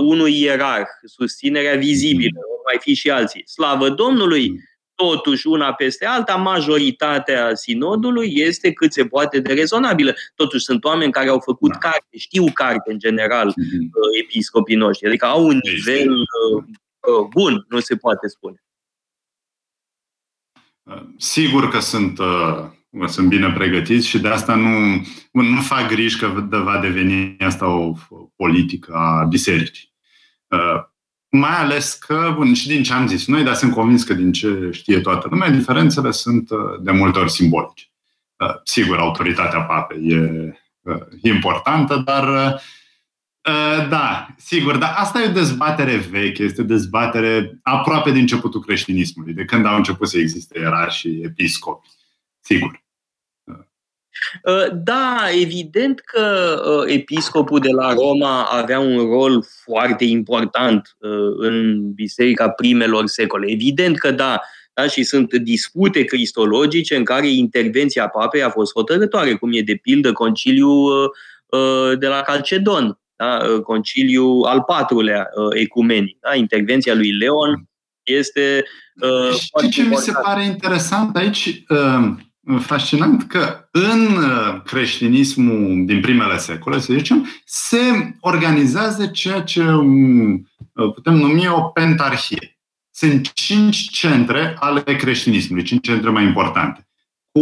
unui 0.00 0.40
ierarh, 0.40 0.88
susținerea 1.04 1.76
vizibilă, 1.76 2.40
mm. 2.48 2.62
mai 2.64 2.78
fi 2.80 2.94
și 2.94 3.10
alții. 3.10 3.42
Slavă 3.46 3.88
Domnului! 3.88 4.50
Mm 4.50 4.58
totuși 4.96 5.46
una 5.46 5.72
peste 5.72 6.06
alta, 6.06 6.34
majoritatea 6.36 7.54
sinodului 7.54 8.32
este 8.34 8.72
cât 8.72 8.92
se 8.92 9.06
poate 9.06 9.40
de 9.40 9.52
rezonabilă. 9.52 10.14
Totuși 10.34 10.64
sunt 10.64 10.84
oameni 10.84 11.12
care 11.12 11.28
au 11.28 11.40
făcut 11.40 11.72
da. 11.72 11.78
carte, 11.78 12.18
știu 12.18 12.44
carte 12.52 12.92
în 12.92 12.98
general, 12.98 13.50
mm-hmm. 13.50 14.22
episcopii 14.22 14.76
noștri, 14.76 15.08
adică 15.08 15.26
au 15.26 15.46
un 15.46 15.60
nivel 15.62 16.10
uh, 16.10 16.64
uh, 16.64 17.26
bun, 17.30 17.64
nu 17.68 17.80
se 17.80 17.96
poate 17.96 18.28
spune. 18.28 18.62
Uh, 20.82 21.02
sigur 21.16 21.68
că 21.68 21.80
sunt, 21.80 22.18
uh, 22.18 22.68
sunt 23.06 23.28
bine 23.28 23.52
pregătiți 23.52 24.06
și 24.06 24.18
de 24.18 24.28
asta 24.28 24.54
nu, 24.54 25.04
nu 25.42 25.60
fac 25.60 25.88
griji 25.88 26.18
că 26.18 26.26
va 26.50 26.78
deveni 26.78 27.36
asta 27.38 27.68
o 27.68 27.92
politică 28.36 28.92
a 28.94 29.24
bisericii. 29.24 29.94
Uh, 30.48 30.84
mai 31.28 31.56
ales 31.56 31.94
că, 31.94 32.32
bun, 32.34 32.54
și 32.54 32.68
din 32.68 32.82
ce 32.82 32.92
am 32.92 33.06
zis 33.06 33.26
noi, 33.26 33.42
dar 33.42 33.54
sunt 33.54 33.72
convins 33.72 34.04
că 34.04 34.14
din 34.14 34.32
ce 34.32 34.68
știe 34.72 35.00
toată 35.00 35.26
lumea, 35.30 35.50
diferențele 35.50 36.10
sunt 36.10 36.50
uh, 36.50 36.58
de 36.80 36.90
multe 36.90 37.18
ori 37.18 37.30
simbolice. 37.30 37.84
Uh, 38.36 38.54
sigur, 38.64 38.98
autoritatea 38.98 39.60
papei 39.60 40.08
e 40.08 40.52
uh, 40.80 40.96
importantă, 41.22 42.02
dar 42.04 42.60
da, 43.88 44.26
sigur, 44.36 44.76
dar 44.76 44.94
asta 44.96 45.22
e 45.22 45.28
o 45.28 45.32
dezbatere 45.32 45.96
veche, 45.96 46.42
este 46.42 46.60
o 46.60 46.64
dezbatere 46.64 47.58
aproape 47.62 48.10
din 48.10 48.20
începutul 48.20 48.60
creștinismului, 48.60 49.32
de 49.32 49.44
când 49.44 49.66
au 49.66 49.76
început 49.76 50.08
să 50.08 50.18
existe 50.18 50.58
ierarhi 50.58 50.96
și 50.96 51.20
episcopi. 51.22 51.88
Sigur. 52.40 52.85
Uh, 54.42 54.66
da, 54.72 55.16
evident 55.40 56.00
că 56.00 56.56
uh, 56.66 56.92
episcopul 56.92 57.58
de 57.58 57.70
la 57.70 57.92
Roma 57.92 58.42
avea 58.42 58.80
un 58.80 58.96
rol 58.96 59.44
foarte 59.64 60.04
important 60.04 60.96
uh, 60.98 61.10
în 61.38 61.90
biserica 61.92 62.48
primelor 62.48 63.06
secole. 63.06 63.50
Evident 63.50 63.98
că 63.98 64.10
da, 64.10 64.40
da, 64.72 64.86
și 64.86 65.02
sunt 65.02 65.34
dispute 65.34 66.04
cristologice 66.04 66.96
în 66.96 67.04
care 67.04 67.28
intervenția 67.28 68.08
papei 68.08 68.42
a 68.42 68.50
fost 68.50 68.72
hotărătoare, 68.72 69.34
cum 69.34 69.52
e 69.52 69.60
de 69.60 69.74
pildă 69.74 70.12
conciliul 70.12 71.14
de 71.98 72.06
la 72.06 72.20
Calcedon, 72.20 72.98
da, 73.16 73.38
conciliul 73.62 74.44
al 74.44 74.62
patrulea 74.62 75.28
ecumenii. 75.50 76.18
Da, 76.20 76.34
intervenția 76.34 76.94
lui 76.94 77.12
Leon 77.12 77.68
este. 78.06 78.64
Uh, 79.60 79.70
ce 79.70 79.82
mi 79.82 79.96
se 79.96 80.12
pare 80.22 80.44
interesant 80.44 81.16
aici? 81.16 81.64
Uh, 81.68 82.08
fascinant 82.60 83.22
că 83.22 83.68
în 83.70 84.06
uh, 84.16 84.62
creștinismul 84.64 85.84
din 85.86 86.00
primele 86.00 86.38
secole, 86.38 86.80
să 86.80 86.92
zicem, 86.92 87.28
se 87.44 87.78
organizează 88.20 89.06
ceea 89.06 89.42
ce 89.42 89.62
um, 89.62 90.32
uh, 90.32 90.92
putem 90.94 91.14
numi 91.14 91.48
o 91.48 91.60
pentarhie. 91.60 92.58
Sunt 92.90 93.32
cinci 93.32 93.90
centre 93.90 94.56
ale 94.58 94.82
creștinismului, 94.82 95.64
cinci 95.64 95.86
centre 95.86 96.10
mai 96.10 96.24
importante, 96.24 96.88
cu 97.32 97.40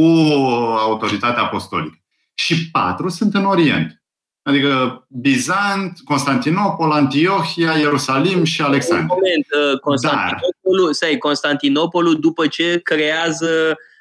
autoritatea 0.79 1.43
apostolică. 1.43 1.99
Și 2.35 2.71
patru 2.71 3.09
sunt 3.09 3.35
în 3.35 3.45
Orient. 3.45 4.03
Adică 4.43 5.05
Bizant, 5.09 5.99
Constantinopol, 6.05 6.91
Antiohia, 6.91 7.73
Ierusalim 7.73 8.45
și 8.45 8.63
Alexandria. 8.63 9.07
Moment, 9.15 9.73
uh, 9.73 9.81
Constantinopolul, 9.81 10.97
Dar... 11.01 11.17
Constantinopolul 11.19 12.21
după 12.21 12.47
ce 12.47 12.81
creează 12.83 13.49
Uh, 13.71 13.93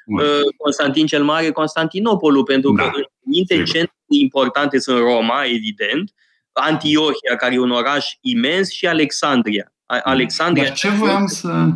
Constantin 0.56 1.06
cel 1.06 1.24
Mare, 1.24 1.50
Constantinopolul, 1.50 2.44
pentru 2.44 2.72
da. 2.72 2.82
că 2.82 2.90
minte 3.24 3.62
centre 3.62 3.94
importante 4.06 4.78
sunt 4.78 4.98
Roma, 4.98 5.44
evident, 5.44 6.12
Antiohia, 6.52 7.36
care 7.38 7.54
e 7.54 7.58
un 7.58 7.70
oraș 7.70 8.06
imens, 8.20 8.70
și 8.70 8.86
Alexandria. 8.86 9.72
Alexandria 9.86 10.64
Dar 10.64 10.72
ce 10.72 10.88
voiam 10.88 11.26
să... 11.26 11.66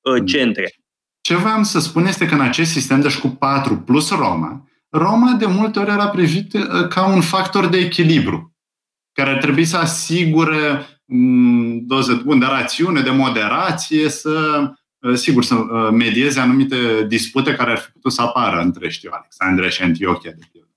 Uh, 0.00 0.22
centre. 0.24 0.74
Ce 1.20 1.36
voiam 1.36 1.62
să 1.62 1.80
spun 1.80 2.06
este 2.06 2.26
că 2.26 2.34
în 2.34 2.40
acest 2.40 2.70
sistem, 2.70 3.00
deci 3.00 3.18
cu 3.18 3.28
4 3.28 3.76
plus 3.76 4.10
Roma, 4.10 4.68
Roma 4.88 5.32
de 5.38 5.46
multe 5.46 5.78
ori 5.78 5.90
era 5.90 6.08
privit 6.08 6.52
uh, 6.52 6.88
ca 6.88 7.06
un 7.06 7.20
factor 7.20 7.66
de 7.66 7.78
echilibru, 7.78 8.56
care 9.12 9.30
ar 9.30 9.38
trebui 9.38 9.64
să 9.64 9.76
asigure 9.76 10.86
mm, 11.04 11.86
doze 11.86 12.22
de 12.38 12.46
rațiune, 12.46 13.00
de 13.00 13.10
moderație, 13.10 14.08
să 14.08 14.60
Uh, 14.62 14.80
sigur, 15.14 15.44
să 15.44 15.54
uh, 15.54 15.90
medieze 15.90 16.40
anumite 16.40 17.04
dispute 17.06 17.54
care 17.54 17.70
ar 17.70 17.78
fi 17.78 17.90
putut 17.90 18.12
să 18.12 18.22
apară 18.22 18.60
între, 18.60 18.88
știu, 18.88 19.10
Alexandria 19.12 19.68
și 19.68 19.82
Antiochia, 19.82 20.30
de 20.30 20.42
pildă. 20.52 20.68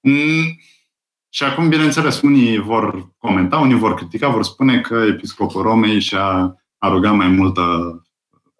Mm. 0.00 0.60
Și 1.32 1.44
acum, 1.44 1.68
bineînțeles, 1.68 2.20
unii 2.20 2.58
vor 2.58 3.12
comenta, 3.18 3.58
unii 3.58 3.76
vor 3.76 3.94
critica, 3.94 4.28
vor 4.28 4.44
spune 4.44 4.80
că 4.80 4.94
episcopul 4.94 5.62
Romei 5.62 6.00
și-a 6.00 6.56
arogat 6.78 7.14
mai 7.14 7.28
multă 7.28 7.62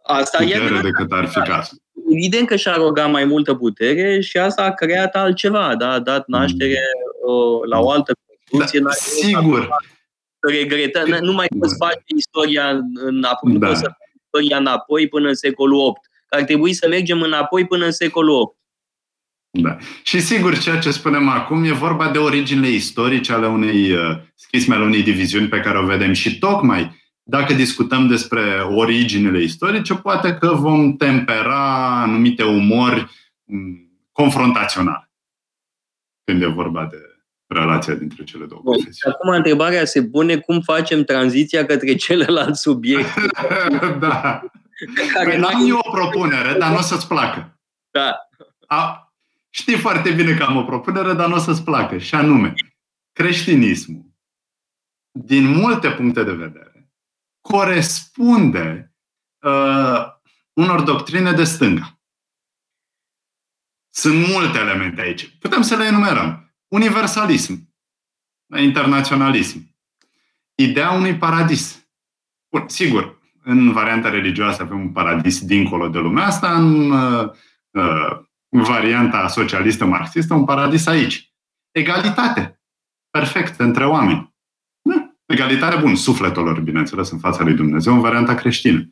asta 0.03 0.39
putere 0.39 0.77
e 0.79 0.81
decât 0.81 1.13
ar 1.13 1.27
fi 1.27 1.41
cazul. 1.41 1.79
Evident 2.11 2.47
că 2.47 2.57
și-a 2.57 2.73
arogat 2.73 3.11
mai 3.11 3.25
multă 3.25 3.55
putere 3.55 4.21
și 4.21 4.39
asta 4.39 4.63
a 4.63 4.73
creat 4.73 5.15
altceva, 5.15 5.77
da? 5.77 5.93
a 5.93 5.99
dat 5.99 6.27
naștere 6.27 6.79
mm. 6.79 7.35
o, 7.35 7.65
la 7.65 7.79
o 7.79 7.91
altă 7.91 8.13
construcție. 8.29 8.81
Da, 8.81 8.91
sigur. 8.91 9.69
Regretă, 10.39 11.05
nu 11.21 11.33
mai 11.33 11.47
poți 11.59 11.77
face 11.77 12.03
istoria 12.17 12.69
în 12.95 13.25
apoi, 13.25 13.53
da. 13.53 13.59
nu 13.59 13.67
poți 13.67 13.81
să 13.81 13.91
istoria 14.33 14.57
înapoi 14.57 15.09
până 15.09 15.29
în 15.29 15.35
secolul 15.35 15.79
VIII. 15.79 15.95
Că 16.27 16.37
ar 16.37 16.43
trebui 16.43 16.73
să 16.73 16.89
mergem 16.89 17.23
înapoi 17.23 17.67
până 17.67 17.85
în 17.85 17.93
secolul 17.93 18.37
VIII. 18.37 18.59
Da. 19.65 19.77
Și 20.03 20.21
sigur, 20.21 20.59
ceea 20.59 20.79
ce 20.79 20.91
spunem 20.91 21.29
acum 21.29 21.65
e 21.65 21.73
vorba 21.73 22.11
de 22.11 22.19
originile 22.19 22.69
istorice 22.69 23.33
ale 23.33 23.47
unei 23.47 23.93
uh, 23.93 24.17
schisme, 24.35 24.75
ale 24.75 24.85
unei 24.85 25.03
diviziuni 25.03 25.49
pe 25.49 25.61
care 25.61 25.79
o 25.79 25.85
vedem 25.85 26.13
și 26.13 26.39
tocmai 26.39 26.99
dacă 27.23 27.55
discutăm 27.55 28.07
despre 28.07 28.61
originile 28.61 29.43
istorice, 29.43 29.95
poate 29.95 30.35
că 30.35 30.55
vom 30.55 30.97
tempera 30.97 32.01
anumite 32.03 32.43
umori 32.43 33.11
mm, 33.45 33.91
confrontaționale 34.13 35.11
când 36.25 36.43
e 36.43 36.47
vorba 36.47 36.87
de 36.87 37.10
relația 37.51 37.95
dintre 37.95 38.25
cele 38.25 38.45
două 38.45 38.61
Bun. 38.65 38.73
profesiuni. 38.73 39.15
Acum 39.15 39.31
întrebarea 39.31 39.85
se 39.85 40.05
pune 40.05 40.37
cum 40.37 40.61
facem 40.61 41.05
tranziția 41.05 41.67
către 41.67 41.95
celălalt 41.95 42.57
subiect. 42.57 43.09
da. 43.99 44.43
Care 45.15 45.31
păi 45.31 45.39
n-am 45.39 45.69
eu 45.69 45.79
o 45.83 45.91
propunere, 45.91 46.59
dar 46.59 46.71
nu 46.71 46.77
o 46.77 46.81
să-ți 46.81 47.09
placă. 47.09 47.59
Da. 47.91 48.17
A, 48.67 49.13
știi 49.51 49.79
foarte 49.79 50.11
bine 50.11 50.35
că 50.35 50.43
am 50.43 50.57
o 50.57 50.63
propunere, 50.63 51.13
dar 51.13 51.29
nu 51.29 51.35
o 51.35 51.39
să-ți 51.39 51.65
placă. 51.65 51.99
Și 51.99 52.15
anume, 52.15 52.55
creștinismul, 53.13 54.11
din 55.11 55.47
multe 55.47 55.91
puncte 55.91 56.23
de 56.25 56.33
vedere, 56.33 56.91
corespunde 57.41 58.95
uh, 59.43 60.07
unor 60.53 60.81
doctrine 60.81 61.33
de 61.33 61.45
stânga. 61.45 62.01
Sunt 63.93 64.29
multe 64.29 64.59
elemente 64.59 65.01
aici. 65.01 65.37
Putem 65.39 65.63
să 65.63 65.77
le 65.77 65.85
enumerăm. 65.85 66.50
Universalism, 66.71 67.75
internaționalism, 68.57 69.77
ideea 70.55 70.91
unui 70.91 71.17
paradis. 71.17 71.89
Bun, 72.51 72.69
sigur, 72.69 73.21
în 73.43 73.73
varianta 73.73 74.11
religioasă 74.11 74.63
avem 74.63 74.81
un 74.81 74.93
paradis 74.93 75.45
dincolo 75.45 75.89
de 75.89 75.99
lumea 75.99 76.25
asta, 76.25 76.55
în 76.55 76.91
uh, 76.91 77.31
uh, 77.71 78.19
varianta 78.49 79.29
socialistă 79.29 79.85
marxistă, 79.85 80.35
un 80.35 80.45
paradis 80.45 80.87
aici. 80.87 81.33
Egalitate. 81.71 82.61
Perfect, 83.11 83.61
între 83.61 83.87
oameni. 83.87 84.35
Da. 84.83 85.15
Egalitate, 85.27 85.77
bun, 85.81 85.97
sufletelor, 85.97 86.61
bineînțeles, 86.61 87.11
în 87.11 87.19
fața 87.19 87.43
lui 87.43 87.55
Dumnezeu, 87.55 87.95
în 87.95 88.01
varianta 88.01 88.35
creștină. 88.35 88.89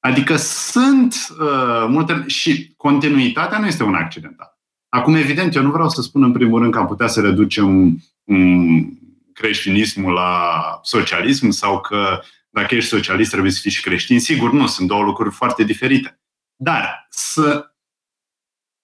Adică 0.00 0.36
sunt 0.36 1.14
uh, 1.40 1.86
multe... 1.88 2.24
Și 2.26 2.74
continuitatea 2.76 3.58
nu 3.58 3.66
este 3.66 3.82
un 3.82 3.94
accidental. 3.94 4.57
Acum, 4.88 5.14
evident, 5.14 5.54
eu 5.54 5.62
nu 5.62 5.70
vreau 5.70 5.88
să 5.88 6.02
spun 6.02 6.22
în 6.22 6.32
primul 6.32 6.60
rând 6.60 6.72
că 6.72 6.78
am 6.78 6.86
putea 6.86 7.06
să 7.06 7.20
reducem 7.20 7.98
um, 8.24 8.98
creștinismul 9.32 10.12
la 10.12 10.52
socialism 10.82 11.50
sau 11.50 11.80
că 11.80 12.20
dacă 12.50 12.74
ești 12.74 12.88
socialist 12.88 13.30
trebuie 13.30 13.52
să 13.52 13.60
fii 13.60 13.70
și 13.70 13.82
creștin. 13.82 14.20
Sigur, 14.20 14.52
nu, 14.52 14.66
sunt 14.66 14.88
două 14.88 15.02
lucruri 15.02 15.34
foarte 15.34 15.64
diferite. 15.64 16.20
Dar 16.56 17.06
să 17.10 17.74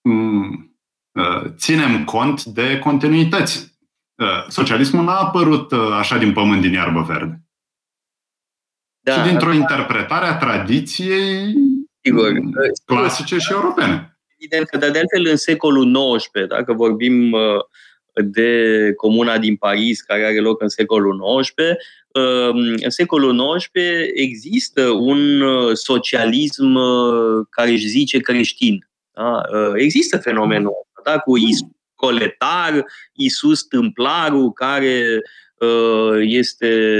um, 0.01 0.77
uh, 1.13 1.51
ținem 1.57 2.05
cont 2.05 2.45
de 2.45 2.79
continuități. 2.79 3.79
Uh, 4.15 4.49
socialismul 4.49 5.05
n-a 5.05 5.19
apărut 5.19 5.73
uh, 5.73 5.93
așa 5.93 6.19
din 6.19 6.33
pământ, 6.33 6.61
din 6.61 6.73
iarbă 6.73 7.03
verde. 7.03 7.45
Da, 9.01 9.13
și 9.13 9.29
dintr-o 9.29 9.51
da. 9.51 9.55
interpretare 9.55 10.27
a 10.27 10.37
tradiției 10.37 11.55
Sigur. 12.01 12.33
clasice 12.85 13.39
și 13.39 13.53
europene. 13.53 14.14
Evident 14.45 14.68
că, 14.68 14.76
de 14.76 14.86
altfel, 14.86 15.26
în 15.30 15.36
secolul 15.36 16.16
XIX, 16.16 16.47
dacă 16.49 16.72
vorbim 16.72 17.32
uh, 17.32 17.61
de 18.24 18.92
Comuna 18.97 19.38
din 19.38 19.57
Paris, 19.57 20.01
care 20.01 20.24
are 20.24 20.38
loc 20.38 20.62
în 20.62 20.68
secolul 20.68 21.40
XIX, 21.40 21.55
um, 22.12 22.59
în 22.82 22.90
secolul 22.90 23.57
XIX 23.57 23.80
există 24.14 24.88
un 24.88 25.40
uh, 25.40 25.76
socialism 25.76 26.74
uh, 26.74 27.47
care 27.51 27.70
își 27.70 27.86
zice 27.86 28.18
creștin. 28.18 28.88
Da? 29.12 29.40
Există 29.74 30.18
fenomenul 30.18 30.72
ăsta, 30.97 31.11
da? 31.11 31.18
cu 31.18 31.36
Isus 31.36 31.68
Coletar, 31.95 32.84
Isus 33.12 33.62
Tâmplarul, 33.62 34.53
care 34.53 35.20
este 36.20 36.97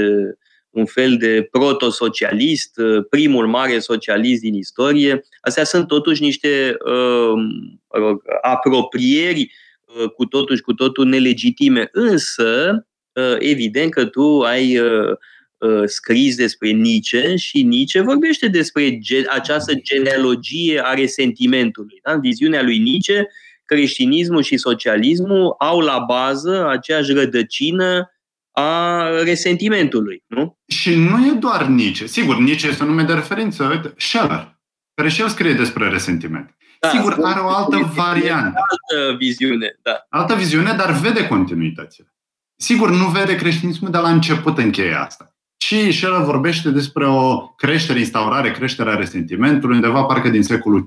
un 0.75 0.85
fel 0.85 1.17
de 1.17 1.47
proto-socialist, 1.51 2.77
uh, 2.77 3.05
primul 3.09 3.47
mare 3.47 3.79
socialist 3.79 4.41
din 4.41 4.53
istorie. 4.53 5.21
Astea 5.41 5.63
sunt 5.63 5.87
totuși 5.87 6.21
niște 6.21 6.77
uh, 6.85 8.17
apropieri 8.41 9.51
uh, 9.85 10.09
cu 10.09 10.25
totul 10.25 10.55
și 10.55 10.61
cu 10.61 10.73
totul 10.73 11.05
nelegitime. 11.05 11.89
Însă, 11.91 12.85
uh, 13.13 13.35
evident 13.39 13.91
că 13.91 14.05
tu 14.05 14.41
ai 14.41 14.77
uh, 14.79 15.17
uh, 15.57 15.83
scris 15.85 16.35
despre 16.35 16.69
Nietzsche 16.69 17.35
și 17.35 17.61
Nietzsche 17.61 18.01
vorbește 18.01 18.47
despre 18.47 18.97
ge- 18.99 19.25
această 19.29 19.73
genealogie 19.73 20.81
a 20.83 20.93
resentimentului. 20.93 21.99
Da? 22.03 22.15
Viziunea 22.15 22.63
lui 22.63 22.77
Nietzsche, 22.77 23.27
creștinismul 23.65 24.41
și 24.41 24.57
socialismul 24.57 25.55
au 25.59 25.79
la 25.79 26.03
bază 26.07 26.67
aceeași 26.67 27.11
rădăcină 27.11 28.09
a 28.57 29.09
resentimentului, 29.23 30.23
nu? 30.27 30.57
Și 30.67 30.95
nu 30.95 31.25
e 31.25 31.31
doar 31.31 31.65
Nietzsche. 31.65 32.05
Sigur, 32.05 32.37
Nietzsche 32.37 32.67
este 32.67 32.83
un 32.83 32.89
nume 32.89 33.03
de 33.03 33.13
referință. 33.13 33.63
Uite, 33.63 33.93
Scheller, 33.97 34.59
care 34.93 35.09
și 35.09 35.21
el 35.21 35.27
scrie 35.27 35.53
despre 35.53 35.89
resentiment. 35.89 36.55
Da, 36.79 36.89
Sigur, 36.89 37.17
are 37.23 37.39
o 37.39 37.47
altă 37.47 37.91
variantă. 37.95 38.59
Altă 38.59 39.15
viziune, 39.17 39.79
da. 39.81 40.05
Altă 40.09 40.35
viziune, 40.35 40.73
dar 40.73 40.91
vede 40.91 41.27
continuitățile. 41.27 42.15
Sigur, 42.55 42.89
nu 42.89 43.07
vede 43.07 43.35
creștinismul 43.35 43.91
de 43.91 43.97
la 43.97 44.09
început 44.09 44.57
încheie 44.57 44.93
asta. 44.93 45.35
Și 45.57 45.91
Scheller 45.91 46.21
vorbește 46.21 46.69
despre 46.69 47.07
o 47.07 47.47
creștere, 47.47 47.99
instaurare, 47.99 48.51
creșterea 48.51 48.95
resentimentului, 48.95 49.75
undeva 49.75 50.03
parcă 50.03 50.29
din 50.29 50.43
secolul 50.43 50.79
V. 50.79 50.85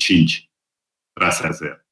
Trasează 1.13 1.65
el. 1.65 1.88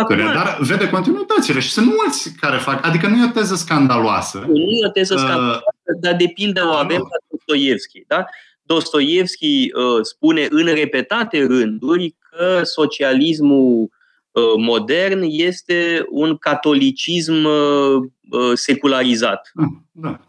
Acum, 0.00 0.16
dar 0.16 0.58
vede 0.60 0.88
continuitățile 0.90 1.60
și 1.60 1.70
sunt 1.70 1.86
mulți 1.86 2.34
care 2.40 2.56
fac, 2.56 2.86
adică 2.86 3.06
nu 3.06 3.16
e 3.16 3.28
o 3.28 3.32
teză 3.32 3.54
scandaloasă. 3.54 4.44
Nu 4.46 4.70
e 4.82 4.86
o 4.86 4.90
teză 4.90 5.14
uh, 5.14 5.20
scandaloasă, 5.20 5.62
uh, 5.82 6.00
dar 6.00 6.14
de 6.14 6.30
pildă 6.34 6.66
o 6.66 6.72
avem 6.72 6.98
la 6.98 7.16
Dostoevski. 7.30 8.04
Da? 8.06 8.24
Dostoevski 8.62 9.70
uh, 9.74 10.02
spune 10.02 10.46
în 10.50 10.64
repetate 10.64 11.46
rânduri 11.46 12.14
că 12.30 12.60
socialismul 12.62 13.90
uh, 14.30 14.42
modern 14.56 15.22
este 15.26 16.04
un 16.10 16.36
catolicism 16.36 17.44
uh, 17.44 17.94
uh 18.30 18.52
secularizat. 18.54 19.52
Ah, 19.54 19.66
da. 19.92 20.20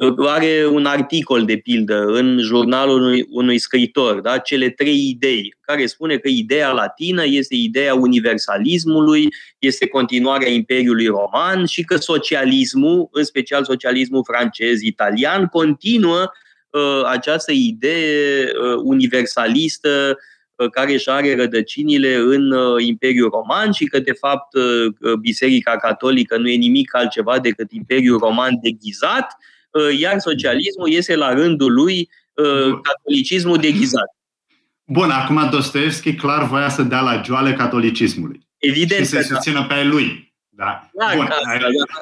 Uh, 0.00 0.28
are 0.28 0.66
un 0.66 0.86
articol, 0.86 1.44
de 1.44 1.56
pildă, 1.56 2.04
în 2.06 2.38
jurnalul 2.38 3.02
unui, 3.02 3.26
unui 3.30 3.58
scritor, 3.58 4.20
da? 4.20 4.38
cele 4.38 4.70
trei 4.70 5.08
idei, 5.08 5.54
care 5.60 5.86
spune 5.86 6.16
că 6.16 6.28
ideea 6.28 6.72
latină 6.72 7.24
este 7.24 7.54
ideea 7.54 7.94
universalismului, 7.94 9.28
este 9.58 9.86
continuarea 9.86 10.48
Imperiului 10.48 11.06
Roman 11.06 11.64
și 11.64 11.82
că 11.82 11.96
socialismul, 11.96 13.08
în 13.12 13.24
special 13.24 13.64
socialismul 13.64 14.24
francez, 14.24 14.80
italian, 14.80 15.46
continuă 15.46 16.30
uh, 16.70 17.02
această 17.06 17.52
idee 17.52 18.44
uh, 18.44 18.80
universalistă 18.82 20.18
uh, 20.54 20.70
care 20.70 20.92
își 20.92 21.10
are 21.10 21.36
rădăcinile 21.36 22.14
în 22.14 22.50
uh, 22.50 22.84
Imperiul 22.86 23.30
Roman 23.30 23.72
și 23.72 23.84
că, 23.84 23.98
de 23.98 24.12
fapt, 24.12 24.54
uh, 24.54 25.12
Biserica 25.20 25.76
Catolică 25.76 26.36
nu 26.36 26.48
e 26.48 26.56
nimic 26.56 26.94
altceva 26.94 27.38
decât 27.38 27.72
Imperiul 27.72 28.18
Roman 28.18 28.58
deghizat, 28.62 29.36
Uh, 29.38 29.54
iar 29.98 30.18
socialismul 30.18 30.92
este 30.92 31.16
la 31.16 31.32
rândul 31.32 31.72
lui 31.72 32.10
uh, 32.34 32.80
catolicismul 32.82 33.56
deghizat. 33.56 34.16
Bun, 34.84 35.10
acum 35.10 35.48
Dostoevski 35.50 36.14
clar 36.14 36.46
voia 36.46 36.68
să 36.68 36.82
dea 36.82 37.00
la 37.00 37.22
joale 37.24 37.52
catolicismului. 37.52 38.46
Evident. 38.58 39.00
Și 39.00 39.06
să 39.06 39.16
da. 39.16 39.22
susțină 39.22 39.66
pe 39.66 39.84
lui. 39.84 40.34
Da. 40.48 40.90
da 40.98 41.12
Bun, 41.14 41.24
asta, 41.24 41.58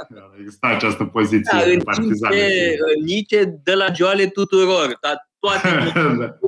da. 0.08 0.32
Există 0.38 0.66
această 0.66 1.04
poziție 1.04 1.76
da, 1.76 1.84
partizană. 1.84 2.34
Nice 3.04 3.44
dă 3.64 3.74
la 3.74 3.92
joale 3.92 4.26
tuturor, 4.26 4.98
dar 5.00 5.30
toate 5.38 5.68
da. 6.18 6.38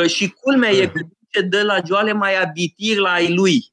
Uh, 0.00 0.06
și 0.06 0.28
culmea 0.28 0.70
e 0.70 0.86
că 0.86 1.00
Nice 1.32 1.46
dă 1.48 1.62
la 1.62 1.78
joale 1.86 2.12
mai 2.12 2.42
abitir 2.42 2.96
la 2.96 3.10
ai 3.10 3.34
lui. 3.34 3.72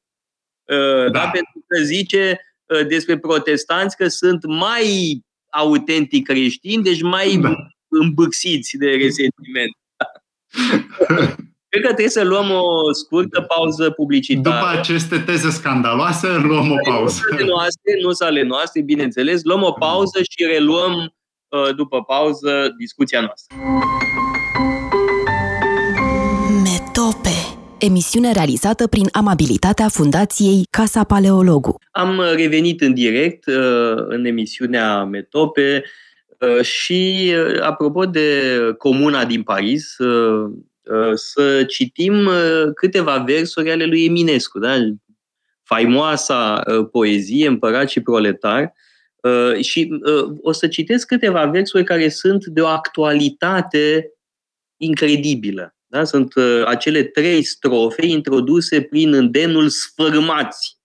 Da. 0.66 1.10
da? 1.10 1.30
Pentru 1.30 1.64
că 1.68 1.84
zice 1.84 2.42
despre 2.88 3.18
protestanți 3.18 3.98
că 3.98 4.08
sunt 4.08 4.46
mai 4.46 5.22
autentic 5.58 6.26
creștini, 6.26 6.84
deci 6.84 7.02
mai 7.02 7.38
da. 7.42 7.54
îmbâxiți 7.88 8.78
de 8.78 8.86
resentiment. 8.86 9.76
Cred 11.70 11.82
că 11.82 11.88
trebuie 11.88 12.10
să 12.10 12.24
luăm 12.24 12.52
o 12.52 12.94
scurtă 12.94 13.42
pauză 13.42 13.90
publicitară. 13.90 14.56
După 14.56 14.80
aceste 14.80 15.20
teze 15.20 15.50
scandaloase, 15.50 16.28
luăm 16.28 16.72
o 16.72 16.76
pauză. 16.90 17.22
Nu 17.30 17.36
ale 17.36 17.46
noastre, 17.46 17.98
nu 18.02 18.10
ale 18.20 18.44
noastre, 18.44 18.82
bineînțeles. 18.82 19.44
Luăm 19.44 19.64
o 19.64 19.72
pauză 19.72 20.20
și 20.20 20.46
reluăm 20.46 20.94
uh, 20.94 21.76
după 21.76 22.04
pauză 22.04 22.74
discuția 22.78 23.22
noastră. 23.22 23.56
Metope 27.78 27.86
emisiune 27.86 28.32
realizată 28.32 28.88
prin 28.88 29.08
amabilitatea 29.12 29.88
Fundației 29.88 30.68
Casa 30.70 31.04
Paleologu. 31.04 31.76
Am 31.92 32.22
revenit 32.36 32.82
în 32.82 32.94
direct 32.94 33.46
uh, 33.46 34.06
în 34.08 34.26
emisiunea 34.26 35.04
Metope 35.04 35.84
uh, 36.40 36.62
și, 36.62 37.34
uh, 37.36 37.62
apropo 37.62 38.06
de 38.06 38.30
Comuna 38.78 39.26
din 39.26 39.44
Paris, 39.44 39.96
să 41.14 41.64
citim 41.68 42.30
câteva 42.76 43.18
versuri 43.18 43.72
ale 43.72 43.86
lui 43.86 44.06
Eminescu, 44.06 44.60
da? 44.60 44.76
faimoasa 45.64 46.64
poezie 46.92 47.48
Împărat 47.48 47.90
și 47.90 48.02
proletar, 48.02 48.74
și 49.62 49.90
o 50.42 50.52
să 50.52 50.68
citesc 50.68 51.08
câteva 51.08 51.46
versuri 51.46 51.84
care 51.84 52.10
sunt 52.10 52.46
de 52.46 52.62
o 52.62 52.68
actualitate 52.68 54.12
incredibilă. 54.78 55.77
Da? 55.88 56.04
Sunt 56.04 56.36
uh, 56.36 56.64
acele 56.66 57.04
trei 57.04 57.44
strofe 57.44 58.06
introduse 58.06 58.82
prin 58.82 59.14
îndemnul 59.14 59.70
sfârmați. 59.70 60.78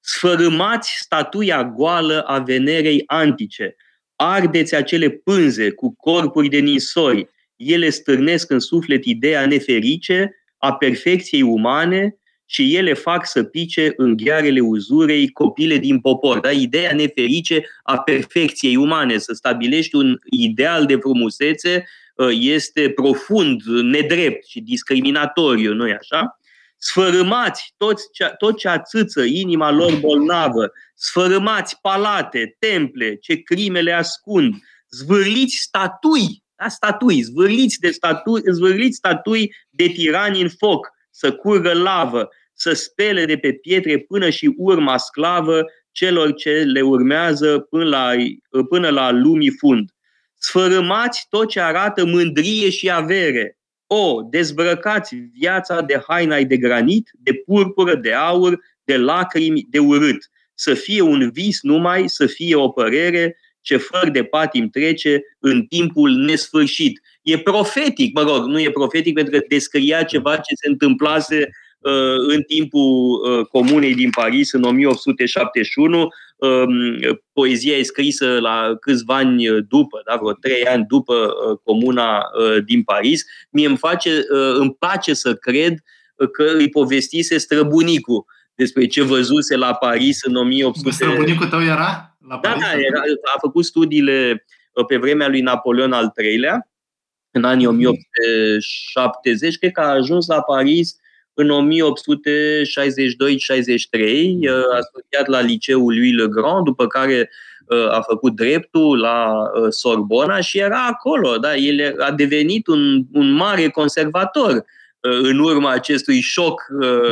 Sfărâmați 0.00 0.96
statuia 0.98 1.64
goală 1.64 2.22
a 2.22 2.38
Venerei 2.38 3.02
antice, 3.06 3.76
ardeți 4.16 4.74
acele 4.74 5.10
pânze 5.10 5.70
cu 5.70 5.94
corpuri 5.96 6.48
de 6.48 6.58
ninsori, 6.58 7.28
ele 7.56 7.90
stârnesc 7.90 8.50
în 8.50 8.58
suflet 8.58 9.04
ideea 9.04 9.46
neferice 9.46 10.32
a 10.58 10.74
perfecției 10.74 11.42
umane 11.42 12.18
și 12.46 12.76
ele 12.76 12.92
fac 12.92 13.26
să 13.26 13.42
pice 13.42 13.92
în 13.96 14.16
ghearele 14.16 14.60
uzurei 14.60 15.28
copile 15.28 15.76
din 15.76 16.00
popor. 16.00 16.40
Da? 16.40 16.50
Ideea 16.50 16.94
neferice 16.94 17.64
a 17.82 17.98
perfecției 17.98 18.76
umane, 18.76 19.18
să 19.18 19.32
stabilești 19.32 19.94
un 19.94 20.18
ideal 20.30 20.86
de 20.86 20.96
frumusețe 20.96 21.76
ă, 21.76 21.82
este 22.30 22.90
profund 22.90 23.62
nedrept 23.62 24.46
și 24.46 24.60
discriminatoriu, 24.60 25.72
nu-i 25.74 25.92
așa? 25.92 26.38
Sfărâmați 26.76 27.74
toți, 27.76 28.06
tot 28.38 28.58
ce 28.58 28.68
ațâță 28.68 29.22
inima 29.22 29.70
lor 29.70 29.94
bolnavă, 29.94 30.72
sfărâmați 30.94 31.80
palate, 31.80 32.56
temple, 32.58 33.16
ce 33.16 33.36
crimele 33.36 33.92
ascund, 33.92 34.54
zvârliți 34.90 35.56
statui, 35.56 36.42
da, 36.56 36.68
statui, 36.68 37.22
zvârliți, 37.22 37.78
de 37.78 37.90
statui, 37.90 38.42
zvârliți 38.50 38.96
statui 38.96 39.54
de 39.70 39.86
tirani 39.86 40.40
în 40.40 40.48
foc, 40.48 40.88
să 41.10 41.32
curgă 41.32 41.72
lavă, 41.72 42.28
să 42.52 42.72
spele 42.72 43.24
de 43.24 43.36
pe 43.36 43.52
pietre 43.52 43.98
până 43.98 44.30
și 44.30 44.54
urma 44.56 44.96
sclavă 44.96 45.64
celor 45.92 46.34
ce 46.34 46.50
le 46.50 46.80
urmează 46.80 47.58
până 47.58 47.84
la, 47.84 48.10
până 48.68 48.88
la 48.88 49.10
lumii 49.10 49.50
fund. 49.50 49.90
Sfărâmați 50.38 51.26
tot 51.28 51.48
ce 51.48 51.60
arată 51.60 52.04
mândrie 52.04 52.70
și 52.70 52.90
avere. 52.90 53.58
O, 53.86 54.22
dezbrăcați 54.30 55.14
viața 55.14 55.80
de 55.80 56.02
haina 56.06 56.40
de 56.40 56.56
granit, 56.56 57.10
de 57.12 57.32
purpură, 57.34 57.94
de 57.94 58.12
aur, 58.12 58.60
de 58.84 58.96
lacrimi, 58.96 59.66
de 59.70 59.78
urât. 59.78 60.30
Să 60.54 60.74
fie 60.74 61.00
un 61.00 61.30
vis 61.30 61.62
numai, 61.62 62.08
să 62.08 62.26
fie 62.26 62.54
o 62.54 62.68
părere, 62.68 63.36
ce 63.60 63.76
fără 63.76 64.10
de 64.10 64.24
patim 64.24 64.68
trece 64.68 65.22
în 65.38 65.62
timpul 65.62 66.10
nesfârșit. 66.10 67.00
E 67.22 67.38
profetic, 67.38 68.14
mă 68.14 68.22
rog, 68.22 68.44
nu 68.44 68.60
e 68.60 68.70
profetic 68.70 69.14
pentru 69.14 69.38
că 69.38 69.44
descria 69.48 70.02
ceva 70.02 70.36
ce 70.36 70.54
se 70.54 70.68
întâmplase 70.68 71.50
uh, 71.78 72.18
în 72.28 72.42
timpul 72.42 73.20
uh, 73.20 73.46
Comunei 73.46 73.94
din 73.94 74.10
Paris 74.10 74.52
în 74.52 74.62
1871. 74.62 76.08
Um, 76.38 76.98
poezia 77.32 77.76
e 77.76 77.82
scrisă 77.82 78.38
la 78.40 78.76
câțiva 78.80 79.16
ani 79.16 79.44
după, 79.68 80.02
da, 80.04 80.16
vreo 80.16 80.32
trei 80.32 80.64
ani 80.64 80.84
după 80.88 81.14
uh, 81.14 81.58
Comuna 81.62 82.22
din 82.64 82.82
Paris. 82.82 83.24
Mie 83.50 83.66
îmi, 83.66 83.76
face, 83.76 84.20
îmi 84.58 84.74
place 84.74 85.14
să 85.14 85.34
cred 85.34 85.74
că 86.32 86.52
îi 86.56 86.68
povestise 86.68 87.38
străbunicul 87.38 88.24
despre 88.54 88.86
ce 88.86 89.02
văzuse 89.02 89.56
la 89.56 89.74
Paris 89.74 90.22
în 90.22 90.34
1800. 90.34 90.90
Străbunicul 90.90 91.46
tău 91.46 91.62
era? 91.62 92.16
La 92.28 92.38
da, 92.42 92.56
da, 92.60 92.72
era, 92.72 93.00
a 93.34 93.38
făcut 93.40 93.64
studiile 93.64 94.44
uh, 94.72 94.84
pe 94.86 94.96
vremea 94.96 95.28
lui 95.28 95.40
Napoleon 95.40 95.92
al 95.92 96.12
III-lea, 96.22 96.70
în 97.30 97.44
anii 97.44 97.66
1870, 97.66 99.58
cred 99.58 99.72
că 99.72 99.80
a 99.80 99.88
ajuns 99.88 100.26
la 100.26 100.42
Paris 100.42 100.96
în 101.38 101.48
1862-63, 101.48 101.50
uh, 104.40 104.74
a 104.74 104.80
studiat 104.80 105.26
la 105.26 105.40
liceul 105.40 105.94
lui 105.94 106.12
Le 106.12 106.26
Grand, 106.26 106.64
după 106.64 106.86
care 106.86 107.30
uh, 107.66 107.90
a 107.90 108.00
făcut 108.08 108.34
dreptul 108.34 108.98
la 108.98 109.32
Sorbona 109.68 110.40
și 110.40 110.58
era 110.58 110.86
acolo. 110.86 111.36
Da? 111.36 111.56
El 111.56 111.94
a 111.98 112.10
devenit 112.10 112.66
un, 112.66 113.04
un 113.12 113.30
mare 113.30 113.68
conservator 113.68 114.64
în 115.00 115.38
urma 115.38 115.70
acestui 115.70 116.20
șoc 116.20 116.62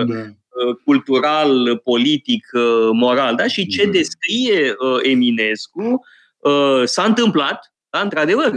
da. 0.06 0.14
Uh, 0.64 0.76
cultural, 0.84 1.80
politic, 1.84 2.46
uh, 2.52 2.88
moral. 2.92 3.34
Da? 3.34 3.46
Și 3.46 3.66
ce 3.66 3.84
da. 3.84 3.90
descrie 3.90 4.74
uh, 4.78 4.98
Eminescu 5.02 6.04
s-a 6.84 7.02
întâmplat, 7.02 7.72
da? 7.90 8.00
într-adevăr, 8.00 8.52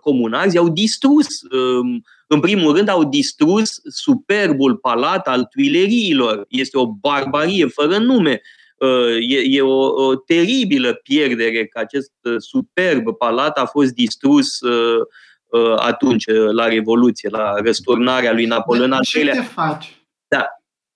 comunarii 0.00 0.58
au 0.58 0.68
distrus, 0.68 1.26
um, 1.50 2.04
în 2.32 2.40
primul 2.40 2.76
rând 2.76 2.88
au 2.88 3.04
distrus 3.04 3.80
superbul 3.84 4.76
palat 4.76 5.28
al 5.28 5.44
Tuileriilor. 5.44 6.44
Este 6.48 6.78
o 6.78 6.86
barbarie 6.86 7.66
fără 7.66 7.98
nume. 7.98 8.40
E, 9.20 9.38
e 9.44 9.60
o, 9.60 10.06
o 10.06 10.14
teribilă 10.14 10.92
pierdere 10.92 11.66
că 11.66 11.78
acest 11.78 12.12
superb 12.38 13.16
palat 13.18 13.58
a 13.58 13.64
fost 13.64 13.92
distrus 13.92 14.58
atunci, 15.76 16.24
la 16.52 16.68
Revoluție, 16.68 17.28
la 17.28 17.54
răsturnarea 17.64 18.32
lui 18.32 18.44
Napoleon 18.44 18.92
al 18.92 19.02
III. 19.14 19.24
Ce 19.24 19.30
te 19.30 19.40
faci? 19.40 19.96
Da. 20.28 20.46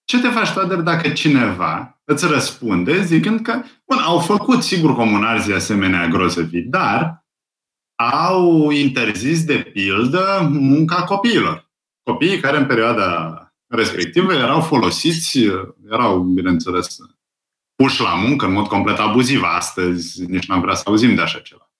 Ce 0.05 0.21
te 0.21 0.29
faci, 0.29 0.53
Toader, 0.53 0.79
dacă 0.79 1.09
cineva 1.09 2.01
îți 2.05 2.27
răspunde 2.27 3.03
zicând 3.03 3.41
că, 3.41 3.63
bun, 3.85 3.99
au 4.05 4.19
făcut, 4.19 4.63
sigur, 4.63 4.95
comunarzii 4.95 5.55
asemenea 5.55 6.09
grozăvii, 6.09 6.63
dar 6.63 7.26
au 7.97 8.71
interzis, 8.71 9.45
de 9.45 9.71
pildă, 9.73 10.49
munca 10.53 11.05
copiilor. 11.05 11.71
Copiii 12.03 12.41
care 12.41 12.57
în 12.57 12.67
perioada 12.67 13.41
respectivă 13.67 14.33
erau 14.33 14.61
folosiți, 14.61 15.39
erau, 15.91 16.21
bineînțeles, 16.21 16.97
puși 17.75 18.01
la 18.01 18.15
muncă 18.15 18.47
în 18.47 18.53
mod 18.53 18.67
complet 18.67 18.99
abuziv. 18.99 19.41
Astăzi 19.45 20.25
nici 20.25 20.47
n-am 20.47 20.61
vrea 20.61 20.75
să 20.75 20.83
auzim 20.87 21.15
de 21.15 21.21
așa 21.21 21.39
ceva. 21.39 21.71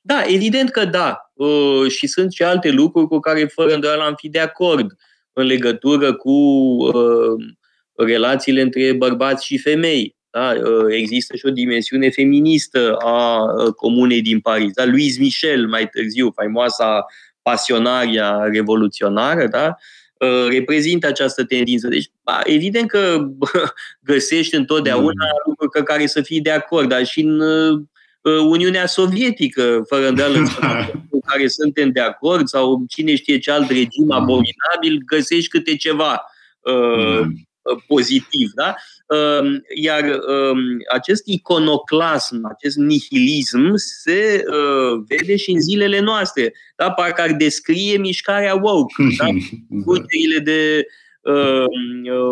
Da, 0.00 0.24
evident 0.26 0.70
că 0.70 0.84
da. 0.84 1.32
Uh, 1.32 1.90
și 1.90 2.06
sunt 2.06 2.32
și 2.32 2.42
alte 2.42 2.70
lucruri 2.70 3.06
cu 3.06 3.18
care 3.18 3.44
fără 3.44 3.74
îndoială 3.74 4.02
am 4.02 4.14
fi 4.14 4.28
de 4.28 4.38
acord 4.38 4.96
în 5.32 5.44
legătură 5.44 6.14
cu 6.14 6.30
uh, 6.30 7.54
relațiile 7.96 8.60
între 8.60 8.92
bărbați 8.92 9.46
și 9.46 9.58
femei. 9.58 10.16
Da? 10.32 10.52
Uh, 10.56 10.86
există 10.88 11.36
și 11.36 11.46
o 11.46 11.50
dimensiune 11.50 12.10
feministă 12.10 12.94
a 12.94 13.42
uh, 13.42 13.72
comunei 13.74 14.22
din 14.22 14.40
Paris. 14.40 14.72
Da? 14.72 14.84
Louise 14.84 15.20
Michel, 15.20 15.66
mai 15.68 15.88
târziu, 15.88 16.32
faimoasa 16.34 17.06
pasionaria 17.42 18.44
revoluționară, 18.52 19.46
da? 19.46 19.76
Uh, 20.16 20.46
reprezintă 20.48 21.06
această 21.06 21.44
tendință. 21.44 21.88
Deci, 21.88 22.10
ba, 22.22 22.40
evident 22.44 22.88
că 22.88 23.18
bă, 23.18 23.46
găsești 24.12 24.54
întotdeauna 24.54 25.24
mm. 25.24 25.42
lucruri 25.46 25.70
cu 25.70 25.82
care 25.82 26.06
să 26.06 26.22
fii 26.22 26.40
de 26.40 26.50
acord, 26.50 26.88
dar 26.88 27.04
și 27.04 27.20
în 27.20 27.40
Uniunea 28.48 28.86
Sovietică, 28.86 29.82
fără 29.88 30.08
îndoială, 30.08 30.38
cu 31.10 31.20
care 31.26 31.48
suntem 31.48 31.90
de 31.90 32.00
acord, 32.00 32.46
sau 32.46 32.84
cine 32.88 33.14
știe 33.14 33.38
ce 33.38 33.50
alt 33.50 33.68
regim 33.68 34.04
mm. 34.04 34.10
abominabil, 34.10 35.02
găsești 35.06 35.48
câte 35.48 35.76
ceva 35.76 36.24
uh, 36.60 37.20
mm. 37.20 37.46
pozitiv. 37.86 38.50
Da? 38.54 38.74
Uh, 39.12 39.60
iar 39.74 40.04
uh, 40.04 40.58
acest 40.92 41.26
iconoclasm, 41.26 42.46
acest 42.48 42.76
nihilism 42.76 43.72
se 43.74 44.44
uh, 44.46 45.02
vede 45.08 45.36
și 45.36 45.50
în 45.50 45.60
zilele 45.60 46.00
noastre. 46.00 46.54
Da? 46.76 46.90
Parcă 46.90 47.22
ar 47.22 47.32
descrie 47.32 47.96
mișcarea 47.96 48.54
woke, 48.54 48.94
da? 49.18 49.26
Cuterile 49.84 50.38
de 50.38 50.86
uh, 51.20 51.64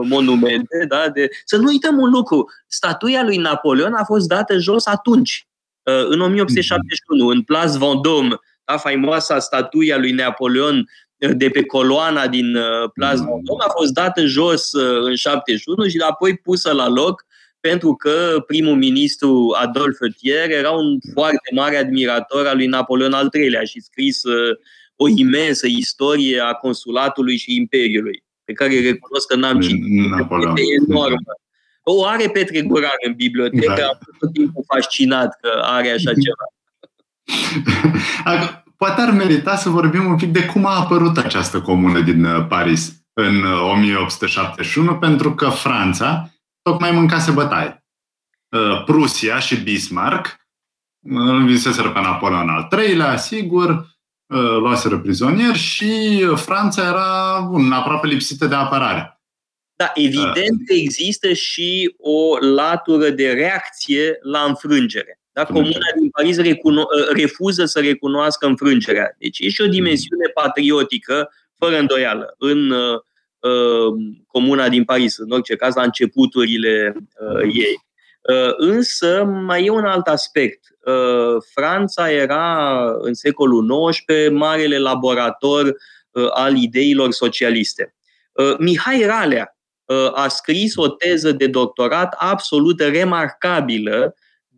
monumente. 0.09 0.85
Da? 0.89 1.09
De... 1.09 1.29
Să 1.45 1.57
nu 1.57 1.67
uităm 1.67 1.99
un 1.99 2.11
lucru. 2.11 2.51
Statuia 2.67 3.23
lui 3.25 3.37
Napoleon 3.37 3.93
a 3.93 4.05
fost 4.05 4.29
dată 4.29 4.59
jos 4.59 4.87
atunci. 4.87 5.49
Uh, 5.83 6.07
în 6.09 6.21
1871, 6.21 7.27
în 7.27 7.43
Place 7.43 7.77
Vendôme, 7.77 8.35
da, 8.65 8.77
faimoasa 8.77 9.39
statuia 9.39 9.99
lui 9.99 10.13
Napoleon 10.13 10.77
uh, 10.77 10.85
de 11.29 11.49
pe 11.49 11.65
coloana 11.65 12.27
din 12.27 12.57
uh, 12.57 12.91
Place 12.95 13.17
Vendôme 13.17 13.65
a 13.67 13.71
fost 13.79 13.93
dată 13.93 14.25
jos 14.25 14.73
în 15.03 15.15
71 15.15 15.89
și 15.89 15.99
apoi 15.99 16.37
pusă 16.37 16.73
la 16.73 16.89
loc 16.89 17.25
pentru 17.61 17.95
că 17.95 18.45
primul 18.47 18.77
ministru 18.77 19.57
Adolf 19.61 19.99
Thiers 20.17 20.53
era 20.53 20.71
un 20.71 20.99
foarte 21.13 21.51
mare 21.55 21.77
admirator 21.77 22.47
al 22.47 22.57
lui 22.57 22.67
Napoleon 22.67 23.13
al 23.13 23.29
III-lea 23.33 23.65
și 23.65 23.81
scris 23.81 24.21
o 24.97 25.09
imensă 25.09 25.67
istorie 25.67 26.41
a 26.41 26.53
consulatului 26.53 27.37
și 27.37 27.57
imperiului, 27.57 28.25
pe 28.45 28.53
care 28.53 28.81
recunosc 28.81 29.27
că 29.27 29.37
n-am 29.37 29.61
citit. 29.61 29.85
E 30.57 30.85
enormă 30.89 31.17
o 31.83 32.05
are 32.05 32.29
Petre 32.29 32.63
Guran 32.63 32.99
în 33.07 33.15
bibliotecă, 33.15 33.75
da. 33.77 33.87
am 33.87 33.99
fost 34.05 34.19
tot 34.19 34.33
timpul 34.33 34.65
fascinat 34.67 35.39
că 35.41 35.61
are 35.63 35.91
așa 35.91 36.13
ceva. 36.25 36.47
Poate 38.85 39.01
ar 39.01 39.11
merita 39.11 39.57
să 39.57 39.69
vorbim 39.69 40.07
un 40.07 40.17
pic 40.17 40.33
de 40.33 40.47
cum 40.47 40.67
a 40.67 40.79
apărut 40.81 41.17
această 41.17 41.61
comună 41.61 42.01
din 42.01 42.25
uh, 42.25 42.47
Paris 42.49 42.93
în 43.13 43.45
1871, 43.45 44.93
uh, 44.93 44.99
pentru 45.01 45.35
că 45.35 45.49
Franța 45.49 46.31
tocmai 46.63 46.91
mâncase 46.91 47.31
bătaie. 47.31 47.85
Uh, 48.49 48.85
Prusia 48.85 49.39
și 49.39 49.57
Bismarck 49.57 50.37
îl 51.07 51.47
viseseră 51.47 51.91
pe 51.91 52.01
Napoleon 52.01 52.49
al 52.49 52.69
III-lea, 52.79 53.17
sigur, 53.17 53.99
luaseră 54.61 54.99
prizonieri 54.99 55.59
și 55.59 56.23
Franța 56.37 56.83
era 56.87 57.41
bun, 57.41 57.73
aproape 57.73 58.07
lipsită 58.07 58.47
de 58.47 58.55
apărare. 58.55 59.21
Da, 59.77 59.91
evident 59.95 60.67
că 60.67 60.73
există 60.73 61.33
și 61.33 61.95
o 61.99 62.39
latură 62.55 63.11
de 63.11 63.33
reacție 63.33 64.19
la 64.23 64.41
înfrângere. 64.41 65.20
Da? 65.33 65.45
Comuna 65.45 65.87
din 66.01 66.11
Paris 66.11 66.39
recuno- 66.39 66.89
ă, 67.11 67.13
refuză 67.13 67.65
să 67.65 67.81
recunoască 67.81 68.47
înfrângerea. 68.47 69.15
Deci 69.19 69.39
e 69.39 69.49
și 69.49 69.63
o 69.63 69.67
dimensiune 69.67 70.27
patriotică, 70.27 71.31
fără 71.59 71.79
îndoială, 71.79 72.35
în 72.39 72.71
uh, 72.71 73.01
comuna 74.27 74.69
din 74.69 74.85
Paris, 74.85 75.17
în 75.17 75.31
orice 75.31 75.57
caz 75.57 75.75
la 75.75 75.83
începuturile 75.83 76.95
ei. 77.43 77.89
Însă 78.57 79.25
mai 79.25 79.65
e 79.65 79.71
un 79.71 79.85
alt 79.85 80.07
aspect. 80.07 80.67
Franța 81.55 82.11
era 82.11 82.79
în 83.01 83.15
secolul 83.15 83.91
XIX 83.91 84.31
marele 84.31 84.79
laborator 84.79 85.77
al 86.31 86.57
ideilor 86.57 87.11
socialiste. 87.11 87.95
Mihai 88.59 89.03
Ralea 89.03 89.57
a 90.13 90.29
scris 90.29 90.77
o 90.77 90.89
teză 90.89 91.33
de 91.33 91.47
doctorat 91.47 92.15
absolut 92.19 92.81
remarcabilă 92.81 94.15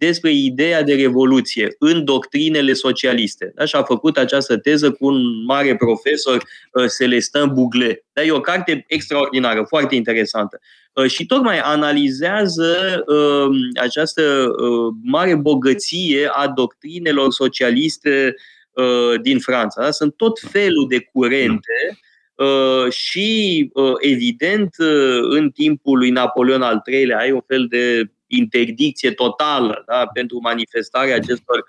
despre 0.06 0.32
ideea 0.32 0.82
de 0.82 0.94
revoluție 0.94 1.74
în 1.78 2.04
doctrinele 2.04 2.72
socialiste. 2.72 3.52
Da? 3.54 3.64
Și 3.64 3.76
a 3.76 3.82
făcut 3.82 4.16
această 4.16 4.56
teză 4.58 4.90
cu 4.90 5.06
un 5.06 5.44
mare 5.44 5.76
profesor, 5.76 6.36
uh, 6.72 6.84
Celestin 6.98 7.50
Bougle. 7.52 8.04
Da? 8.12 8.22
E 8.22 8.30
o 8.30 8.40
carte 8.40 8.84
extraordinară, 8.88 9.64
foarte 9.68 9.94
interesantă. 9.94 10.60
Uh, 10.92 11.06
și 11.06 11.26
tocmai 11.26 11.58
analizează 11.58 13.02
uh, 13.06 13.56
această 13.80 14.22
uh, 14.22 14.94
mare 15.02 15.34
bogăție 15.34 16.30
a 16.32 16.48
doctrinelor 16.48 17.32
socialiste 17.32 18.34
uh, 18.72 19.20
din 19.20 19.38
Franța. 19.38 19.82
Da? 19.82 19.90
Sunt 19.90 20.16
tot 20.16 20.40
felul 20.50 20.86
de 20.88 21.00
curente 21.12 22.02
Uh, 22.42 22.92
și, 22.92 23.70
uh, 23.72 23.92
evident, 23.98 24.74
uh, 24.78 25.18
în 25.20 25.50
timpul 25.50 25.98
lui 25.98 26.10
Napoleon 26.10 26.62
al 26.62 26.82
III-lea 26.86 27.18
ai 27.18 27.30
un 27.30 27.40
fel 27.46 27.66
de 27.68 28.10
interdicție 28.36 29.10
totală 29.10 29.82
da, 29.86 30.06
pentru 30.12 30.38
manifestarea 30.42 31.14
acestor 31.14 31.64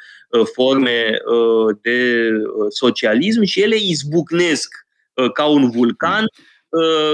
forme 0.54 1.12
de 1.82 2.30
socialism 2.70 3.44
și 3.44 3.62
ele 3.62 3.76
izbucnesc 3.80 4.86
ca 5.34 5.46
un 5.46 5.70
vulcan 5.70 6.26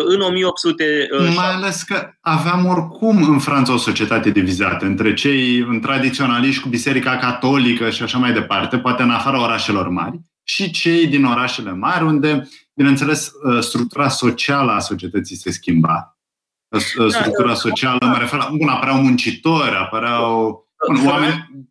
în 0.06 0.22
1800. 0.22 1.08
Mai 1.36 1.54
ales 1.54 1.84
că 1.84 2.10
aveam 2.22 2.66
oricum 2.66 3.32
în 3.32 3.40
Franța 3.40 3.74
o 3.74 3.78
societate 3.78 4.30
divizată 4.30 4.86
între 4.86 5.14
cei 5.14 5.58
în 5.58 5.80
tradiționaliști 5.80 6.62
cu 6.62 6.70
Biserica 6.70 7.18
Catolică 7.18 7.90
și 7.90 8.04
așa 8.04 8.18
mai 8.18 8.34
departe, 8.34 8.78
poate 8.78 9.04
în 9.04 9.12
afara 9.12 9.44
orașelor 9.44 9.88
mari, 9.88 10.20
și 10.44 10.72
cei 10.72 11.08
din 11.08 11.26
orașele 11.26 11.72
mari, 11.72 12.04
unde 12.04 12.48
Bineînțeles, 12.80 13.32
uh, 13.44 13.64
structura 13.64 14.10
socială 14.10 14.72
a 14.72 14.80
societății 14.80 15.36
se 15.36 15.52
schimba. 15.52 16.19
Uh, 16.70 16.82
uh, 16.98 17.12
da, 17.12 17.20
structura 17.20 17.48
da. 17.48 17.54
socială, 17.54 18.06
mă 18.06 18.18
refer 18.18 18.40
la, 18.40 18.50
bun, 18.58 18.68
apăreau 18.68 19.02
muncitori, 19.02 19.76
apăreau 19.76 20.68
bun, 20.88 21.08
oameni 21.08 21.68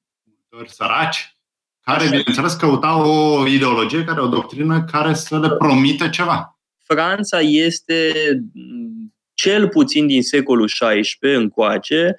săraci, 0.67 1.39
care, 1.81 2.05
bineînțeles, 2.05 2.55
căutau 2.55 3.11
o 3.11 3.47
ideologie, 3.47 4.05
care 4.05 4.21
o 4.21 4.27
doctrină 4.27 4.85
care 4.85 5.15
să 5.15 5.39
le 5.39 5.51
promită 5.51 6.09
ceva. 6.09 6.59
Franța 6.85 7.41
este 7.41 8.13
cel 9.35 9.69
puțin 9.69 10.07
din 10.07 10.23
secolul 10.23 10.67
XVI 10.67 11.35
încoace 11.35 12.15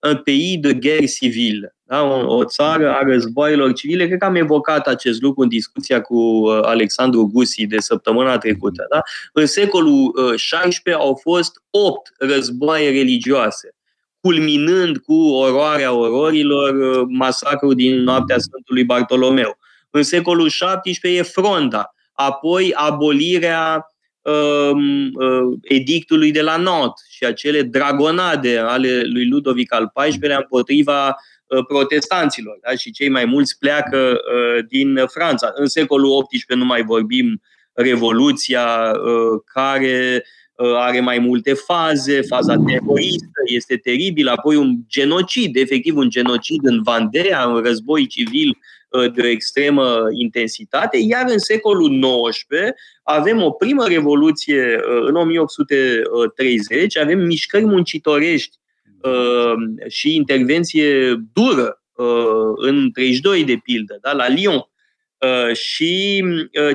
un 0.00 0.16
pays 0.16 0.60
de 0.60 0.74
guerre 0.74 1.06
civile 1.06 1.76
da? 1.90 2.02
o, 2.02 2.36
o 2.36 2.44
țară 2.44 2.94
a 2.94 3.02
războaielor 3.02 3.72
civile. 3.72 4.06
Cred 4.06 4.18
că 4.18 4.24
am 4.24 4.34
evocat 4.34 4.86
acest 4.86 5.22
lucru 5.22 5.42
în 5.42 5.48
discuția 5.48 6.00
cu 6.00 6.16
uh, 6.16 6.58
Alexandru 6.62 7.30
Gusi 7.32 7.66
de 7.66 7.78
săptămâna 7.78 8.38
trecută. 8.38 8.86
Da? 8.90 9.00
În 9.32 9.46
secolul 9.46 10.12
XVI 10.34 10.80
uh, 10.84 10.94
au 10.94 11.18
fost 11.22 11.62
opt 11.70 12.12
războaie 12.18 12.90
religioase, 12.90 13.74
culminând 14.20 14.96
cu 14.96 15.14
oroarea 15.14 15.92
ororilor, 15.92 16.74
uh, 16.74 17.06
masacrul 17.08 17.74
din 17.74 18.02
noaptea 18.02 18.38
Sfântului 18.38 18.84
Bartolomeu. 18.84 19.58
În 19.90 20.02
secolul 20.02 20.48
XVII 20.48 21.16
e 21.16 21.22
fronda, 21.22 21.94
apoi 22.12 22.72
abolirea 22.74 23.86
um, 24.22 25.10
uh, 25.14 25.58
edictului 25.62 26.30
de 26.30 26.42
la 26.42 26.56
Not 26.56 26.92
și 27.08 27.24
acele 27.24 27.62
dragonade 27.62 28.58
ale 28.58 29.02
lui 29.04 29.28
Ludovic 29.28 29.74
al 29.74 29.92
XIV-lea 29.94 30.36
împotriva 30.36 31.06
Uh, 31.08 31.16
protestanților 31.66 32.58
da? 32.62 32.76
și 32.76 32.90
cei 32.90 33.08
mai 33.08 33.24
mulți 33.24 33.58
pleacă 33.58 33.98
uh, 33.98 34.64
din 34.68 35.04
Franța. 35.06 35.50
În 35.54 35.66
secolul 35.66 36.22
XVIII 36.22 36.58
nu 36.58 36.64
mai 36.64 36.82
vorbim 36.82 37.40
Revoluția 37.72 38.92
uh, 38.92 39.40
care 39.44 40.24
are 40.76 41.00
mai 41.00 41.18
multe 41.18 41.52
faze, 41.52 42.20
faza 42.20 42.56
teroristă 42.66 43.40
este 43.44 43.76
teribil, 43.76 44.28
apoi 44.28 44.56
un 44.56 44.76
genocid, 44.88 45.56
efectiv 45.56 45.96
un 45.96 46.10
genocid 46.10 46.64
în 46.66 46.82
Vandea, 46.82 47.46
un 47.46 47.60
război 47.60 48.06
civil 48.06 48.58
de 49.14 49.22
o 49.22 49.26
extremă 49.26 50.06
intensitate, 50.18 50.98
iar 50.98 51.24
în 51.28 51.38
secolul 51.38 52.00
XIX 52.30 52.46
avem 53.02 53.42
o 53.42 53.50
primă 53.50 53.86
revoluție 53.86 54.80
în 55.06 55.14
1830, 55.14 56.96
avem 56.96 57.18
mișcări 57.18 57.64
muncitorești 57.64 58.59
Uh, 58.59 58.59
și 59.88 60.14
intervenție 60.14 61.14
dură 61.32 61.82
uh, 61.92 62.52
în 62.56 62.90
32 62.90 63.44
de 63.44 63.60
pildă, 63.62 63.98
da, 64.00 64.12
la 64.12 64.28
Lyon. 64.28 64.64
Uh, 65.18 65.56
și 65.56 66.24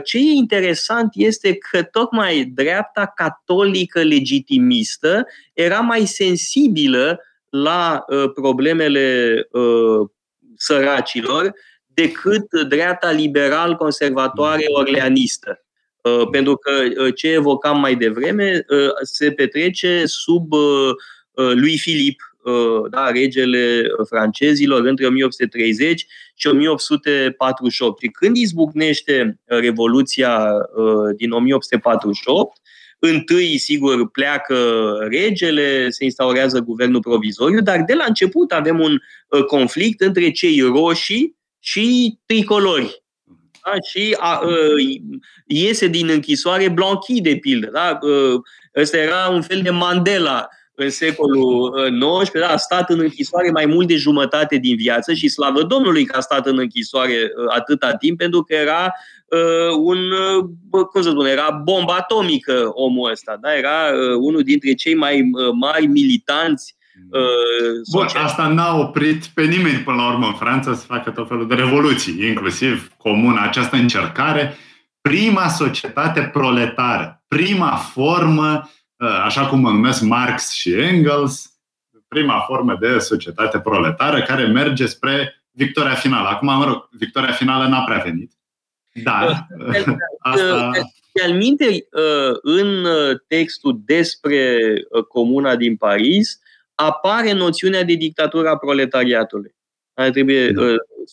ce 0.03 0.17
e 0.17 0.31
interesant 0.31 1.09
este 1.13 1.55
că 1.55 1.83
tocmai 1.83 2.43
dreapta 2.43 3.13
catolică 3.15 4.03
legitimistă 4.03 5.25
era 5.53 5.79
mai 5.79 6.05
sensibilă 6.05 7.19
la 7.49 8.05
problemele 8.33 9.47
săracilor 10.55 11.53
decât 11.87 12.61
dreapta 12.67 13.11
liberal-conservatoare 13.11 14.63
orleanistă. 14.67 15.59
Pentru 16.31 16.55
că 16.55 16.71
ce 17.09 17.31
evocam 17.31 17.79
mai 17.79 17.95
devreme 17.95 18.65
se 19.01 19.31
petrece 19.31 20.03
sub 20.05 20.53
Uh, 20.53 20.95
lui 21.35 21.77
Filip, 21.77 22.35
uh, 22.43 22.89
da, 22.89 23.09
regele 23.09 23.83
francezilor, 24.09 24.85
între 24.85 25.05
1830 25.05 26.05
și 26.35 26.47
1848. 26.47 28.01
Și 28.01 28.07
când 28.07 28.37
izbucnește 28.37 29.39
uh, 29.45 29.59
Revoluția 29.59 30.47
din 31.15 31.31
1848, 31.31 32.59
Întâi, 32.99 33.57
sigur, 33.57 34.11
pleacă 34.11 34.55
regele, 35.09 35.89
se 35.89 36.03
instaurează 36.03 36.59
guvernul 36.59 36.99
provizoriu, 37.01 37.61
dar 37.61 37.83
de 37.87 37.93
la 37.93 38.03
început 38.07 38.51
avem 38.51 38.79
un 38.79 38.97
conflict 39.47 40.01
între 40.01 40.31
cei 40.31 40.61
roșii 40.61 41.35
și 41.59 42.17
tricolori. 42.25 43.03
Da? 43.65 43.71
Și 43.81 44.15
a, 44.19 44.33
a, 44.33 44.41
iese 45.45 45.87
din 45.87 46.09
închisoare 46.09 46.69
Blanqui, 46.69 47.21
de 47.21 47.37
pildă. 47.37 47.69
Da? 47.73 47.99
Ăsta 48.75 48.97
era 48.97 49.27
un 49.27 49.41
fel 49.41 49.61
de 49.61 49.69
Mandela 49.69 50.47
în 50.75 50.89
secolul 50.89 51.71
XIX, 52.21 52.33
uh, 52.33 52.39
da, 52.39 52.47
a 52.47 52.57
stat 52.57 52.89
în 52.89 52.99
închisoare 52.99 53.51
mai 53.51 53.65
mult 53.65 53.87
de 53.87 53.95
jumătate 53.95 54.57
din 54.57 54.75
viață 54.75 55.13
și 55.13 55.27
slavă 55.27 55.63
Domnului 55.63 56.05
că 56.05 56.17
a 56.17 56.19
stat 56.19 56.47
în 56.47 56.59
închisoare 56.59 57.13
uh, 57.13 57.55
atâta 57.55 57.93
timp, 57.93 58.17
pentru 58.17 58.41
că 58.41 58.53
era 58.53 58.93
uh, 59.25 59.75
un, 59.77 59.97
uh, 60.71 60.85
cum 60.91 61.01
să 61.01 61.09
spun, 61.09 61.25
era 61.25 61.61
bomba 61.63 61.93
atomică 61.93 62.71
omul 62.73 63.11
ăsta, 63.11 63.37
da? 63.41 63.57
era 63.57 63.93
uh, 63.93 64.15
unul 64.19 64.43
dintre 64.43 64.73
cei 64.73 64.95
mai 64.95 65.19
uh, 65.19 65.51
mari 65.59 65.85
militanți 65.85 66.75
uh, 67.11 67.21
Bun, 67.91 68.07
asta 68.13 68.47
n-a 68.47 68.79
oprit 68.79 69.25
pe 69.25 69.43
nimeni 69.43 69.77
până 69.77 69.97
la 69.97 70.11
urmă 70.11 70.25
în 70.25 70.33
Franța 70.33 70.73
să 70.73 70.85
facă 70.85 71.09
tot 71.09 71.27
felul 71.27 71.47
de 71.47 71.55
revoluții, 71.55 72.27
inclusiv 72.27 72.91
comună, 72.97 73.41
această 73.43 73.75
încercare, 73.75 74.57
prima 75.01 75.47
societate 75.47 76.29
proletară, 76.33 77.23
prima 77.27 77.75
formă 77.75 78.69
Uh, 78.69 78.71
așa 79.05 79.47
cum 79.47 79.59
mă 79.59 79.69
numesc 79.69 80.01
Marx 80.01 80.51
și 80.51 80.73
Engels, 80.73 81.55
prima 82.07 82.43
formă 82.47 82.77
de 82.79 82.99
societate 82.99 83.59
proletară 83.59 84.21
care 84.21 84.45
merge 84.45 84.85
spre 84.85 85.43
victoria 85.51 85.93
finală. 85.93 86.27
Acum, 86.27 86.57
mă 86.57 86.65
rog, 86.65 86.89
victoria 86.91 87.31
finală 87.31 87.67
n-a 87.67 87.83
prea 87.83 88.01
venit. 88.05 88.31
Dar 89.03 89.47
asta... 90.19 90.71
De 91.11 91.33
minte, 91.33 91.65
uh, 91.65 92.37
în 92.41 92.85
textul 93.27 93.81
despre 93.85 94.59
uh, 94.89 95.03
Comuna 95.03 95.55
din 95.55 95.75
Paris, 95.75 96.39
apare 96.75 97.31
noțiunea 97.31 97.83
de 97.83 97.93
dictatura 97.93 98.57
proletariatului. 98.57 99.55
Ar 99.93 100.09
trebui 100.09 100.51
da. 100.51 100.63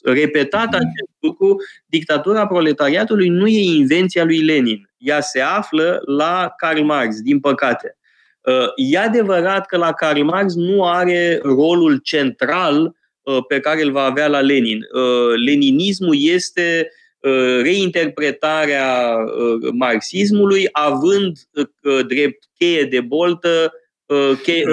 repetat 0.02 0.68
acest 0.68 1.10
lucru. 1.18 1.56
Dictatura 1.86 2.46
proletariatului 2.46 3.28
nu 3.28 3.46
e 3.46 3.62
invenția 3.62 4.24
lui 4.24 4.44
Lenin 4.44 4.91
ea 5.02 5.20
se 5.20 5.40
află 5.40 6.02
la 6.06 6.52
Karl 6.56 6.80
Marx, 6.80 7.20
din 7.20 7.40
păcate. 7.40 7.96
Uh, 8.40 8.68
e 8.76 8.98
adevărat 8.98 9.66
că 9.66 9.76
la 9.76 9.92
Karl 9.92 10.20
Marx 10.20 10.54
nu 10.54 10.84
are 10.84 11.40
rolul 11.42 11.96
central 11.96 12.96
uh, 13.22 13.38
pe 13.48 13.60
care 13.60 13.82
îl 13.82 13.90
va 13.90 14.02
avea 14.02 14.26
la 14.26 14.40
Lenin. 14.40 14.78
Uh, 14.78 15.38
leninismul 15.44 16.16
este 16.18 16.90
reinterpretarea 17.62 19.16
marxismului, 19.72 20.68
având 20.72 21.38
drept 22.06 22.44
cheie 22.58 22.84
de 22.84 23.00
boltă 23.00 23.72
cheie, 24.42 24.64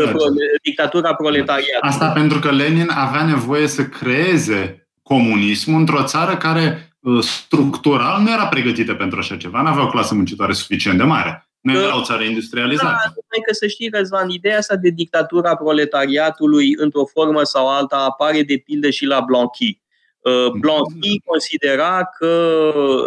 dictatura 0.64 1.14
proletariatului. 1.14 1.80
Asta 1.82 2.10
pentru 2.10 2.40
că 2.40 2.52
Lenin 2.52 2.90
avea 2.90 3.26
nevoie 3.26 3.68
să 3.68 3.84
creeze 3.84 4.88
comunismul 5.04 5.80
într-o 5.80 6.04
țară 6.04 6.38
care 6.38 6.89
Uh, 6.89 6.89
structural 7.20 8.22
nu 8.22 8.32
era 8.32 8.48
pregătită 8.48 8.94
pentru 8.94 9.20
așa 9.20 9.38
ceva, 9.38 9.62
nu 9.62 9.68
avea 9.68 9.84
o 9.84 9.90
clasă 9.90 10.16
muncitoare 10.16 10.54
suficient 10.54 10.98
de 10.98 11.04
mare. 11.04 11.50
Nu 11.62 11.72
era 11.72 11.98
o 11.98 12.04
țară 12.04 12.24
industrializată. 12.24 12.86
Da, 12.86 12.98
numai 13.04 13.46
că 13.48 13.54
să 13.54 13.68
știi, 13.68 13.90
Răzvan, 13.94 14.30
ideea 14.30 14.58
asta 14.58 14.76
de 14.76 14.90
dictatura 14.90 15.56
proletariatului 15.56 16.74
într-o 16.78 17.06
formă 17.06 17.44
sau 17.44 17.68
alta 17.68 17.98
apare 17.98 18.44
de 18.44 18.62
pildă 18.66 18.90
și 18.90 19.06
la 19.06 19.20
Blanqui. 19.20 19.82
Uh, 20.20 20.52
Blanqui 20.60 21.22
considera 21.26 22.10
că 22.18 22.28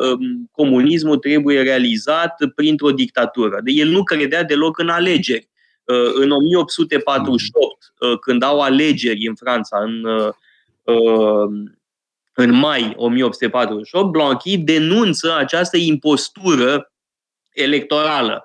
um, 0.00 0.48
comunismul 0.52 1.16
trebuie 1.16 1.62
realizat 1.62 2.36
printr-o 2.54 2.90
dictatură. 2.90 3.60
El 3.64 3.88
nu 3.88 4.02
credea 4.02 4.44
deloc 4.44 4.78
în 4.78 4.88
alegeri. 4.88 5.48
Uh, 5.84 6.12
în 6.14 6.30
1848, 6.30 7.92
uh, 7.98 8.18
când 8.18 8.42
au 8.42 8.60
alegeri 8.60 9.26
în 9.26 9.34
Franța, 9.34 9.78
în, 9.78 10.06
în 12.34 12.54
mai 12.54 12.92
1848, 12.96 14.10
Blanqui 14.10 14.58
denunță 14.58 15.36
această 15.36 15.76
impostură 15.76 16.92
electorală. 17.52 18.44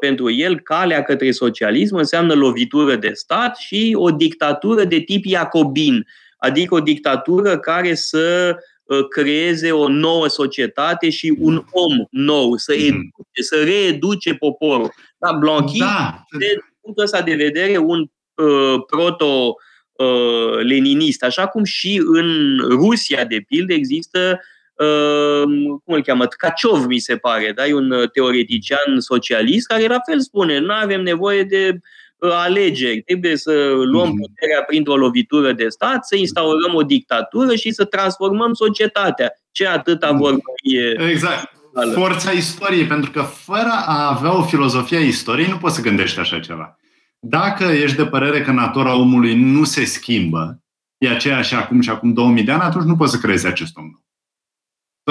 Pentru 0.00 0.30
el, 0.30 0.60
calea 0.60 1.02
către 1.02 1.30
socialism 1.30 1.96
înseamnă 1.96 2.34
lovitură 2.34 2.96
de 2.96 3.10
stat 3.12 3.56
și 3.56 3.94
o 3.98 4.10
dictatură 4.10 4.84
de 4.84 4.98
tip 4.98 5.24
iacobin, 5.24 6.06
adică 6.38 6.74
o 6.74 6.80
dictatură 6.80 7.58
care 7.58 7.94
să 7.94 8.56
ă, 8.88 9.02
creeze 9.04 9.72
o 9.72 9.88
nouă 9.88 10.28
societate 10.28 11.10
și 11.10 11.36
un 11.38 11.64
om 11.70 12.06
nou, 12.10 12.56
să, 12.56 12.72
mhm. 12.72 12.84
educe, 12.84 13.42
să 13.42 13.62
reeduce 13.64 14.34
poporul. 14.34 14.92
Da, 15.18 15.32
Blanqui, 15.32 15.78
da. 15.78 16.24
de 16.38 16.56
punctul 16.80 17.04
ăsta 17.04 17.22
de 17.22 17.34
vedere, 17.34 17.76
un 17.76 18.00
uh, 18.34 18.74
proto-leninist, 18.86 19.67
uh, 20.04 21.16
așa 21.20 21.46
cum 21.46 21.64
și 21.64 22.02
în 22.04 22.58
Rusia, 22.68 23.24
de 23.24 23.44
pildă, 23.48 23.72
există 23.72 24.40
Uh, 24.78 25.42
cum 25.84 25.94
îl 25.94 26.02
cheamă, 26.02 26.26
Tkachov, 26.26 26.84
mi 26.84 26.98
se 26.98 27.16
pare, 27.16 27.52
da? 27.54 27.66
e 27.66 27.74
un 27.74 28.08
teoretician 28.12 28.98
socialist 28.98 29.66
care 29.66 29.86
la 29.86 29.98
fel 30.06 30.20
spune, 30.20 30.58
nu 30.58 30.72
avem 30.72 31.02
nevoie 31.02 31.42
de 31.42 31.78
alegeri. 32.18 33.00
Trebuie 33.00 33.36
să 33.36 33.52
luăm 33.84 34.08
mhm. 34.08 34.16
puterea 34.16 34.62
printr-o 34.66 34.96
lovitură 34.96 35.52
de 35.52 35.68
stat, 35.68 36.06
să 36.06 36.16
instaurăm 36.16 36.74
o 36.74 36.82
dictatură 36.82 37.54
și 37.54 37.70
să 37.70 37.84
transformăm 37.84 38.52
societatea. 38.52 39.32
Ce 39.50 39.66
atâta 39.66 40.08
mhm. 40.08 40.18
vorbă 40.18 40.42
e... 40.62 41.10
Exact. 41.10 41.52
Forța 41.94 42.30
istoriei, 42.30 42.84
pentru 42.84 43.10
că 43.10 43.22
fără 43.22 43.70
a 43.86 44.14
avea 44.16 44.36
o 44.36 44.42
filozofie 44.42 44.96
a 44.96 45.00
istoriei 45.00 45.48
nu 45.48 45.56
poți 45.56 45.74
să 45.74 45.82
gândești 45.82 46.18
așa 46.18 46.38
ceva. 46.38 46.78
Dacă 47.26 47.64
ești 47.64 47.96
de 47.96 48.06
părere 48.06 48.42
că 48.42 48.50
natura 48.50 48.94
omului 48.94 49.34
nu 49.34 49.64
se 49.64 49.84
schimbă, 49.84 50.62
e 50.98 51.08
aceeași 51.08 51.54
acum 51.54 51.80
și 51.80 51.90
acum 51.90 52.12
2000 52.12 52.44
de 52.44 52.52
ani, 52.52 52.62
atunci 52.62 52.84
nu 52.84 52.96
poți 52.96 53.12
să 53.12 53.18
creezi 53.18 53.46
acest 53.46 53.76
om 53.76 53.84
nou. 53.84 54.06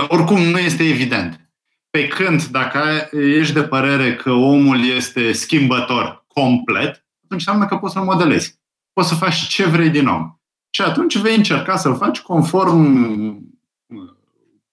Oricum, 0.07 0.41
nu 0.41 0.57
este 0.57 0.83
evident. 0.83 1.51
Pe 1.89 2.07
când, 2.07 2.45
dacă 2.45 3.09
ești 3.11 3.53
de 3.53 3.63
părere 3.63 4.15
că 4.15 4.31
omul 4.31 4.85
este 4.85 5.31
schimbător, 5.31 6.25
complet, 6.27 7.05
atunci 7.23 7.39
înseamnă 7.39 7.65
că 7.65 7.77
poți 7.77 7.93
să-l 7.93 8.03
modelezi. 8.03 8.59
Poți 8.93 9.07
să 9.07 9.15
faci 9.15 9.35
ce 9.35 9.65
vrei 9.65 9.89
din 9.89 10.07
om. 10.07 10.35
Și 10.69 10.81
atunci 10.81 11.17
vei 11.17 11.35
încerca 11.35 11.77
să-l 11.77 11.95
faci 11.95 12.19
conform 12.19 13.39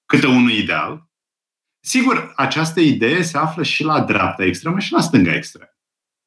câte 0.06 0.26
unui 0.26 0.58
ideal. 0.58 1.08
Sigur, 1.80 2.32
această 2.36 2.80
idee 2.80 3.22
se 3.22 3.38
află 3.38 3.62
și 3.62 3.84
la 3.84 4.00
dreapta 4.00 4.44
extremă 4.44 4.78
și 4.78 4.92
la 4.92 5.00
stânga 5.00 5.34
extremă. 5.34 5.73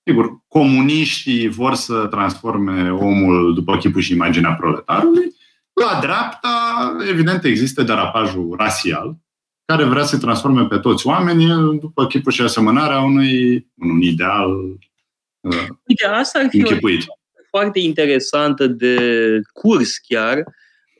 Sigur, 0.07 0.41
comuniștii 0.47 1.47
vor 1.47 1.73
să 1.73 2.07
transforme 2.09 2.91
omul 2.91 3.53
după 3.53 3.77
chipul 3.77 4.01
și 4.01 4.11
imaginea 4.11 4.53
proletarului. 4.53 5.35
La 5.73 5.99
dreapta, 6.01 6.95
evident, 7.09 7.43
există 7.43 7.83
derapajul 7.83 8.55
rasial, 8.57 9.17
care 9.65 9.83
vrea 9.83 10.03
să 10.03 10.17
transforme 10.17 10.65
pe 10.65 10.77
toți 10.77 11.07
oamenii 11.07 11.79
după 11.79 12.07
chipul 12.07 12.31
și 12.31 12.41
asemănarea 12.41 12.99
unui 12.99 13.67
un 13.75 14.01
ideal 14.01 14.49
Uite, 15.87 16.05
asta 16.05 16.39
ar 16.39 16.47
fi 16.49 16.57
închipuit. 16.57 17.01
o 17.07 17.13
foarte 17.49 17.79
interesantă 17.79 18.67
de 18.67 18.97
curs 19.53 19.97
chiar. 19.97 20.37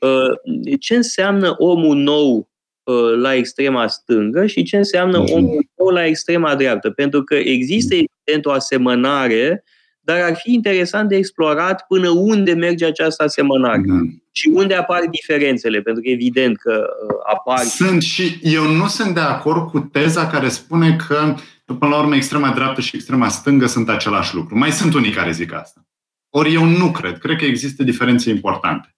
Uh, 0.00 0.78
ce 0.80 0.96
înseamnă 0.96 1.54
omul 1.58 1.96
nou 1.96 2.50
uh, 2.82 3.16
la 3.16 3.34
extrema 3.34 3.86
stângă 3.86 4.46
și 4.46 4.62
ce 4.62 4.76
înseamnă 4.76 5.22
mm-hmm. 5.22 5.32
omul 5.32 5.66
nou 5.76 5.88
la 5.88 6.06
extrema 6.06 6.54
dreaptă. 6.54 6.90
Pentru 6.90 7.22
că 7.22 7.34
există, 7.34 7.94
evident, 8.28 8.46
o 8.46 8.52
asemănare, 8.52 9.64
dar 10.00 10.20
ar 10.20 10.36
fi 10.36 10.52
interesant 10.52 11.08
de 11.08 11.16
explorat 11.16 11.84
până 11.88 12.08
unde 12.08 12.52
merge 12.52 12.86
această 12.86 13.22
asemănare 13.22 13.80
mm-hmm. 13.80 14.30
și 14.32 14.50
unde 14.52 14.74
apar 14.74 15.00
diferențele, 15.10 15.80
pentru 15.80 16.02
că 16.02 16.08
evident 16.08 16.56
că 16.56 16.86
uh, 17.08 17.16
apar. 17.32 17.58
Sunt 17.58 18.02
și 18.02 18.38
eu 18.42 18.62
nu 18.62 18.86
sunt 18.86 19.14
de 19.14 19.20
acord 19.20 19.70
cu 19.70 19.78
teza 19.80 20.26
care 20.26 20.48
spune 20.48 20.96
că 21.08 21.34
Până 21.78 21.90
la 21.90 22.00
urmă, 22.00 22.14
extrema 22.14 22.52
dreaptă 22.52 22.80
și 22.80 22.96
extrema 22.96 23.28
stângă 23.28 23.66
sunt 23.66 23.88
același 23.88 24.34
lucru. 24.34 24.58
Mai 24.58 24.72
sunt 24.72 24.94
unii 24.94 25.10
care 25.10 25.32
zic 25.32 25.52
asta. 25.52 25.86
Ori 26.30 26.54
eu 26.54 26.64
nu 26.64 26.90
cred. 26.90 27.18
Cred 27.18 27.36
că 27.36 27.44
există 27.44 27.82
diferențe 27.82 28.30
importante. 28.30 28.96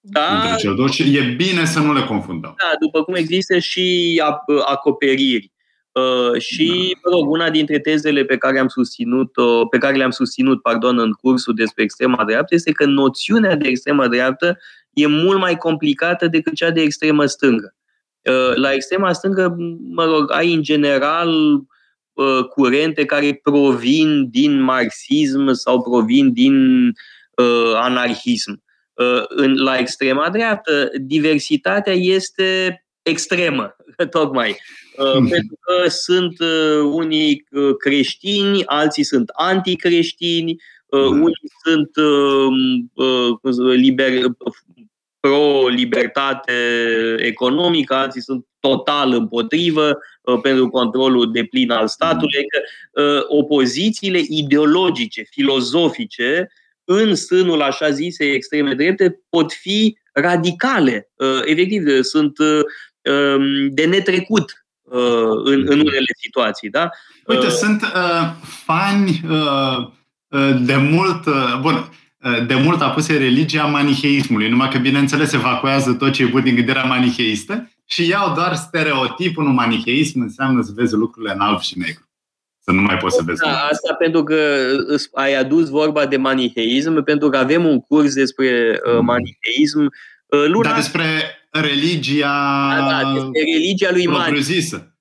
Da. 0.00 0.40
Între 0.40 0.56
cele 0.56 0.74
două 0.74 0.88
și 0.88 1.16
e 1.16 1.34
bine 1.36 1.64
să 1.64 1.78
nu 1.78 1.92
le 1.92 2.04
confundăm. 2.04 2.54
Da, 2.56 2.76
după 2.80 3.02
cum 3.02 3.14
există 3.14 3.58
și 3.58 4.22
acoperiri. 4.66 5.52
Uh, 5.98 6.40
și, 6.40 6.96
da. 7.02 7.10
rog, 7.10 7.30
una 7.30 7.50
dintre 7.50 7.78
tezele 7.78 8.24
pe 8.24 8.36
care 8.36 8.58
am 8.58 8.68
susținut, 8.68 9.36
uh, 9.36 9.66
pe 9.70 9.78
care 9.78 9.96
le-am 9.96 10.10
susținut, 10.10 10.62
pardon, 10.62 10.98
în 10.98 11.12
cursul 11.12 11.54
despre 11.54 11.82
extrema 11.82 12.24
dreaptă 12.24 12.54
este 12.54 12.72
că 12.72 12.84
noțiunea 12.84 13.56
de 13.56 13.68
extremă 13.68 14.08
dreaptă 14.08 14.58
e 14.92 15.06
mult 15.06 15.38
mai 15.38 15.56
complicată 15.56 16.26
decât 16.26 16.54
cea 16.54 16.70
de 16.70 16.80
extremă 16.80 17.26
stângă. 17.26 17.74
Uh, 18.22 18.54
la 18.54 18.72
extrema 18.72 19.12
stângă, 19.12 19.56
mă 19.90 20.04
rog, 20.04 20.32
ai 20.32 20.54
în 20.54 20.62
general 20.62 21.62
Uh, 22.18 22.44
curente 22.44 23.04
care 23.04 23.40
provin 23.42 24.30
din 24.30 24.60
marxism 24.60 25.52
sau 25.52 25.82
provin 25.82 26.32
din 26.32 26.86
uh, 26.86 27.72
anarhism. 27.74 28.62
Uh, 28.94 29.24
în, 29.28 29.54
la 29.54 29.76
extrema 29.76 30.30
dreaptă, 30.30 30.90
diversitatea 31.00 31.92
este 31.92 32.84
extremă, 33.02 33.76
tocmai. 34.10 34.56
Uh, 34.98 35.18
mm. 35.18 35.28
Pentru 35.28 35.58
că 35.60 35.88
sunt 35.88 36.40
uh, 36.40 36.90
unii 36.92 37.46
uh, 37.50 37.76
creștini, 37.76 38.64
alții 38.66 39.04
sunt 39.04 39.30
anticreștini, 39.32 40.56
uh, 40.86 41.08
mm. 41.10 41.22
unii 41.22 41.52
sunt 41.64 41.96
uh, 41.96 42.48
uh, 43.42 43.74
liber, 43.74 44.12
pro-libertate 45.20 46.52
economică, 47.16 47.94
alții 47.94 48.22
sunt 48.22 48.46
total 48.60 49.12
împotrivă 49.12 49.98
uh, 50.22 50.38
pentru 50.42 50.68
controlul 50.68 51.32
de 51.32 51.44
plin 51.44 51.70
al 51.70 51.88
statului. 51.88 52.38
Adică 52.38 52.60
uh, 52.92 53.24
opozițiile 53.26 54.20
ideologice, 54.28 55.22
filozofice, 55.30 56.48
în 56.84 57.14
sânul 57.14 57.62
așa 57.62 57.90
zise 57.90 58.24
extreme 58.24 58.74
drepte, 58.74 59.20
pot 59.28 59.52
fi 59.52 59.98
radicale. 60.12 61.10
Uh, 61.14 61.40
efectiv, 61.44 62.02
sunt 62.02 62.38
um, 62.38 63.68
de 63.68 63.84
netrecut 63.84 64.66
în, 65.44 65.64
în 65.66 65.78
unele 65.78 66.12
situații. 66.22 66.70
Da? 66.70 66.88
Uite, 67.26 67.50
sunt 67.50 67.82
uh, 67.82 68.30
fani 68.40 69.20
uh, 69.28 69.88
de 70.60 70.76
mult. 70.76 71.26
Uh, 71.26 71.58
bun, 71.60 71.88
Eh, 72.18 72.46
de 72.46 72.54
mult 72.54 72.80
a 72.80 72.90
pus 72.90 73.08
religia 73.08 73.64
maniheismului, 73.64 74.48
numai 74.48 74.68
că, 74.68 74.78
bineînțeles, 74.78 75.32
evacuează 75.32 75.92
tot 75.92 76.12
ce 76.12 76.22
e 76.22 76.26
bun 76.26 76.42
din 76.42 76.54
gândirea 76.54 76.84
maniheistă 76.84 77.70
și 77.84 78.08
iau 78.08 78.34
doar 78.34 78.54
stereotipul 78.54 79.46
un 79.46 79.54
maniheism 79.54 80.20
înseamnă 80.20 80.62
să 80.62 80.72
vezi 80.74 80.94
lucrurile 80.94 81.32
în 81.32 81.40
alb 81.40 81.60
și 81.60 81.78
negru. 81.78 82.08
Să 82.58 82.70
nu 82.70 82.80
mai 82.80 82.96
poți 82.96 83.16
să 83.16 83.22
vezi. 83.26 83.40
Da, 83.40 83.68
asta 83.70 83.94
pentru 83.94 84.22
că 84.22 84.66
ai 85.12 85.34
adus 85.34 85.68
vorba 85.68 86.06
de 86.06 86.16
maniheism, 86.16 87.02
pentru 87.02 87.28
că 87.28 87.36
avem 87.36 87.66
un 87.66 87.80
curs 87.80 88.14
despre 88.14 88.80
uh, 88.84 89.00
maniheism. 89.00 89.80
Uh, 90.26 90.44
luna... 90.46 90.68
Dar 90.68 90.76
despre 90.76 91.04
religia... 91.60 92.28
Da, 92.78 93.02
da, 93.02 93.12
despre 93.12 93.42
religia 93.52 93.90
lui 93.90 94.06
Mani. 94.06 94.38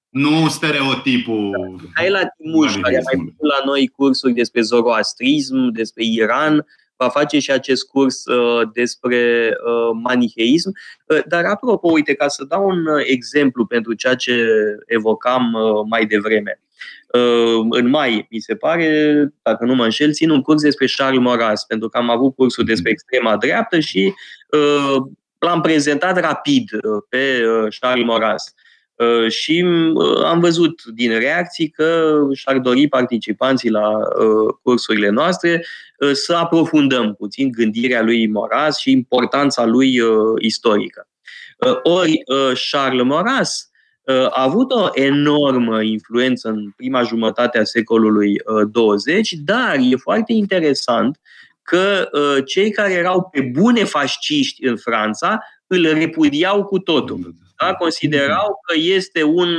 Nu 0.10 0.48
stereotipul. 0.48 1.78
Da. 1.82 1.90
Hai 1.94 2.10
la 2.10 2.22
Timuș, 2.38 2.76
care 2.76 2.98
a 2.98 3.02
mai 3.04 3.26
făcut 3.26 3.48
la 3.48 3.66
noi 3.66 3.88
cursuri 3.88 4.34
despre 4.34 4.62
zoroastrism, 4.62 5.68
despre 5.72 6.04
Iran 6.06 6.66
va 6.98 7.10
face 7.10 7.40
și 7.40 7.52
acest 7.52 7.88
curs 7.88 8.26
uh, 8.26 8.70
despre 8.74 9.52
uh, 9.66 10.00
maniheism. 10.04 10.72
Uh, 11.06 11.20
dar, 11.28 11.46
apropo, 11.46 11.92
uite, 11.92 12.14
ca 12.14 12.28
să 12.28 12.44
dau 12.44 12.68
un 12.68 12.86
uh, 12.86 13.04
exemplu 13.06 13.66
pentru 13.66 13.94
ceea 13.94 14.16
ce 14.16 14.46
evocam 14.86 15.54
uh, 15.54 15.86
mai 15.90 16.06
devreme. 16.06 16.62
Uh, 17.14 17.66
în 17.70 17.90
mai, 17.90 18.28
mi 18.30 18.40
se 18.40 18.56
pare, 18.56 19.14
dacă 19.42 19.66
nu 19.66 19.76
mă 19.76 19.84
înșel, 19.84 20.12
țin 20.12 20.30
un 20.30 20.42
curs 20.42 20.62
despre 20.62 20.88
Charles 20.96 21.22
Maurras, 21.22 21.66
pentru 21.66 21.90
că 21.90 21.98
am 21.98 22.10
avut 22.10 22.36
cursul 22.36 22.64
mhm. 22.64 22.72
despre 22.72 22.92
extrema 22.92 23.38
dreaptă 23.38 23.80
și 23.80 24.14
uh, 24.52 25.04
l-am 25.48 25.62
prezentat 25.62 26.20
rapid 26.20 26.72
uh, 26.72 27.04
pe 27.10 27.44
uh, 27.46 27.76
Charles 27.80 28.06
Maurras. 28.06 28.54
Uh, 28.98 29.32
și 29.32 29.66
uh, 29.94 30.24
am 30.24 30.40
văzut 30.40 30.84
din 30.84 31.20
reacții 31.20 31.70
că 31.70 32.20
și-ar 32.34 32.58
dori 32.58 32.88
participanții 32.88 33.70
la 33.70 33.90
uh, 33.90 34.54
cursurile 34.62 35.10
noastre 35.10 35.66
să 36.12 36.34
aprofundăm 36.34 37.14
puțin 37.14 37.52
gândirea 37.52 38.02
lui 38.02 38.28
Moras 38.28 38.78
și 38.78 38.92
importanța 38.92 39.66
lui 39.66 40.02
istorică. 40.38 41.08
Ori 41.84 42.24
Charles 42.72 43.06
Moras 43.06 43.70
a 44.30 44.44
avut 44.44 44.72
o 44.72 44.90
enormă 44.94 45.82
influență 45.82 46.50
în 46.50 46.72
prima 46.76 47.02
jumătate 47.02 47.60
a 47.60 47.64
secolului 47.64 48.42
20, 48.72 49.32
dar 49.32 49.76
e 49.80 49.96
foarte 49.96 50.34
interesant 50.34 51.20
că 51.68 52.10
cei 52.46 52.72
care 52.72 52.94
erau 52.94 53.30
pe 53.32 53.42
bune 53.42 53.84
fasciști 53.84 54.66
în 54.66 54.78
Franța 54.78 55.40
îl 55.68 55.94
repudiau 55.94 56.64
cu 56.64 56.80
totul. 56.80 57.36
Da? 57.58 57.74
Considerau 57.74 58.60
că 58.68 58.74
este 58.78 59.24
un 59.24 59.50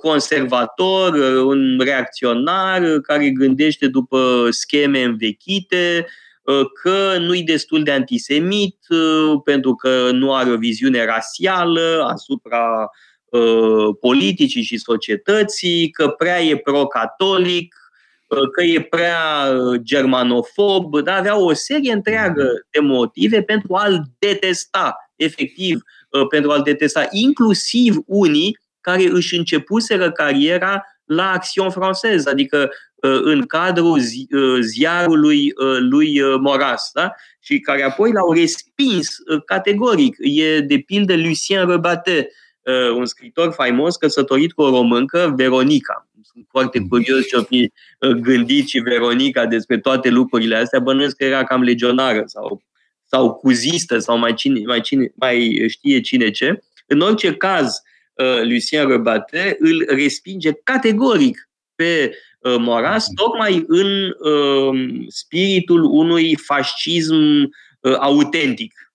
conservator, 0.00 1.14
un 1.44 1.80
reacționar 1.84 2.98
care 3.00 3.30
gândește 3.30 3.88
după 3.88 4.46
scheme 4.50 5.02
învechite, 5.02 6.06
că 6.82 7.16
nu-i 7.18 7.42
destul 7.42 7.82
de 7.82 7.90
antisemit 7.90 8.76
pentru 9.44 9.74
că 9.74 10.10
nu 10.12 10.34
are 10.34 10.50
o 10.50 10.56
viziune 10.56 11.04
rasială 11.04 12.06
asupra 12.12 12.90
politicii 14.00 14.62
și 14.62 14.76
societății, 14.76 15.90
că 15.90 16.08
prea 16.08 16.42
e 16.42 16.56
pro-catolic, 16.56 17.74
că 18.52 18.62
e 18.62 18.80
prea 18.80 19.18
germanofob, 19.82 21.00
dar 21.00 21.18
avea 21.18 21.38
o 21.38 21.52
serie 21.52 21.92
întreagă 21.92 22.66
de 22.70 22.80
motive 22.80 23.42
pentru 23.42 23.74
a-l 23.74 24.02
detesta, 24.18 24.96
efectiv, 25.16 25.80
pentru 26.30 26.50
a-l 26.50 26.62
detesta, 26.62 27.06
inclusiv 27.10 27.96
unii 28.06 28.58
care 28.80 29.08
își 29.08 29.36
începuseră 29.36 30.12
cariera 30.12 30.82
la 31.04 31.30
Action 31.30 31.70
Française, 31.70 32.24
adică 32.24 32.70
în 33.22 33.46
cadrul 33.46 34.00
ziarului 34.60 35.52
lui 35.78 36.20
Moras, 36.40 36.90
da? 36.92 37.12
și 37.40 37.60
care 37.60 37.82
apoi 37.82 38.12
l-au 38.12 38.32
respins 38.32 39.16
categoric. 39.44 40.16
E 40.18 40.60
de 40.60 40.78
pildă 40.78 41.16
Lucien 41.16 41.68
Rebatet, 41.68 42.28
un 42.96 43.06
scritor 43.06 43.52
faimos 43.52 43.96
căsătorit 43.96 44.52
cu 44.52 44.62
o 44.62 44.70
româncă, 44.70 45.32
Veronica. 45.36 46.08
Sunt 46.22 46.46
foarte 46.50 46.78
mm. 46.78 46.88
curios 46.88 47.26
ce-o 47.26 47.42
fi 47.42 47.72
gândit 48.20 48.68
și 48.68 48.78
Veronica 48.78 49.46
despre 49.46 49.78
toate 49.78 50.08
lucrurile 50.08 50.56
astea. 50.56 50.80
Bănuiesc 50.80 51.16
că 51.16 51.24
era 51.24 51.44
cam 51.44 51.62
legionară 51.62 52.22
sau, 52.26 52.62
sau 53.04 53.34
cuzistă 53.34 53.98
sau 53.98 54.18
mai, 54.18 54.34
cine, 54.34 54.60
mai, 54.66 54.80
cine, 54.80 55.12
mai 55.14 55.64
știe 55.68 56.00
cine 56.00 56.30
ce. 56.30 56.62
În 56.86 57.00
orice 57.00 57.34
caz, 57.34 57.82
Lucien 58.42 58.88
Rebatet 58.88 59.56
îl 59.60 59.84
respinge 59.88 60.52
categoric 60.52 61.50
pe 61.74 62.16
Moras, 62.58 63.08
mm. 63.08 63.14
tocmai 63.14 63.64
în 63.66 64.14
spiritul 65.08 65.84
unui 65.84 66.36
fascism 66.36 67.14
autentic 68.00 68.85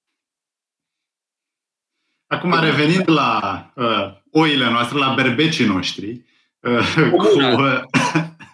Acum, 2.31 2.59
revenind 2.59 3.09
la 3.09 3.71
uh, 3.75 4.13
oile 4.31 4.69
noastre, 4.69 4.97
la 4.97 5.13
berbecii 5.13 5.65
noștri, 5.65 6.25
uh, 6.59 7.11
comuna. 7.17 7.55
cu 7.55 7.61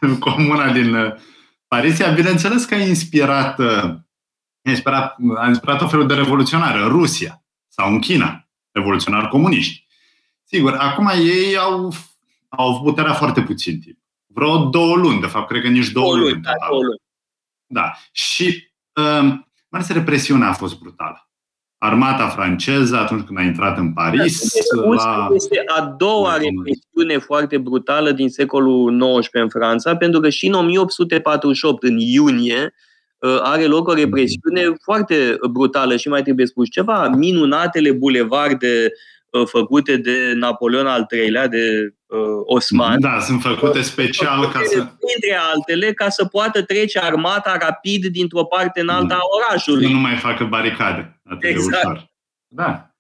uh, 0.06 0.18
comuna 0.26 0.72
din 0.72 0.96
uh, 0.96 1.14
Parisia, 1.68 2.12
bineînțeles 2.12 2.66
că 2.66 2.74
a 2.74 2.78
inspirat, 2.78 3.60
uh, 3.60 3.84
a 4.64 4.70
inspirat, 4.70 5.16
a 5.36 5.48
inspirat 5.48 5.82
o 5.82 5.88
felul 5.88 6.08
de 6.08 6.14
revoluționare 6.14 6.80
în 6.80 6.88
Rusia 6.88 7.44
sau 7.68 7.92
în 7.92 8.00
China, 8.00 8.48
revoluționari 8.72 9.28
comuniști. 9.28 9.88
Sigur, 10.44 10.74
acum 10.74 11.08
ei 11.08 11.58
au, 11.58 11.94
au 12.50 12.70
avut 12.70 12.84
puterea 12.84 13.14
foarte 13.14 13.42
puțin 13.42 13.80
timp. 13.80 13.98
Vreo 14.26 14.66
două 14.66 14.96
luni, 14.96 15.22
de 15.22 15.28
fapt, 15.28 15.48
cred 15.48 15.62
că 15.62 15.68
nici 15.68 15.90
două, 15.90 16.16
două 16.16 16.30
luni. 16.30 16.42
Da, 16.42 16.52
două 16.70 16.84
luni. 16.84 17.02
Da. 17.66 17.94
Și 18.12 18.72
uh, 18.94 19.34
mai 19.70 19.86
represiunea 19.88 20.48
a 20.48 20.54
fost 20.54 20.80
brutală 20.80 21.27
armata 21.78 22.28
franceză 22.28 22.96
atunci 22.96 23.26
când 23.26 23.40
a 23.40 23.42
intrat 23.42 23.78
în 23.78 23.94
Paris. 23.94 24.54
La... 24.96 25.28
Este 25.34 25.64
a 25.66 25.96
doua 25.98 26.34
represiune 26.34 27.18
foarte 27.18 27.58
brutală 27.58 28.12
din 28.12 28.30
secolul 28.30 29.20
XIX 29.20 29.30
în 29.34 29.50
Franța, 29.50 29.96
pentru 29.96 30.20
că 30.20 30.30
și 30.30 30.48
în 30.48 30.54
1848, 30.54 31.84
în 31.84 31.98
iunie, 31.98 32.74
uh, 33.18 33.40
are 33.42 33.66
loc 33.66 33.88
o 33.88 33.94
represiune 33.94 34.68
mm. 34.68 34.78
foarte 34.82 35.38
brutală 35.52 35.96
și 35.96 36.08
mai 36.08 36.22
trebuie 36.22 36.46
spus 36.46 36.70
ceva. 36.70 37.08
Minunatele 37.08 37.92
bulevarde 37.92 38.84
uh, 38.84 39.17
făcute 39.46 39.98
de 39.98 40.34
Napoleon 40.36 40.88
al 40.88 41.06
III-lea, 41.12 41.48
de 41.48 41.94
uh, 42.06 42.20
Osman. 42.46 43.00
Da, 43.00 43.20
sunt 43.20 43.42
făcute 43.42 43.82
special 43.82 44.52
ca 44.52 44.60
să... 44.64 44.76
Printre 44.76 45.40
altele, 45.54 45.94
ca 45.94 46.10
să 46.10 46.26
poată 46.26 46.64
trece 46.64 47.00
armata 47.00 47.58
rapid 47.60 48.06
dintr-o 48.06 48.44
parte 48.44 48.82
în 48.82 48.90
alta 48.90 49.16
a 49.16 49.28
orașului. 49.40 49.86
Să 49.86 49.92
nu 49.92 50.00
mai 50.00 50.16
facă 50.16 50.44
baricade 50.44 51.22
atât 51.24 51.44
exact. 51.44 51.70
de 51.70 51.78
ușor. 51.88 52.12
Da. 52.48 52.92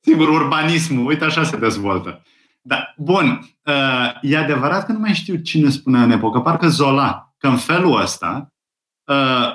Sigur, 0.00 0.28
urbanismul, 0.28 1.06
uite 1.06 1.24
așa 1.24 1.44
se 1.44 1.56
dezvoltă. 1.56 2.22
Da, 2.62 2.94
bun, 2.96 3.56
uh, 3.62 4.10
e 4.22 4.36
adevărat 4.36 4.86
că 4.86 4.92
nu 4.92 4.98
mai 4.98 5.14
știu 5.14 5.36
cine 5.36 5.70
spunea 5.70 6.02
în 6.02 6.10
epocă, 6.10 6.40
parcă 6.40 6.68
Zola, 6.68 7.34
că 7.38 7.46
în 7.46 7.56
felul 7.56 8.00
ăsta 8.00 8.52
uh, 9.04 9.48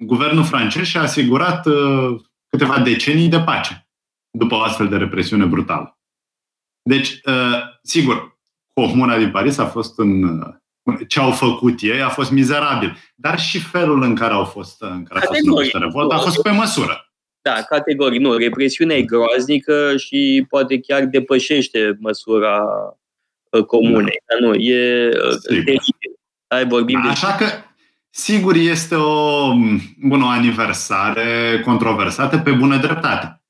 guvernul 0.00 0.44
francez 0.44 0.84
și-a 0.84 1.00
asigurat 1.00 1.66
uh, 1.66 2.20
câteva 2.48 2.78
decenii 2.78 3.28
de 3.28 3.40
pace 3.40 3.87
după 4.30 4.54
o 4.54 4.60
astfel 4.60 4.88
de 4.88 4.96
represiune 4.96 5.44
brutală. 5.44 5.98
Deci, 6.82 7.08
uh, 7.24 7.60
sigur, 7.82 8.38
comuna 8.74 9.18
din 9.18 9.30
Paris 9.30 9.58
a 9.58 9.66
fost 9.66 9.98
în 9.98 10.38
uh, 10.38 10.54
ce 11.08 11.20
au 11.20 11.30
făcut 11.30 11.80
ei 11.80 12.02
a 12.02 12.08
fost 12.08 12.30
mizerabil. 12.30 12.96
Dar 13.14 13.38
și 13.38 13.58
felul 13.58 14.02
în 14.02 14.14
care 14.14 14.32
au 14.32 14.44
fost, 14.44 14.82
în 14.82 15.02
care 15.02 15.24
a 15.24 15.26
fost 15.26 15.40
numită 15.40 15.78
revoltă 15.78 16.14
a 16.14 16.18
fost 16.18 16.42
pe 16.42 16.50
măsură. 16.50 17.12
Da, 17.40 17.62
categoric. 17.62 18.20
Nu, 18.20 18.36
represiunea 18.36 18.96
e 18.96 19.02
groaznică 19.02 19.96
și 19.96 20.46
poate 20.48 20.80
chiar 20.80 21.04
depășește 21.04 21.96
măsura 22.00 22.64
uh, 23.50 23.64
comunei. 23.64 24.22
Da. 24.26 24.34
Dar 24.34 24.48
nu, 24.48 24.54
e 24.54 25.08
teribil. 25.48 25.80
Hai, 26.46 26.66
vorbim 26.66 27.00
da, 27.00 27.06
de... 27.06 27.12
Așa 27.12 27.34
că, 27.34 27.46
sigur, 28.10 28.54
este 28.56 28.94
o, 28.94 29.52
bună, 30.00 30.24
o 30.24 30.28
aniversare 30.28 31.60
controversată 31.64 32.38
pe 32.38 32.50
bună 32.50 32.76
dreptate. 32.76 33.42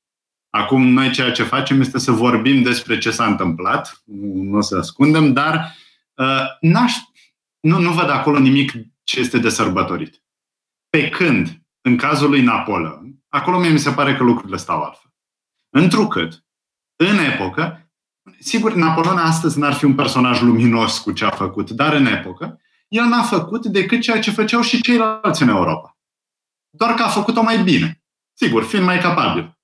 Acum, 0.49 0.87
noi 0.87 1.11
ceea 1.11 1.31
ce 1.31 1.43
facem 1.43 1.81
este 1.81 1.99
să 1.99 2.11
vorbim 2.11 2.61
despre 2.61 2.97
ce 2.97 3.11
s-a 3.11 3.25
întâmplat, 3.25 4.01
nu 4.33 4.57
o 4.57 4.61
să 4.61 4.77
ascundem, 4.77 5.33
dar 5.33 5.75
uh, 6.13 6.45
n-aș, 6.61 6.93
nu, 7.59 7.79
nu 7.79 7.91
văd 7.91 8.09
acolo 8.09 8.39
nimic 8.39 8.71
ce 9.03 9.19
este 9.19 9.37
de 9.37 9.49
sărbătorit. 9.49 10.23
Pe 10.89 11.09
când, 11.09 11.61
în 11.81 11.97
cazul 11.97 12.29
lui 12.29 12.41
Napoleon, 12.41 13.15
acolo 13.27 13.59
mie 13.59 13.69
mi 13.69 13.79
se 13.79 13.91
pare 13.91 14.15
că 14.15 14.23
lucrurile 14.23 14.57
stau 14.57 14.81
altfel. 14.81 15.11
Întrucât, 15.69 16.45
în 16.95 17.17
epocă, 17.17 17.91
sigur, 18.39 18.73
Napoleon 18.73 19.17
astăzi 19.17 19.59
n-ar 19.59 19.73
fi 19.73 19.85
un 19.85 19.95
personaj 19.95 20.41
luminos 20.41 20.99
cu 20.99 21.11
ce 21.11 21.25
a 21.25 21.29
făcut, 21.29 21.69
dar 21.71 21.93
în 21.93 22.05
epocă, 22.05 22.61
el 22.87 23.05
n-a 23.05 23.23
făcut 23.23 23.65
decât 23.65 24.01
ceea 24.01 24.19
ce 24.19 24.31
făceau 24.31 24.61
și 24.61 24.81
ceilalți 24.81 25.41
în 25.41 25.49
Europa. 25.49 25.97
Doar 26.69 26.93
că 26.93 27.03
a 27.03 27.07
făcut-o 27.07 27.41
mai 27.41 27.63
bine. 27.63 28.03
Sigur, 28.33 28.63
fiind 28.63 28.85
mai 28.85 28.99
capabil 28.99 29.58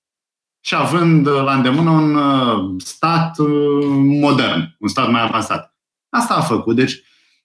și 0.66 0.74
având 0.74 1.26
uh, 1.26 1.42
la 1.44 1.54
îndemână 1.54 1.90
un 1.90 2.14
uh, 2.14 2.74
stat 2.78 3.38
uh, 3.38 3.84
modern, 4.20 4.76
un 4.78 4.88
stat 4.88 5.10
mai 5.10 5.22
avansat. 5.22 5.76
Asta 6.08 6.34
a 6.34 6.40
făcut. 6.40 6.76
Deci, 6.76 7.02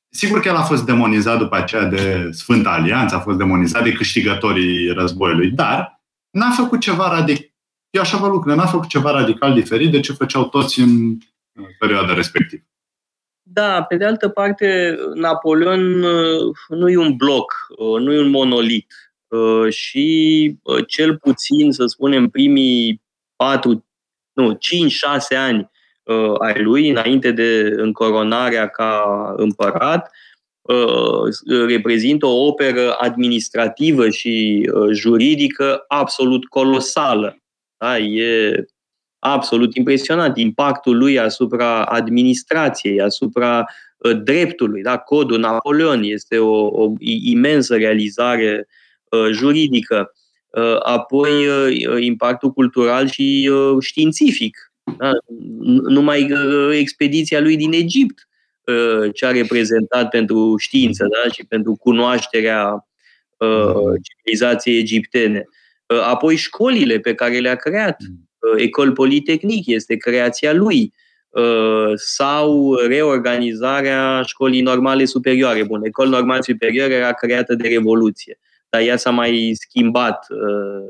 sigur 0.09 0.39
că 0.39 0.47
el 0.47 0.55
a 0.55 0.61
fost 0.61 0.85
demonizat 0.85 1.37
după 1.37 1.55
aceea 1.55 1.83
de 1.83 2.29
Sfânta 2.31 2.69
Alianță, 2.69 3.15
a 3.15 3.19
fost 3.19 3.37
demonizat 3.37 3.83
de 3.83 3.91
câștigătorii 3.91 4.89
războiului, 4.89 5.51
dar 5.51 6.01
n-a 6.29 6.49
făcut 6.49 6.79
ceva 6.79 7.09
radical. 7.09 7.53
Eu 7.89 8.01
așa 8.01 8.17
vă 8.17 8.27
lucrurile, 8.27 8.61
n-a 8.61 8.67
făcut 8.67 8.87
ceva 8.87 9.11
radical 9.11 9.53
diferit 9.53 9.91
de 9.91 9.99
ce 9.99 10.13
făceau 10.13 10.49
toți 10.49 10.79
în 10.79 11.17
perioada 11.79 12.13
respectivă. 12.13 12.63
Da, 13.41 13.83
pe 13.83 13.95
de 13.95 14.05
altă 14.05 14.29
parte, 14.29 14.97
Napoleon 15.13 15.81
nu 16.67 16.89
e 16.89 16.97
un 16.97 17.15
bloc, 17.15 17.67
nu 17.99 18.13
e 18.13 18.19
un 18.19 18.29
monolit. 18.29 18.93
Și 19.69 20.55
cel 20.87 21.17
puțin, 21.17 21.71
să 21.71 21.85
spunem, 21.85 22.29
primii 22.29 23.00
4, 23.41 23.85
nu, 24.33 24.53
5-6 24.53 24.57
ani 25.37 25.69
uh, 26.03 26.35
ai 26.39 26.61
lui, 26.63 26.89
înainte 26.89 27.31
de 27.31 27.73
încoronarea 27.75 28.67
ca 28.67 29.03
împărat, 29.37 30.11
uh, 30.61 31.65
reprezintă 31.67 32.25
o 32.25 32.45
operă 32.45 32.95
administrativă 32.99 34.09
și 34.09 34.69
uh, 34.73 34.89
juridică 34.91 35.85
absolut 35.87 36.45
colosală. 36.45 37.37
Da? 37.77 37.97
E 37.97 38.65
absolut 39.19 39.75
impresionant 39.75 40.37
impactul 40.37 40.97
lui 40.97 41.19
asupra 41.19 41.83
administrației, 41.83 43.01
asupra 43.01 43.65
uh, 43.97 44.17
dreptului. 44.23 44.81
Da? 44.81 44.97
Codul 44.97 45.39
Napoleon 45.39 46.03
este 46.03 46.37
o, 46.37 46.65
o 46.65 46.93
imensă 47.23 47.75
realizare 47.75 48.67
uh, 49.09 49.29
juridică. 49.31 50.11
Uh, 50.51 50.75
apoi 50.79 51.47
uh, 51.47 52.03
impactul 52.03 52.51
cultural 52.51 53.07
și 53.07 53.49
uh, 53.51 53.77
științific. 53.79 54.71
Da? 54.97 55.11
Numai 55.87 56.33
expediția 56.71 57.39
lui 57.39 57.55
din 57.55 57.73
Egipt 57.73 58.25
ce 59.13 59.25
a 59.25 59.31
reprezentat 59.31 60.09
pentru 60.09 60.55
știință 60.57 61.07
da? 61.11 61.31
și 61.31 61.45
pentru 61.45 61.75
cunoașterea 61.75 62.87
civilizației 64.03 64.77
egiptene. 64.79 65.45
Apoi 65.85 66.35
școlile 66.35 66.99
pe 66.99 67.13
care 67.13 67.39
le-a 67.39 67.55
creat. 67.55 67.97
Ecol 68.57 68.91
Politehnic 68.91 69.67
este 69.67 69.95
creația 69.95 70.53
lui. 70.53 70.93
sau 71.95 72.75
reorganizarea 72.75 74.21
școlii 74.21 74.61
normale 74.61 75.05
superioare. 75.05 75.63
Bun, 75.63 75.81
școala 75.87 76.09
normale 76.09 76.41
superioare 76.41 76.93
era 76.93 77.13
creată 77.13 77.55
de 77.55 77.67
Revoluție, 77.67 78.39
dar 78.71 78.81
ea 78.81 78.97
s-a 78.97 79.09
mai 79.09 79.51
schimbat 79.53 80.25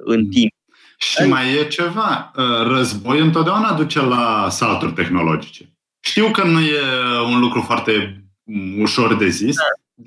în 0.04 0.20
mm. 0.20 0.30
timp. 0.30 0.52
Și 0.98 1.24
mai 1.24 1.54
e 1.54 1.68
ceva. 1.68 2.32
Război 2.68 3.20
întotdeauna 3.20 3.74
duce 3.74 4.02
la 4.02 4.48
salturi 4.50 4.94
tehnologice. 4.94 5.70
Știu 6.00 6.32
că 6.32 6.44
nu 6.44 6.60
e 6.60 6.82
un 7.26 7.40
lucru 7.40 7.62
foarte 7.62 8.24
ușor 8.80 9.16
de 9.16 9.28
zis, 9.28 9.56
da. 9.56 9.64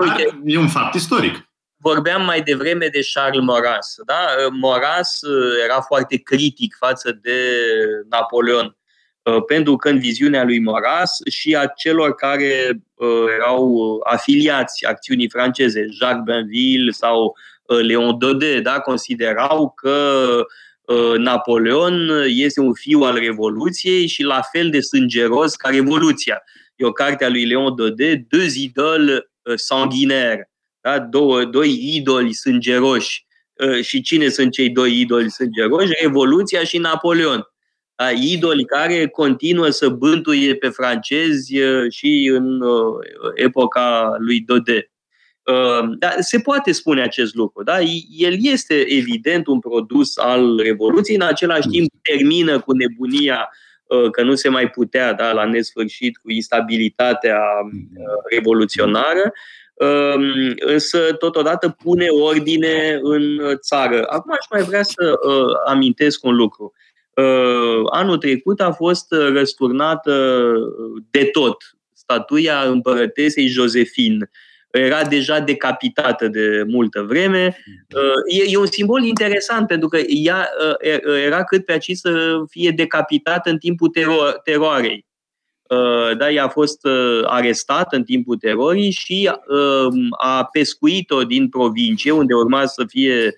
dar 0.06 0.16
Uite, 0.16 0.40
e 0.44 0.58
un 0.58 0.68
fapt 0.68 0.94
istoric. 0.94 1.48
Vorbeam 1.76 2.24
mai 2.24 2.42
devreme 2.42 2.86
de 2.86 3.00
Charles 3.14 3.44
Maurras. 3.44 3.94
Da? 4.06 4.26
Maurras 4.60 5.20
era 5.64 5.80
foarte 5.80 6.16
critic 6.16 6.76
față 6.78 7.18
de 7.22 7.38
Napoleon 8.08 8.76
Uh, 9.24 9.44
pentru 9.46 9.76
că 9.76 9.88
în 9.88 9.98
viziunea 9.98 10.44
lui 10.44 10.60
Maurras 10.60 11.18
și 11.30 11.56
a 11.56 11.66
celor 11.66 12.14
care 12.14 12.70
uh, 12.94 13.24
erau 13.34 14.00
afiliați 14.04 14.86
acțiunii 14.86 15.30
franceze, 15.30 15.86
Jacques 15.98 16.24
Bainville 16.24 16.90
sau 16.90 17.36
uh, 17.66 17.78
Léon 17.78 18.18
Daudet, 18.18 18.62
da, 18.62 18.80
considerau 18.80 19.72
că 19.76 20.46
Napoleon 21.16 22.24
este 22.26 22.60
un 22.60 22.74
fiu 22.74 23.00
al 23.00 23.18
Revoluției 23.18 24.06
și 24.06 24.22
la 24.22 24.40
fel 24.52 24.70
de 24.70 24.80
sângeros 24.80 25.56
ca 25.56 25.68
Revoluția. 25.68 26.42
E 26.76 26.84
o 26.84 26.92
carte 26.92 27.24
a 27.24 27.28
lui 27.28 27.44
Léon 27.44 27.76
Daudet, 27.76 28.28
Deux 28.28 28.54
idoles 28.54 29.18
sanguinaires, 29.54 30.46
da? 30.80 30.98
Două, 30.98 31.44
doi 31.44 31.94
idoli 31.94 32.32
sângeroși. 32.32 33.26
Și 33.82 34.00
cine 34.00 34.28
sunt 34.28 34.52
cei 34.52 34.70
doi 34.70 35.00
idoli 35.00 35.30
sângeroși? 35.30 35.92
Revoluția 36.00 36.64
și 36.64 36.78
Napoleon 36.78 37.46
idoli 38.14 38.64
care 38.64 39.08
continuă 39.08 39.68
să 39.70 39.88
bântuie 39.88 40.54
pe 40.54 40.68
francezi 40.68 41.54
și 41.88 42.30
în 42.34 42.62
epoca 43.34 44.14
lui 44.18 44.40
Dode. 44.40 44.92
Dar 45.98 46.14
se 46.18 46.38
poate 46.38 46.72
spune 46.72 47.02
acest 47.02 47.34
lucru. 47.34 47.62
Da? 47.62 47.80
El 48.18 48.36
este 48.38 48.74
evident 48.74 49.46
un 49.46 49.58
produs 49.58 50.16
al 50.16 50.56
Revoluției, 50.56 51.16
în 51.16 51.22
același 51.22 51.68
timp 51.68 51.92
termină 52.02 52.60
cu 52.60 52.72
nebunia 52.72 53.48
că 54.12 54.22
nu 54.22 54.34
se 54.34 54.48
mai 54.48 54.70
putea 54.70 55.12
da, 55.12 55.32
la 55.32 55.44
nesfârșit 55.44 56.16
cu 56.16 56.30
instabilitatea 56.30 57.40
revoluționară, 58.30 59.32
însă 60.58 60.98
totodată 61.18 61.76
pune 61.82 62.06
ordine 62.08 62.98
în 63.02 63.38
țară. 63.60 64.04
Acum 64.08 64.32
aș 64.32 64.46
mai 64.50 64.62
vrea 64.62 64.82
să 64.82 65.14
amintesc 65.66 66.24
un 66.24 66.34
lucru. 66.34 66.72
Uh, 67.14 67.86
anul 67.90 68.18
trecut 68.18 68.60
a 68.60 68.72
fost 68.72 69.12
uh, 69.12 69.28
răsturnată 69.32 70.12
uh, 70.12 71.02
de 71.10 71.24
tot 71.24 71.76
statuia 71.92 72.60
împărătesei 72.60 73.46
Josephine. 73.46 74.30
Era 74.78 75.04
deja 75.04 75.40
decapitată 75.40 76.28
de 76.28 76.64
multă 76.66 77.02
vreme. 77.02 77.56
E 78.50 78.56
un 78.56 78.66
simbol 78.66 79.02
interesant 79.02 79.66
pentru 79.66 79.88
că 79.88 79.98
ea 80.06 80.48
era 81.24 81.44
cât 81.44 81.64
pe 81.64 81.72
aici 81.72 81.90
să 81.92 82.42
fie 82.48 82.70
decapitată 82.70 83.50
în 83.50 83.58
timpul 83.58 83.88
tero- 83.88 84.42
teroarei. 84.44 85.06
Da, 86.18 86.30
ea 86.30 86.44
a 86.44 86.48
fost 86.48 86.86
arestată 87.24 87.96
în 87.96 88.04
timpul 88.04 88.36
terorii 88.36 88.90
și 88.90 89.30
a 90.10 90.44
pescuit-o 90.44 91.24
din 91.24 91.48
provincie, 91.48 92.10
unde 92.10 92.34
urma 92.34 92.66
să 92.66 92.84
fie 92.88 93.34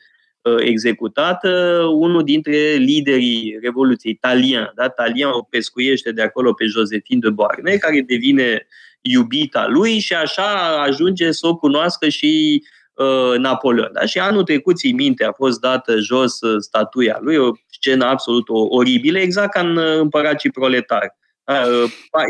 Uh, 0.46 0.56
executată 0.58 1.80
unul 1.92 2.22
dintre 2.24 2.56
liderii 2.72 3.58
Revoluției, 3.62 4.14
Talian. 4.14 4.72
Da? 4.74 4.88
Talian 4.88 5.30
o 5.30 5.42
pescuiește 5.42 6.12
de 6.12 6.22
acolo 6.22 6.52
pe 6.52 6.64
Josephine 6.64 7.20
de 7.20 7.30
Beauharnais, 7.30 7.78
care 7.78 8.00
devine 8.00 8.66
iubita 9.06 9.66
lui 9.66 9.98
și 9.98 10.14
așa 10.14 10.82
ajunge 10.82 11.30
să 11.32 11.46
o 11.46 11.56
cunoască 11.56 12.08
și 12.08 12.62
uh, 12.94 13.38
Napoleon. 13.38 13.90
Da? 13.92 14.06
Și 14.06 14.18
anul 14.18 14.42
trecut, 14.42 14.76
ții 14.76 14.92
minte, 14.92 15.24
a 15.24 15.32
fost 15.32 15.60
dată 15.60 15.98
jos 15.98 16.40
uh, 16.40 16.56
statuia 16.58 17.18
lui, 17.20 17.36
o 17.36 17.50
scenă 17.70 18.04
absolut 18.04 18.44
oribilă, 18.48 19.18
exact 19.18 19.52
ca 19.52 19.60
în 19.60 19.76
uh, 19.76 19.98
Împăracii 19.98 20.50
Proletari. 20.50 21.14
Da? 21.44 21.62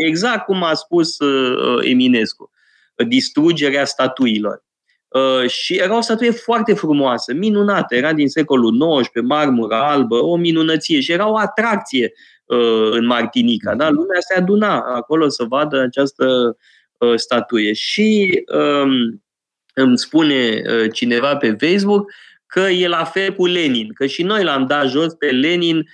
Exact 0.06 0.44
cum 0.44 0.62
a 0.62 0.74
spus 0.74 1.18
uh, 1.18 1.78
Eminescu, 1.90 2.50
distrugerea 3.06 3.84
statuilor. 3.84 4.64
Uh, 5.08 5.48
și 5.48 5.74
era 5.74 5.96
o 5.96 6.00
statuie 6.00 6.30
foarte 6.30 6.74
frumoasă, 6.74 7.34
minunată, 7.34 7.94
era 7.94 8.12
din 8.12 8.28
secolul 8.28 9.00
XIX, 9.00 9.22
marmură 9.22 9.74
albă, 9.74 10.16
o 10.16 10.36
minunăție 10.36 11.00
și 11.00 11.12
era 11.12 11.28
o 11.28 11.36
atracție 11.36 12.12
uh, 12.12 12.35
în 12.90 13.06
Martinica. 13.06 13.74
Da? 13.74 13.90
Lumea 13.90 14.20
se 14.20 14.38
aduna 14.38 14.78
acolo 14.78 15.28
să 15.28 15.44
vadă 15.44 15.80
această 15.80 16.56
uh, 16.98 17.14
statuie. 17.14 17.72
Și 17.72 18.42
um, 18.82 19.22
îmi 19.74 19.98
spune 19.98 20.62
cineva 20.92 21.36
pe 21.36 21.56
Facebook 21.60 22.12
că 22.46 22.60
e 22.60 22.88
la 22.88 23.04
fel 23.04 23.32
cu 23.32 23.46
Lenin, 23.46 23.92
că 23.92 24.06
și 24.06 24.22
noi 24.22 24.44
l-am 24.44 24.66
dat 24.66 24.88
jos 24.88 25.14
pe 25.14 25.26
Lenin 25.26 25.84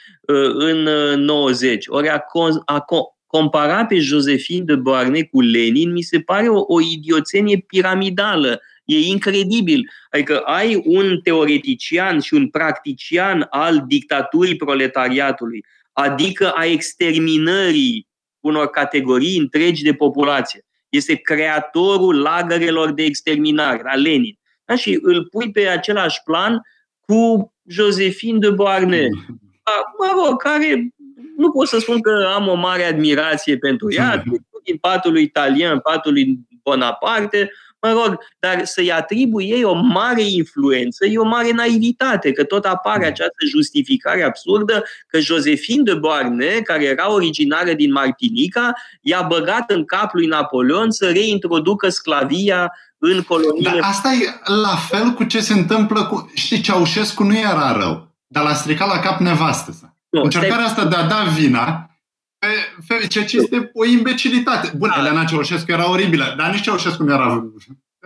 în 0.55 0.89
90. 1.21 1.85
Ori 1.89 2.09
a, 2.09 2.25
a 2.65 2.85
compara 3.27 3.87
pe 3.87 3.99
Josephine 3.99 4.65
de 4.65 4.77
Beauharnais 4.77 5.27
cu 5.31 5.41
Lenin 5.41 5.93
mi 5.93 6.03
se 6.03 6.21
pare 6.21 6.49
o, 6.49 6.65
o 6.67 6.81
idioțenie 6.81 7.65
piramidală 7.67 8.61
E 8.85 8.99
incredibil. 8.99 9.91
Adică 10.11 10.39
ai 10.39 10.83
un 10.85 11.21
teoretician 11.23 12.21
și 12.21 12.35
un 12.35 12.49
practician 12.49 13.47
al 13.51 13.85
dictaturii 13.87 14.57
proletariatului, 14.57 15.65
adică 15.93 16.51
a 16.51 16.65
exterminării 16.65 18.09
unor 18.41 18.71
categorii 18.71 19.39
întregi 19.39 19.83
de 19.83 19.95
populație. 19.95 20.65
Este 20.89 21.15
creatorul 21.15 22.21
lagărelor 22.21 22.93
de 22.93 23.03
exterminare, 23.03 23.83
la 23.85 23.95
Lenin. 23.95 24.39
Da? 24.65 24.77
Și 24.77 24.99
îl 25.03 25.27
pui 25.31 25.51
pe 25.51 25.67
același 25.67 26.23
plan 26.25 26.61
cu 27.01 27.53
Josephine 27.67 28.39
de 28.39 28.51
Beauharnais. 28.51 29.11
Mă 29.99 30.25
rog, 30.25 30.43
care 30.43 30.95
nu 31.37 31.51
pot 31.51 31.69
să 31.69 31.79
spun 31.79 32.01
că 32.01 32.31
am 32.35 32.49
o 32.49 32.55
mare 32.55 32.85
admirație 32.85 33.59
pentru 33.59 33.93
ea, 33.93 34.23
din 34.65 34.77
patul 34.77 35.13
lui 35.13 35.23
italian, 35.23 35.81
patul 35.81 36.13
lui 36.13 36.39
Bonaparte, 36.63 37.51
Mă 37.83 37.91
rog, 37.91 38.19
dar 38.39 38.65
să-i 38.65 38.93
atribui 38.93 39.49
ei 39.49 39.65
o 39.65 39.75
mare 39.75 40.23
influență 40.23 41.07
e 41.07 41.19
o 41.19 41.25
mare 41.25 41.51
naivitate, 41.51 42.33
că 42.33 42.45
tot 42.45 42.65
apare 42.65 43.07
această 43.07 43.47
justificare 43.49 44.23
absurdă 44.23 44.85
că 45.07 45.21
Josephine 45.21 45.83
de 45.83 45.95
Beauharnais, 45.95 46.61
care 46.65 46.85
era 46.85 47.13
originară 47.13 47.73
din 47.73 47.93
Martinica, 47.93 48.73
i-a 49.01 49.23
băgat 49.23 49.71
în 49.71 49.85
cap 49.85 50.15
lui 50.15 50.27
Napoleon 50.27 50.91
să 50.91 51.11
reintroducă 51.11 51.89
sclavia 51.89 52.73
în 52.99 53.23
coloniile... 53.23 53.71
Dar 53.71 53.89
asta 53.89 54.09
e 54.13 54.53
la 54.63 54.77
fel 54.77 55.11
cu 55.11 55.25
ce 55.25 55.41
se 55.41 55.53
întâmplă 55.53 56.05
cu... 56.05 56.31
Știi, 56.35 56.61
Ceaușescu 56.61 57.23
nu 57.23 57.39
era 57.39 57.73
rău, 57.73 58.09
dar 58.27 58.45
l-a 58.45 58.55
stricat 58.55 58.89
la 58.89 58.99
cap 58.99 59.21
nevastă 59.21 59.73
sa. 59.81 59.97
Încercarea 60.11 60.65
asta 60.65 60.85
de 60.85 60.97
a 60.97 61.07
da 61.07 61.25
vina 61.39 61.92
pe, 62.89 63.07
ceea 63.07 63.25
ce 63.25 63.37
este 63.37 63.71
o 63.73 63.85
imbecilitate. 63.85 64.77
Bun, 64.77 64.89
da. 64.89 65.01
Elena 65.01 65.25
Ceaușescu 65.25 65.71
era 65.71 65.91
oribilă, 65.91 66.35
dar 66.37 66.51
nici 66.51 66.63
Ceaușescu 66.63 67.03
nu 67.03 67.13
era... 67.13 67.45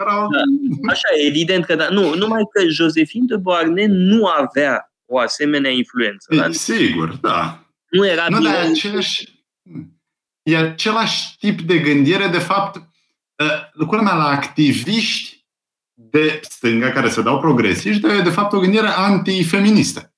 era... 0.00 0.12
Da. 0.12 0.90
Așa, 0.90 1.08
evident 1.26 1.64
că 1.64 1.74
da. 1.74 1.88
Nu, 1.88 2.14
numai 2.14 2.42
că 2.52 2.68
Josephine 2.68 3.24
de 3.26 3.36
Beauharnais 3.36 3.88
nu 3.88 4.26
avea 4.26 4.92
o 5.04 5.18
asemenea 5.18 5.70
influență. 5.70 6.34
E, 6.34 6.36
da? 6.36 6.50
Sigur, 6.50 7.16
da. 7.20 7.66
Nu 7.90 8.06
era 8.06 8.26
nu, 8.28 8.40
dar 8.40 8.54
același, 8.54 9.44
e 10.42 10.56
același 10.56 11.36
tip 11.38 11.60
de 11.60 11.78
gândire, 11.78 12.26
de 12.26 12.38
fapt, 12.38 12.76
ă, 13.38 13.96
mea 14.02 14.14
la 14.14 14.28
activiști 14.28 15.46
de 15.94 16.40
stânga 16.42 16.90
care 16.90 17.08
se 17.08 17.22
dau 17.22 17.40
progresiști, 17.40 18.00
de, 18.00 18.22
de 18.22 18.30
fapt 18.30 18.52
o 18.52 18.58
gândire 18.58 18.86
antifeministă. 18.86 20.14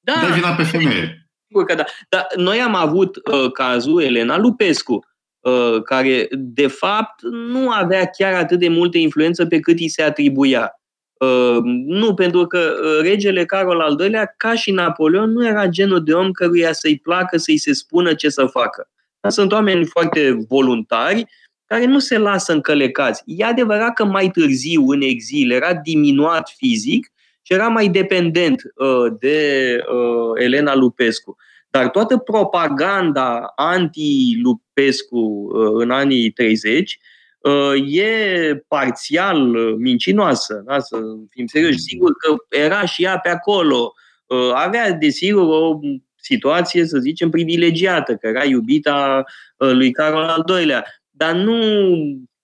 Da. 0.00 0.26
De 0.26 0.32
vina 0.32 0.54
pe 0.54 0.62
femeie. 0.62 1.27
Sigur 1.48 1.64
că 1.64 1.74
da. 1.74 1.84
Dar 2.08 2.26
noi 2.36 2.60
am 2.60 2.74
avut 2.74 3.16
uh, 3.16 3.52
cazul 3.52 4.02
Elena 4.02 4.38
Lupescu, 4.38 5.06
uh, 5.40 5.82
care 5.82 6.28
de 6.30 6.66
fapt 6.66 7.22
nu 7.22 7.70
avea 7.70 8.04
chiar 8.06 8.34
atât 8.34 8.58
de 8.58 8.68
multă 8.68 8.98
influență 8.98 9.46
pe 9.46 9.60
cât 9.60 9.78
îi 9.78 9.88
se 9.88 10.02
atribuia. 10.02 10.72
Uh, 11.18 11.58
nu, 11.86 12.14
pentru 12.14 12.46
că 12.46 12.58
uh, 12.58 13.00
regele 13.02 13.44
Carol 13.44 13.80
al 13.80 14.00
II-lea, 14.00 14.34
ca 14.36 14.54
și 14.54 14.70
Napoleon, 14.70 15.32
nu 15.32 15.46
era 15.46 15.66
genul 15.66 16.04
de 16.04 16.12
om 16.12 16.30
căruia 16.30 16.72
să-i 16.72 16.98
placă 16.98 17.36
să-i 17.36 17.56
se 17.56 17.72
spună 17.72 18.14
ce 18.14 18.28
să 18.28 18.46
facă. 18.46 18.88
Dar 19.20 19.32
sunt 19.32 19.52
oameni 19.52 19.84
foarte 19.84 20.38
voluntari 20.48 21.26
care 21.66 21.84
nu 21.84 21.98
se 21.98 22.18
lasă 22.18 22.52
încălecați. 22.52 23.22
E 23.26 23.44
adevărat 23.44 23.94
că 23.94 24.04
mai 24.04 24.30
târziu, 24.30 24.88
în 24.88 25.00
exil, 25.00 25.50
era 25.50 25.74
diminuat 25.74 26.54
fizic, 26.56 27.12
și 27.48 27.54
era 27.54 27.68
mai 27.68 27.88
dependent 27.88 28.62
uh, 28.74 29.12
de 29.18 29.78
uh, 29.92 30.42
Elena 30.44 30.74
Lupescu. 30.74 31.36
Dar 31.70 31.88
toată 31.88 32.16
propaganda 32.16 33.52
anti-Lupescu 33.56 35.18
uh, 35.18 35.82
în 35.82 35.90
anii 35.90 36.30
30 36.30 36.98
uh, 37.38 37.94
e 37.96 38.64
parțial 38.68 39.38
mincinoasă, 39.78 40.62
da? 40.66 40.78
să 40.78 40.96
fim 41.30 41.46
serioși. 41.46 41.78
Sigur 41.78 42.12
că 42.12 42.36
era 42.48 42.84
și 42.84 43.04
ea 43.04 43.18
pe 43.18 43.28
acolo. 43.28 43.92
Uh, 44.26 44.50
avea, 44.54 44.92
desigur, 44.92 45.42
o 45.42 45.78
situație, 46.16 46.84
să 46.84 46.98
zicem, 46.98 47.30
privilegiată, 47.30 48.14
că 48.14 48.26
era 48.26 48.44
iubita 48.44 49.24
uh, 49.56 49.70
lui 49.72 49.90
Carol 49.90 50.22
al 50.22 50.44
II-lea. 50.58 50.84
Dar 51.10 51.34
nu 51.34 51.60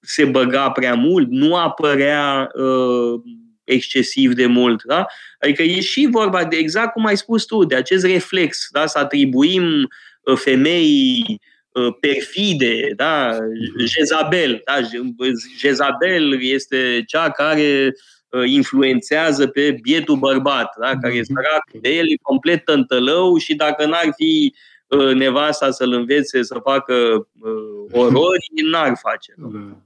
se 0.01 0.24
băga 0.24 0.70
prea 0.70 0.94
mult, 0.94 1.31
nu 1.31 1.56
apărea 1.56 2.51
uh, 2.55 3.20
excesiv 3.65 4.32
de 4.32 4.47
mult. 4.47 4.82
Da? 4.82 5.07
Adică 5.39 5.62
e 5.62 5.81
și 5.81 6.09
vorba 6.11 6.45
de 6.45 6.57
exact 6.57 6.93
cum 6.93 7.07
ai 7.07 7.16
spus 7.16 7.45
tu, 7.45 7.65
de 7.65 7.74
acest 7.74 8.05
reflex, 8.05 8.69
da? 8.70 8.86
să 8.86 8.99
atribuim 8.99 9.89
uh, 10.20 10.36
femeii 10.36 11.41
uh, 11.73 11.95
perfide, 12.01 12.93
da? 12.97 13.39
Jezabel. 13.86 14.62
Da? 14.65 14.81
Jezabel 15.59 16.43
este 16.43 17.03
cea 17.07 17.31
care 17.31 17.93
uh, 18.28 18.43
influențează 18.47 19.47
pe 19.47 19.78
bietul 19.82 20.16
bărbat, 20.16 20.74
da? 20.81 20.99
care 20.99 21.15
e 21.15 21.20
mhm. 21.20 21.35
sărac 21.35 21.82
de 21.82 21.95
el, 21.95 22.11
e 22.11 22.16
complet 22.23 22.65
tântălău 22.65 23.36
și 23.36 23.55
dacă 23.55 23.86
n-ar 23.86 24.09
fi 24.16 24.55
nevasta 25.15 25.70
să-l 25.70 25.93
învețe 25.93 26.43
să 26.43 26.61
facă 26.62 26.95
orori, 27.91 28.47
n-ar 28.70 28.93
face. 29.03 29.35
Da. 29.36 29.77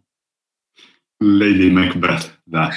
Lady 1.17 1.69
Macbeth, 1.69 2.27
da. 2.43 2.69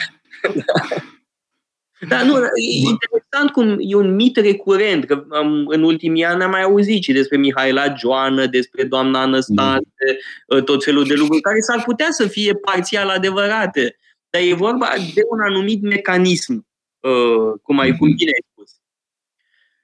Da, 2.08 2.24
nu, 2.24 2.36
e 2.38 2.88
interesant 2.90 3.50
cum 3.52 3.78
e 3.80 3.96
un 3.96 4.16
mit 4.16 4.38
recurent, 4.38 5.06
că 5.06 5.26
am, 5.30 5.66
în 5.68 5.84
ultimii 5.84 6.26
ani 6.26 6.44
am 6.44 6.50
mai 6.50 6.62
auzit 6.62 7.04
și 7.04 7.12
despre 7.12 7.38
Mihaela 7.38 7.96
Joană, 7.96 8.46
despre 8.46 8.84
doamna 8.84 9.22
Anăstase, 9.22 10.18
mm. 10.48 10.64
tot 10.64 10.84
felul 10.84 11.04
de 11.04 11.14
lucruri 11.14 11.42
care 11.42 11.60
s-ar 11.60 11.84
putea 11.84 12.08
să 12.10 12.28
fie 12.28 12.54
parțial 12.54 13.10
adevărate, 13.10 13.96
dar 14.30 14.42
e 14.42 14.54
vorba 14.54 14.88
de 15.14 15.22
un 15.30 15.40
anumit 15.40 15.82
mecanism, 15.82 16.68
uh, 17.00 17.60
cum 17.62 17.80
ai 17.80 17.98
cum 17.98 18.14
bine 18.16 18.32
ai 18.34 18.46
spus. 18.52 18.72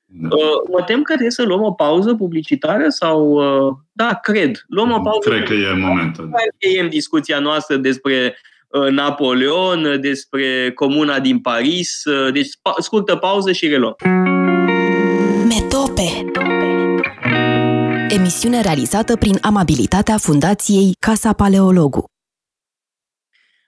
Da. 0.06 0.28
Uh, 0.36 0.70
mă 0.72 0.84
tem 0.84 1.02
că 1.02 1.12
trebuie 1.12 1.32
să 1.32 1.44
luăm 1.44 1.62
o 1.62 1.72
pauză 1.72 2.16
publicitară 2.16 2.90
sau... 2.90 3.32
Uh, 3.32 3.74
da, 3.92 4.20
cred. 4.22 4.66
Luăm 4.68 4.92
o 4.92 5.00
pauză. 5.00 5.30
Cred 5.30 5.44
că 5.44 5.54
e 5.54 5.74
momentul. 5.74 6.32
Încheiem 6.52 6.90
discuția 6.90 7.40
noastră 7.40 7.76
despre 7.76 8.16
Uh, 8.16 8.36
Napoleon, 8.92 9.86
uh, 9.86 10.00
despre 10.00 10.72
comuna 10.72 11.20
din 11.20 11.40
Paris. 11.40 12.04
Uh, 12.06 12.34
deci, 12.34 12.48
scurtă 12.80 13.16
pauză 13.16 13.52
și 13.52 13.68
reluăm. 13.68 13.96
Metope 15.48 16.32
Emisiune 18.10 18.62
realizată 18.62 19.16
prin 19.16 19.38
amabilitatea 19.42 20.18
Fundației 20.18 20.92
Casa 21.00 21.34
Paleologu. 21.34 22.06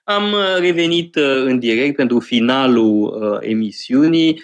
Am 0.04 0.34
revenit 0.58 1.16
în 1.44 1.58
direct 1.58 1.96
pentru 1.96 2.18
finalul 2.18 3.38
emisiunii. 3.42 4.42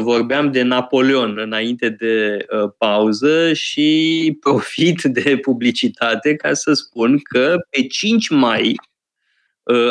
Vorbeam 0.00 0.52
de 0.52 0.62
Napoleon 0.62 1.38
înainte 1.38 1.88
de 1.88 2.46
pauză 2.78 3.52
și 3.52 4.16
profit 4.40 5.02
de 5.02 5.36
publicitate 5.36 6.34
ca 6.34 6.52
să 6.52 6.72
spun 6.72 7.18
că 7.18 7.56
pe 7.70 7.86
5 7.86 8.28
mai 8.28 8.74
Uh, 8.74 8.89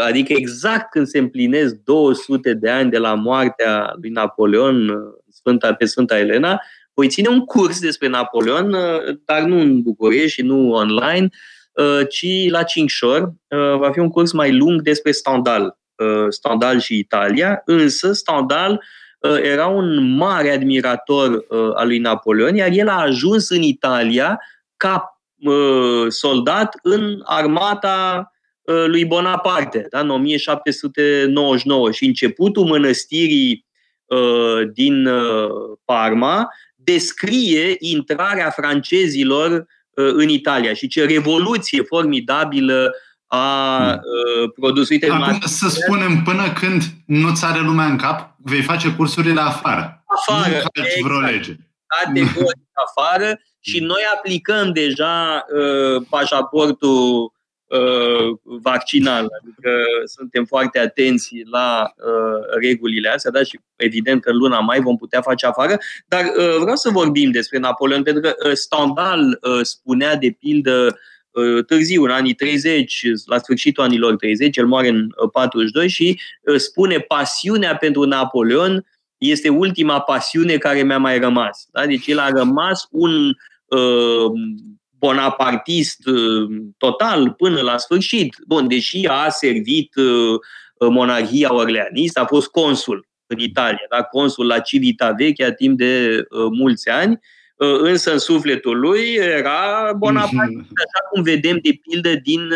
adică 0.06 0.34
exact 0.34 0.89
când 0.89 1.07
se 1.07 1.18
împlinesc 1.18 1.76
200 1.76 2.53
de 2.53 2.69
ani 2.69 2.89
de 2.89 2.97
la 2.97 3.14
moartea 3.14 3.93
lui 4.01 4.10
Napoleon 4.10 4.89
uh, 4.89 4.97
Sfânta, 5.31 5.73
pe 5.73 5.85
Sfânta 5.85 6.18
Elena, 6.18 6.61
voi 6.93 7.07
ține 7.07 7.27
un 7.27 7.39
curs 7.39 7.80
despre 7.80 8.07
Napoleon, 8.07 8.73
uh, 8.73 9.18
dar 9.26 9.41
nu 9.41 9.60
în 9.60 9.81
București 9.81 10.30
și 10.30 10.41
nu 10.41 10.72
online, 10.72 11.30
ci 12.10 12.49
la 12.49 12.64
Cincșor. 12.64 13.34
Va 13.77 13.91
fi 13.91 13.99
un 13.99 14.10
curs 14.10 14.31
mai 14.31 14.57
lung 14.57 14.81
despre 14.81 15.11
Stendhal, 15.11 15.77
Stendhal 16.30 16.80
și 16.80 16.97
Italia, 16.97 17.61
însă 17.65 18.14
Stendhal 18.14 18.84
era 19.41 19.68
un 19.68 20.15
mare 20.15 20.51
admirator 20.51 21.45
al 21.76 21.88
lui 21.88 21.99
Napoleon, 21.99 22.56
iar 22.56 22.69
el 22.72 22.88
a 22.88 23.01
ajuns 23.01 23.49
în 23.49 23.61
Italia 23.61 24.39
ca 24.77 25.22
soldat 26.10 26.80
în 26.81 27.22
armata 27.23 28.30
Uh, 28.31 28.39
lui 28.88 29.06
Bonaparte, 29.06 29.88
da? 29.90 30.00
în 30.00 30.10
1799 30.10 31.91
și 31.91 32.06
începutul 32.06 32.66
mănăstirii 32.66 33.66
uh, 34.06 34.70
din 34.74 35.06
uh, 35.06 35.50
Parma 35.86 36.48
descrie 36.76 37.76
intrarea 37.80 38.50
francezilor 38.50 39.66
în 39.94 40.30
Italia 40.30 40.74
și 40.74 40.88
ce 40.88 41.06
revoluție 41.06 41.82
formidabilă 41.82 42.91
a 43.28 43.78
hmm. 43.82 44.52
produsului 44.56 45.10
Acum, 45.10 45.40
să 45.40 45.70
spunem, 45.70 46.22
până 46.24 46.54
când 46.54 46.82
nu 47.06 47.34
ți 47.36 47.46
are 47.46 47.60
lumea 47.60 47.86
în 47.86 47.98
cap, 47.98 48.36
vei 48.38 48.62
face 48.62 48.94
cursurile 48.94 49.41
afară. 49.41 50.04
Afară, 50.06 50.50
nu 50.50 50.56
exact. 50.56 51.02
vreo 51.04 51.20
lege. 51.20 51.56
Categoric 51.86 52.70
afară 52.88 53.40
și 53.60 53.80
noi 53.80 54.02
aplicăm 54.16 54.72
deja 54.72 55.46
uh, 55.56 56.04
pașaportul 56.10 57.32
Uh, 57.70 58.38
vaccinal, 58.44 59.28
adică 59.41 59.72
suntem 60.06 60.46
foarte 60.46 60.80
atenți 60.80 61.41
la 61.52 61.94
uh, 61.98 62.60
regulile 62.62 63.10
astea, 63.10 63.32
da? 63.32 63.44
și 63.44 63.60
evident 63.76 64.22
că 64.22 64.30
în 64.30 64.38
luna 64.38 64.60
mai 64.60 64.80
vom 64.80 64.98
putea 64.98 65.22
face 65.22 65.46
afară, 65.46 65.78
dar 66.08 66.24
uh, 66.24 66.56
vreau 66.60 66.76
să 66.76 66.90
vorbim 66.90 67.32
despre 67.32 67.58
Napoleon, 67.58 68.04
pentru 68.04 68.22
că 68.22 68.36
uh, 68.46 68.54
Stendhal 68.54 69.40
uh, 69.41 69.60
spunea 69.62 70.16
de 70.16 70.36
pildă 70.40 71.00
uh, 71.32 71.66
târziu, 71.66 72.04
în 72.04 72.10
anii 72.10 72.34
30, 72.34 73.02
la 73.26 73.38
sfârșitul 73.38 73.84
anilor 73.84 74.16
30, 74.16 74.58
el 74.58 74.68
moare 74.68 74.88
în 74.88 75.10
42 75.32 75.84
uh, 75.84 75.91
și 75.91 76.20
uh, 76.41 76.56
spune 76.56 77.00
pasiunea 77.00 77.76
pentru 77.76 78.04
Napoleon 78.04 78.86
este 79.18 79.50
ultima 79.50 80.02
pasiune 80.02 80.58
care 80.58 80.84
mi-a 80.84 80.98
mai 80.98 81.20
rămas. 81.20 81.68
Da? 81.72 81.86
Deci 81.86 82.08
el 82.08 82.20
a 82.20 82.30
rămas 82.30 82.88
un 82.91 83.34
uh, 83.66 84.32
bonapartist 85.00 86.08
uh, 86.08 86.50
total 86.78 87.32
până 87.32 87.62
la 87.62 87.78
sfârșit. 87.78 88.36
Bun, 88.48 88.68
deși 88.68 89.06
a 89.08 89.30
servit 89.30 89.96
uh, 89.96 90.40
monarhia 90.90 91.54
orleanistă, 91.54 92.20
a 92.20 92.26
fost 92.26 92.48
consul 92.48 93.08
în 93.28 93.40
Italia, 93.40 93.86
da? 93.90 94.04
consul 94.04 94.46
la 94.46 94.60
Civita 94.60 95.12
Vechea 95.12 95.52
timp 95.52 95.78
de 95.78 96.26
uh, 96.30 96.46
mulți 96.52 96.90
ani, 96.90 97.20
însă 97.82 98.12
în 98.12 98.18
sufletul 98.18 98.80
lui 98.80 99.14
era 99.14 99.94
bonapartist, 99.98 100.70
mhm. 100.70 100.74
așa 100.76 101.08
cum 101.12 101.22
vedem 101.22 101.60
de 101.62 101.80
pildă 101.82 102.16
din 102.24 102.52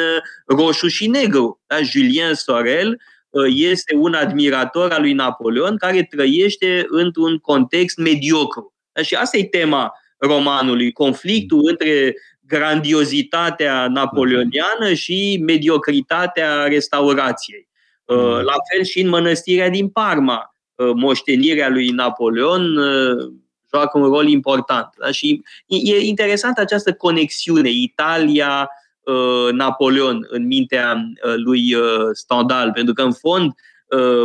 Roșu 0.46 0.88
și 0.88 1.08
Negru. 1.08 1.62
Da? 1.68 1.82
Julien 1.82 2.34
Sorel 2.34 3.02
este 3.48 3.96
un 3.96 4.14
admirator 4.14 4.92
al 4.92 5.02
lui 5.02 5.14
Napoleon 5.14 5.78
care 5.78 6.04
trăiește 6.04 6.86
într-un 6.88 7.38
context 7.38 7.98
mediocru. 7.98 8.74
Da? 8.92 9.02
Și 9.02 9.16
asta 9.16 9.38
e 9.38 9.44
tema 9.44 9.94
romanului, 10.18 10.92
conflictul 10.92 11.68
între 11.70 12.16
grandiozitatea 12.54 13.88
napoleoniană 13.88 14.94
și 14.94 15.42
mediocritatea 15.46 16.64
restaurației. 16.64 17.68
Uh, 18.06 18.18
mm. 18.18 18.24
La 18.24 18.56
fel 18.72 18.84
și 18.84 19.02
în 19.02 19.10
mănăstirea 19.10 19.70
din 19.70 19.90
Parma, 19.90 20.56
uh, 20.76 20.92
moștenirea 20.96 21.70
lui 21.70 21.90
Napoleon 21.90 22.78
uh, 22.78 23.32
joacă 23.74 23.98
un 23.98 24.06
rol 24.06 24.28
important. 24.28 24.90
Da? 24.98 25.12
Și 25.12 25.42
e 25.66 26.00
interesant 26.00 26.58
această 26.58 26.94
conexiune 26.94 27.70
Italia-Napoleon 27.70 30.26
în 30.30 30.46
mintea 30.46 31.04
lui 31.36 31.76
Stendhal, 32.12 32.72
pentru 32.72 32.94
că 32.94 33.02
în 33.02 33.14
fond 33.14 33.52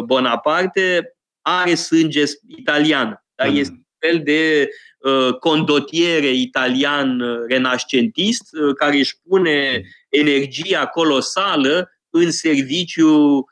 Bonaparte 0.05 1.15
are 1.43 1.75
sânge 1.75 2.23
italian. 2.47 3.25
Da? 3.35 3.45
Mm. 3.45 3.57
Este 3.57 3.73
un 3.73 3.83
fel 3.99 4.21
de 4.25 4.69
Uh, 4.98 4.98
condotiere 5.41 6.31
italian 6.31 7.21
uh, 7.21 7.39
renascentist 7.49 8.49
uh, 8.53 8.75
care 8.75 8.97
își 8.97 9.15
pune 9.29 9.83
energia 10.09 10.87
colosală 10.87 11.91
în 12.11 12.31
serviciu 12.31 13.45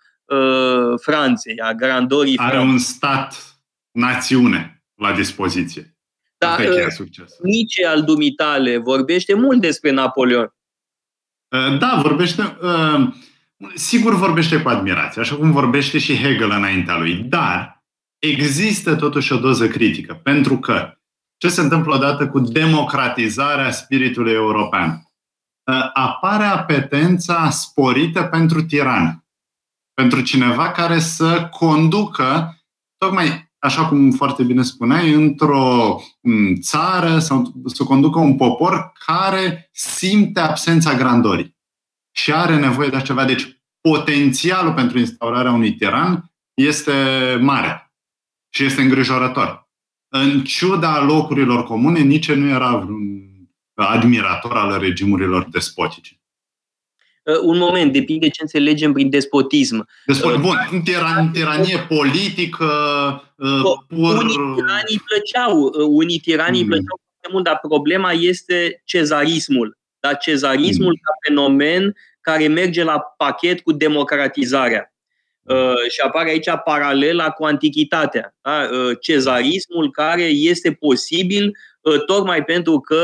Franței, 1.03 1.59
a 1.61 1.73
grandorii 1.73 2.39
Are 2.39 2.51
Franței. 2.51 2.73
un 2.73 2.79
stat 2.79 3.59
națiune 3.91 4.83
la 4.95 5.13
dispoziție. 5.13 5.97
Da, 6.39 6.57
Nici 7.43 7.83
al 7.83 8.03
dumitale 8.03 8.77
vorbește 8.77 9.35
mult 9.35 9.61
despre 9.61 9.91
Napoleon. 9.91 10.55
Da, 11.79 12.01
vorbește. 12.03 12.57
Sigur 13.75 14.15
vorbește 14.15 14.63
cu 14.63 14.69
admirație, 14.69 15.21
așa 15.21 15.37
cum 15.37 15.53
vorbește 15.53 15.99
și 15.99 16.17
Hegel 16.17 16.51
înaintea 16.51 16.99
lui, 16.99 17.15
dar 17.15 17.85
există 18.19 18.95
totuși 18.95 19.33
o 19.33 19.37
doză 19.37 19.69
critică, 19.69 20.21
pentru 20.23 20.59
că 20.59 20.96
ce 21.37 21.49
se 21.49 21.61
întâmplă 21.61 21.95
odată 21.95 22.29
cu 22.29 22.39
democratizarea 22.39 23.71
spiritului 23.71 24.33
european? 24.33 25.11
Ă, 25.67 25.91
apare 25.93 26.45
apetența 26.45 27.51
sporită 27.51 28.23
pentru 28.23 28.63
tiran, 28.63 29.25
pentru 29.95 30.21
cineva 30.21 30.71
care 30.71 30.99
să 30.99 31.49
conducă, 31.51 32.59
tocmai 32.99 33.47
așa 33.59 33.89
cum 33.89 34.11
foarte 34.11 34.43
bine 34.43 34.63
spuneai, 34.63 35.13
într-o 35.13 36.01
țară 36.61 37.19
sau 37.19 37.53
să 37.65 37.85
conducă 37.85 38.19
un 38.19 38.37
popor 38.37 38.93
care 39.07 39.69
simte 39.73 40.41
absența 40.41 40.95
grandorii 40.95 41.57
și 42.15 42.33
are 42.33 42.59
nevoie 42.59 42.89
de 42.89 43.01
ceva. 43.01 43.25
Deci 43.25 43.61
potențialul 43.81 44.73
pentru 44.73 44.99
instaurarea 44.99 45.53
unui 45.53 45.75
tiran 45.75 46.33
este 46.55 47.39
mare 47.41 47.93
și 48.55 48.65
este 48.65 48.83
îngrijorător. 48.83 49.66
În 50.09 50.45
ciuda 50.45 51.05
locurilor 51.05 51.65
comune, 51.65 52.01
nici 52.01 52.33
nu 52.33 52.49
era 52.49 52.73
un 52.75 53.27
admirator 53.75 54.57
al 54.57 54.79
regimurilor 54.79 55.49
despotice. 55.51 56.21
Uh, 57.23 57.39
un 57.43 57.59
moment, 57.59 57.93
depinde 57.93 58.29
ce 58.29 58.43
înțelegem 58.43 58.93
prin 58.93 59.11
despotism. 59.11 59.89
Despot, 60.07 60.35
uh, 60.35 60.41
bun, 60.41 60.81
tiran, 60.85 61.31
tiranie 61.31 61.79
politică, 61.89 62.65
uh, 63.37 63.61
pur... 63.89 64.17
Unii 64.17 64.55
tiranii 64.55 65.03
plăceau, 65.07 65.73
unii 65.89 66.19
tiranii 66.19 66.63
mm. 66.63 66.69
plăceau 66.69 67.01
foarte 67.11 67.29
mult, 67.33 67.45
dar 67.45 67.59
problema 67.59 68.13
este 68.13 68.83
cezarismul. 68.85 69.79
Da? 70.01 70.15
Cezarismul 70.15 70.87
mm. 70.87 71.01
ca 71.03 71.13
fenomen 71.27 71.97
care 72.21 72.47
merge 72.47 72.83
la 72.83 73.01
pachet 73.17 73.61
cu 73.61 73.73
democratizarea. 73.73 74.96
Uh, 75.47 75.91
și 75.91 76.01
apare 76.01 76.31
aici 76.31 76.49
paralela 76.65 77.31
cu 77.31 77.45
antichitatea. 77.45 78.35
Da? 78.43 78.69
Uh, 78.73 78.97
cezarismul 79.01 79.91
care 79.91 80.23
este 80.23 80.73
posibil 80.73 81.57
uh, 81.81 82.05
tocmai 82.05 82.45
pentru 82.45 82.81
că 82.81 83.03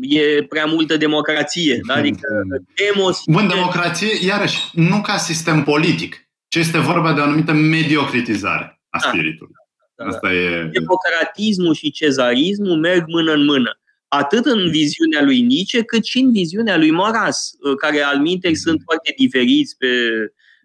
e 0.00 0.44
prea 0.48 0.64
multă 0.64 0.96
democrație. 0.96 1.80
Da? 1.86 1.94
Adică 1.94 2.28
demos... 2.74 3.22
Bun, 3.26 3.48
democrație, 3.48 4.26
iarăși, 4.26 4.58
nu 4.72 5.00
ca 5.00 5.16
sistem 5.16 5.62
politic, 5.62 6.28
ci 6.48 6.56
este 6.56 6.78
vorba 6.78 7.12
de 7.12 7.20
o 7.20 7.22
anumită 7.22 7.52
mediocritizare 7.52 8.80
a 8.88 8.98
da. 9.02 9.08
spiritului. 9.08 9.54
Da, 9.96 10.04
da, 10.04 10.10
Asta 10.10 10.32
e... 10.32 10.70
Democratismul 10.72 11.74
și 11.74 11.90
cezarismul 11.90 12.76
merg 12.78 13.04
mână 13.06 13.32
în 13.32 13.44
mână. 13.44 13.78
Atât 14.08 14.44
în 14.44 14.70
viziunea 14.70 15.22
lui 15.22 15.40
Nietzsche, 15.40 15.82
cât 15.82 16.04
și 16.04 16.18
în 16.18 16.32
viziunea 16.32 16.76
lui 16.76 16.90
Moras, 16.90 17.50
care 17.78 18.00
al 18.00 18.18
minteri 18.18 18.54
sunt 18.54 18.80
foarte 18.84 19.14
diferiți 19.16 19.76
pe 19.76 19.86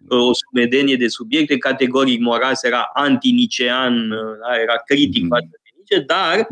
o 0.08 0.32
sumedenie 0.32 0.96
de 0.96 1.08
subiecte. 1.08 1.58
Categoric 1.58 2.20
Moras 2.20 2.62
era 2.64 2.90
antinicean, 2.94 4.08
da? 4.08 4.60
era 4.62 4.76
critic 4.86 5.26
față 5.28 5.48
de 5.50 5.58
Nietzsche, 5.74 6.04
dar 6.06 6.46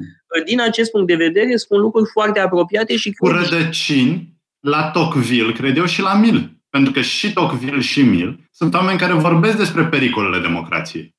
din 0.44 0.60
acest 0.60 0.90
punct 0.90 1.06
de 1.06 1.14
vedere 1.14 1.56
sunt 1.56 1.80
lucruri 1.80 2.10
foarte 2.12 2.40
apropiate 2.40 2.96
și 2.96 3.12
cu 3.12 3.26
rădăcini 3.26 4.36
la 4.60 4.90
Tocqueville, 4.90 5.52
cred 5.52 5.76
eu, 5.76 5.84
și 5.84 6.00
la 6.00 6.14
Mill. 6.14 6.56
Pentru 6.70 6.92
că 6.92 7.00
și 7.00 7.32
Tocqueville 7.32 7.80
și 7.80 8.02
Mill 8.02 8.48
sunt 8.50 8.74
oameni 8.74 8.98
care 8.98 9.12
vorbesc 9.12 9.56
despre 9.56 9.84
pericolele 9.84 10.38
democrației. 10.38 11.16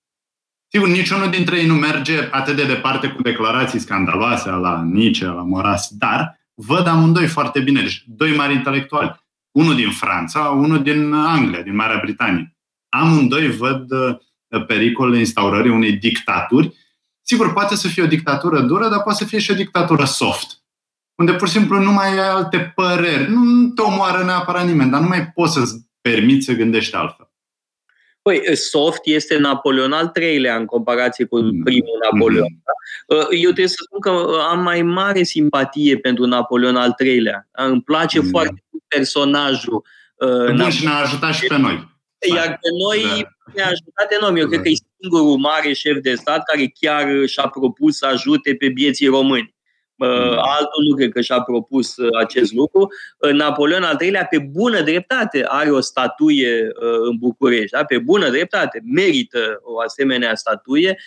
Sigur, 0.71 0.87
niciunul 0.87 1.29
dintre 1.29 1.57
ei 1.57 1.65
nu 1.65 1.73
merge 1.73 2.27
atât 2.31 2.55
de 2.55 2.65
departe 2.65 3.07
cu 3.07 3.21
declarații 3.21 3.79
scandaloase 3.79 4.49
la 4.49 4.83
Nietzsche, 4.83 5.25
la 5.25 5.41
Moras, 5.41 5.89
dar 5.97 6.39
văd 6.53 6.87
amândoi 6.87 7.27
foarte 7.27 7.59
bine. 7.59 7.81
Deci, 7.81 8.03
doi 8.07 8.35
mari 8.35 8.53
intelectuali. 8.53 9.19
Unul 9.51 9.75
din 9.75 9.91
Franța, 9.91 10.39
unul 10.39 10.83
din 10.83 11.13
Anglia, 11.13 11.61
din 11.61 11.75
Marea 11.75 11.99
Britanie. 12.01 12.57
Amândoi 12.89 13.51
văd 13.51 13.91
uh, 13.91 14.65
pericolul 14.67 15.17
instaurării 15.17 15.71
unei 15.71 15.91
dictaturi 15.91 16.77
Sigur, 17.29 17.53
poate 17.53 17.75
să 17.75 17.87
fie 17.87 18.03
o 18.03 18.07
dictatură 18.07 18.61
dură, 18.61 18.89
dar 18.89 19.01
poate 19.01 19.17
să 19.17 19.25
fie 19.25 19.39
și 19.39 19.51
o 19.51 19.55
dictatură 19.55 20.05
soft. 20.05 20.63
Unde 21.15 21.33
pur 21.33 21.47
și 21.47 21.53
simplu 21.53 21.79
nu 21.79 21.91
mai 21.91 22.11
ai 22.11 22.29
alte 22.29 22.59
păreri. 22.75 23.31
Nu 23.31 23.69
te 23.69 23.81
omoară 23.81 24.23
neapărat 24.23 24.65
nimeni, 24.65 24.91
dar 24.91 25.01
nu 25.01 25.07
mai 25.07 25.27
poți 25.27 25.53
să-ți 25.53 25.73
permiți 26.01 26.45
să 26.45 26.53
gândești 26.53 26.95
altfel. 26.95 27.28
Păi, 28.29 28.55
soft 28.55 28.99
este 29.03 29.37
Napoleon 29.37 29.91
al 29.91 30.11
III-lea 30.21 30.55
în 30.55 30.65
comparație 30.65 31.25
cu 31.25 31.39
mm. 31.39 31.63
primul 31.63 31.99
Napoleon. 32.11 32.47
Mm-hmm. 32.47 33.27
Eu 33.31 33.41
trebuie 33.41 33.67
să 33.67 33.75
spun 33.85 33.99
că 33.99 34.39
am 34.49 34.61
mai 34.61 34.81
mare 34.81 35.23
simpatie 35.23 35.97
pentru 35.97 36.25
Napoleon 36.25 36.75
al 36.75 36.95
III-lea. 37.03 37.47
Îmi 37.51 37.81
place 37.81 38.19
mm. 38.19 38.29
foarte 38.29 38.63
mult 38.69 38.83
personajul. 38.87 39.83
Bun, 40.57 40.69
și 40.69 40.83
ne-a 40.83 40.95
ajutat 40.95 41.33
și 41.33 41.45
pe 41.45 41.57
noi. 41.57 41.97
Iar 42.35 42.47
pe 42.47 42.69
noi 42.87 43.03
da. 43.09 43.27
ne-a 43.53 43.65
ajutat 43.65 44.11
enorm. 44.19 44.35
Eu 44.35 44.43
da. 44.43 44.49
cred 44.49 44.61
că 44.61 44.69
e 44.69 44.73
singurul 45.01 45.37
mare 45.37 45.73
șef 45.73 45.97
de 45.97 46.15
stat 46.15 46.43
care 46.43 46.73
chiar 46.79 47.25
și-a 47.25 47.47
propus 47.47 47.97
să 47.97 48.05
ajute 48.05 48.55
pe 48.55 48.69
bieții 48.69 49.07
români. 49.07 49.55
Mm. 49.99 50.37
Altul 50.37 50.83
nu 50.89 50.95
cred 50.95 51.11
că 51.11 51.21
și-a 51.21 51.41
propus 51.41 51.97
uh, 51.97 52.09
acest 52.19 52.53
lucru. 52.53 52.87
Uh, 53.17 53.31
Napoleon 53.31 53.83
al 53.83 53.97
III-lea, 54.01 54.25
pe 54.25 54.39
bună 54.39 54.81
dreptate, 54.81 55.45
are 55.47 55.71
o 55.71 55.79
statuie 55.79 56.67
uh, 56.67 57.09
în 57.09 57.17
București. 57.17 57.71
Da? 57.71 57.83
Pe 57.83 57.97
bună 57.97 58.29
dreptate, 58.29 58.81
merită 58.85 59.59
o 59.61 59.79
asemenea 59.79 60.35
statuie. 60.35 60.97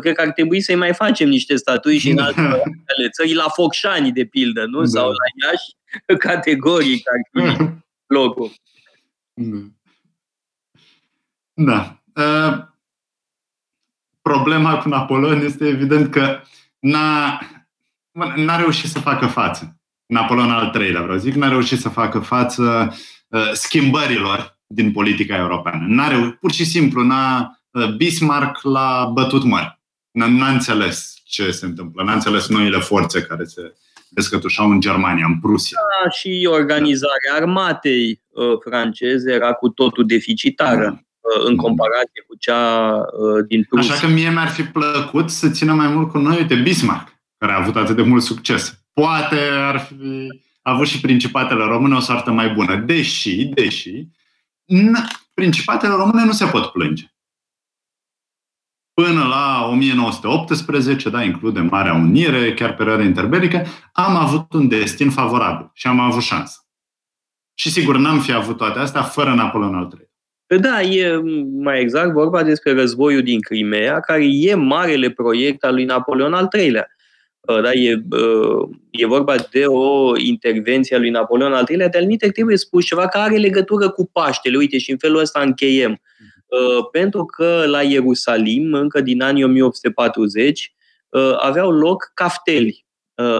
Cred 0.00 0.14
că 0.14 0.20
ar 0.20 0.30
trebui 0.30 0.60
să-i 0.60 0.74
mai 0.74 0.94
facem 0.94 1.28
niște 1.28 1.56
statui 1.56 1.98
și 1.98 2.10
în 2.10 2.18
alte 2.18 2.40
țări, 3.16 3.34
la 3.34 3.48
Focșani, 3.48 4.12
de 4.12 4.24
pildă, 4.24 4.64
nu? 4.64 4.80
Da. 4.80 4.86
Sau 4.86 5.08
la 5.08 5.46
Iași, 5.46 6.18
categoric 6.28 7.02
ar 7.12 7.54
fi 7.54 7.64
locul. 8.06 8.52
Da. 11.54 12.00
da 12.12 12.68
problema 14.28 14.78
cu 14.78 14.88
Napoleon 14.88 15.40
este 15.40 15.66
evident 15.66 16.10
că 16.10 16.40
n-a, 16.78 17.40
n-a 18.36 18.56
reușit 18.56 18.90
să 18.90 18.98
facă 18.98 19.26
față. 19.26 19.76
Napoleon 20.06 20.50
al 20.50 20.74
III-lea, 20.80 21.02
vreau 21.02 21.18
zic, 21.18 21.34
n-a 21.34 21.48
reușit 21.48 21.80
să 21.80 21.88
facă 21.88 22.18
față 22.18 22.94
uh, 23.28 23.50
schimbărilor 23.52 24.58
din 24.66 24.92
politica 24.92 25.36
europeană. 25.36 25.84
N-a 25.88 26.08
reu- 26.08 26.36
pur 26.40 26.52
și 26.52 26.64
simplu, 26.64 27.02
n-a, 27.02 27.58
uh, 27.70 27.94
Bismarck 27.96 28.62
l-a 28.62 29.10
bătut 29.12 29.44
mare. 29.44 29.80
N-a, 30.10 30.26
n-a 30.26 30.48
înțeles 30.48 31.14
ce 31.24 31.50
se 31.50 31.66
întâmplă, 31.66 32.02
n-a 32.02 32.12
înțeles 32.12 32.48
noile 32.48 32.78
forțe 32.78 33.22
care 33.22 33.44
se 33.44 33.74
descătușau 34.08 34.70
în 34.70 34.80
Germania, 34.80 35.26
în 35.26 35.40
Prusia. 35.40 35.78
Da, 36.02 36.10
și 36.10 36.48
organizarea 36.50 37.34
armatei 37.34 38.22
uh, 38.28 38.44
franceze 38.64 39.32
era 39.32 39.52
cu 39.52 39.68
totul 39.68 40.06
deficitară. 40.06 40.84
Da 40.84 41.02
în 41.44 41.56
comparație 41.56 42.24
cu 42.26 42.34
cea 42.38 42.94
uh, 42.94 43.44
din 43.46 43.62
Prusia. 43.68 43.94
Așa 43.94 44.06
că 44.06 44.12
mie 44.12 44.30
mi-ar 44.30 44.48
fi 44.48 44.62
plăcut 44.62 45.30
să 45.30 45.50
țină 45.50 45.72
mai 45.72 45.88
mult 45.88 46.10
cu 46.10 46.18
noi, 46.18 46.36
uite, 46.36 46.54
Bismarck, 46.54 47.17
care 47.38 47.52
a 47.52 47.58
avut 47.58 47.76
atât 47.76 47.96
de 47.96 48.02
mult 48.02 48.22
succes. 48.22 48.84
Poate 48.92 49.38
ar 49.40 49.78
fi 49.78 50.26
avut 50.62 50.86
și 50.86 51.00
Principatele 51.00 51.64
Române 51.64 51.94
o 51.94 52.00
soartă 52.00 52.30
mai 52.30 52.48
bună. 52.50 52.76
Deși, 52.76 53.44
deși, 53.44 54.06
Principatele 55.34 55.92
Române 55.92 56.24
nu 56.24 56.32
se 56.32 56.46
pot 56.46 56.66
plânge. 56.66 57.04
Până 58.94 59.24
la 59.24 59.68
1918, 59.70 61.10
da, 61.10 61.22
include 61.22 61.60
Marea 61.60 61.94
Unire, 61.94 62.54
chiar 62.54 62.74
perioada 62.74 63.02
interbelică, 63.02 63.66
am 63.92 64.16
avut 64.16 64.52
un 64.52 64.68
destin 64.68 65.10
favorabil 65.10 65.70
și 65.74 65.86
am 65.86 66.00
avut 66.00 66.22
șansă. 66.22 66.58
Și 67.54 67.70
sigur, 67.70 67.96
n-am 67.96 68.20
fi 68.20 68.32
avut 68.32 68.56
toate 68.56 68.78
astea 68.78 69.02
fără 69.02 69.34
Napoleon 69.34 69.74
al 69.74 69.94
III. 69.98 70.60
Da, 70.60 70.82
e 70.82 71.20
mai 71.62 71.80
exact 71.80 72.12
vorba 72.12 72.42
despre 72.42 72.72
războiul 72.72 73.22
din 73.22 73.40
Crimea, 73.40 74.00
care 74.00 74.24
e 74.24 74.54
marele 74.54 75.10
proiect 75.10 75.64
al 75.64 75.74
lui 75.74 75.84
Napoleon 75.84 76.34
al 76.34 76.48
III-lea. 76.58 76.86
Uh, 77.48 77.62
da, 77.62 77.72
e, 77.72 78.02
uh, 78.10 78.68
e 78.90 79.06
vorba 79.06 79.34
de 79.50 79.66
o 79.66 80.16
intervenție 80.16 80.96
a 80.96 80.98
lui 80.98 81.10
Napoleon 81.10 81.52
al 81.52 81.66
III-lea, 81.68 81.88
de 81.88 81.98
anumite 81.98 82.30
trebuie 82.30 82.56
spus 82.56 82.84
ceva 82.84 83.08
care 83.08 83.24
are 83.24 83.36
legătură 83.36 83.90
cu 83.90 84.10
Paștele. 84.12 84.56
Uite, 84.56 84.78
și 84.78 84.90
în 84.90 84.98
felul 84.98 85.18
ăsta 85.18 85.40
încheiem. 85.40 85.90
Uh, 86.46 86.88
pentru 86.92 87.24
că 87.24 87.64
la 87.66 87.82
Ierusalim, 87.82 88.74
încă 88.74 89.00
din 89.00 89.22
anii 89.22 89.44
1840, 89.44 90.72
aveau 91.38 91.70
loc 91.70 92.10
cafteli 92.14 92.86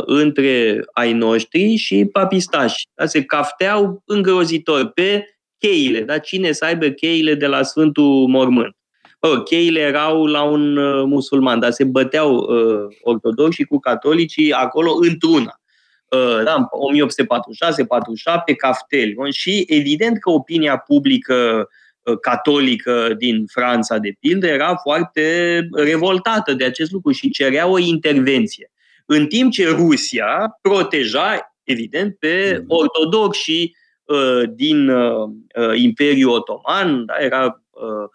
între 0.04 0.80
ai 0.92 1.12
noștri 1.12 1.76
și 1.76 2.08
papistași. 2.12 2.86
Da, 2.94 3.06
se 3.06 3.22
cafteau 3.22 4.02
îngrozitor 4.06 4.86
pe 4.86 5.24
cheile, 5.58 6.00
da? 6.00 6.18
cine 6.18 6.52
să 6.52 6.64
aibă 6.64 6.88
cheile 6.88 7.34
de 7.34 7.46
la 7.46 7.62
Sfântul 7.62 8.26
Mormânt. 8.26 8.77
Bă, 9.20 9.42
cheile 9.42 9.80
erau 9.80 10.26
la 10.26 10.42
un 10.42 10.76
uh, 10.76 11.04
musulman, 11.06 11.60
dar 11.60 11.70
se 11.70 11.84
băteau 11.84 12.36
uh, 12.36 12.96
ortodoxi 13.02 13.64
cu 13.64 13.78
catolicii 13.78 14.52
acolo 14.52 14.92
într-una. 15.00 15.60
Uh, 16.08 16.42
da, 16.44 16.66
1846, 16.70 17.84
47, 17.84 18.54
cafteli. 18.54 19.16
Și 19.30 19.64
evident 19.68 20.18
că 20.18 20.30
opinia 20.30 20.78
publică 20.78 21.68
uh, 22.02 22.18
catolică 22.20 23.14
din 23.18 23.46
Franța, 23.46 23.98
de 23.98 24.16
pildă, 24.20 24.46
era 24.46 24.76
foarte 24.76 25.60
revoltată 25.72 26.52
de 26.52 26.64
acest 26.64 26.90
lucru 26.90 27.12
și 27.12 27.30
cerea 27.30 27.66
o 27.66 27.78
intervenție. 27.78 28.70
În 29.06 29.26
timp 29.26 29.52
ce 29.52 29.68
Rusia 29.68 30.58
proteja, 30.60 31.54
evident, 31.64 32.16
pe 32.18 32.58
mm. 32.60 32.64
ortodoxi 32.68 33.72
Uh, 34.08 34.42
din 34.54 34.88
uh, 34.88 35.28
uh, 35.56 35.72
Imperiul 35.74 36.30
Otoman, 36.30 37.04
da, 37.04 37.14
era 37.18 37.62
um, 37.70 38.10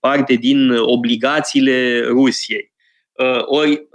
parte 0.00 0.34
din 0.34 0.70
obligațiile 0.70 2.00
Rusiei. 2.06 2.72
Ori 3.44 3.88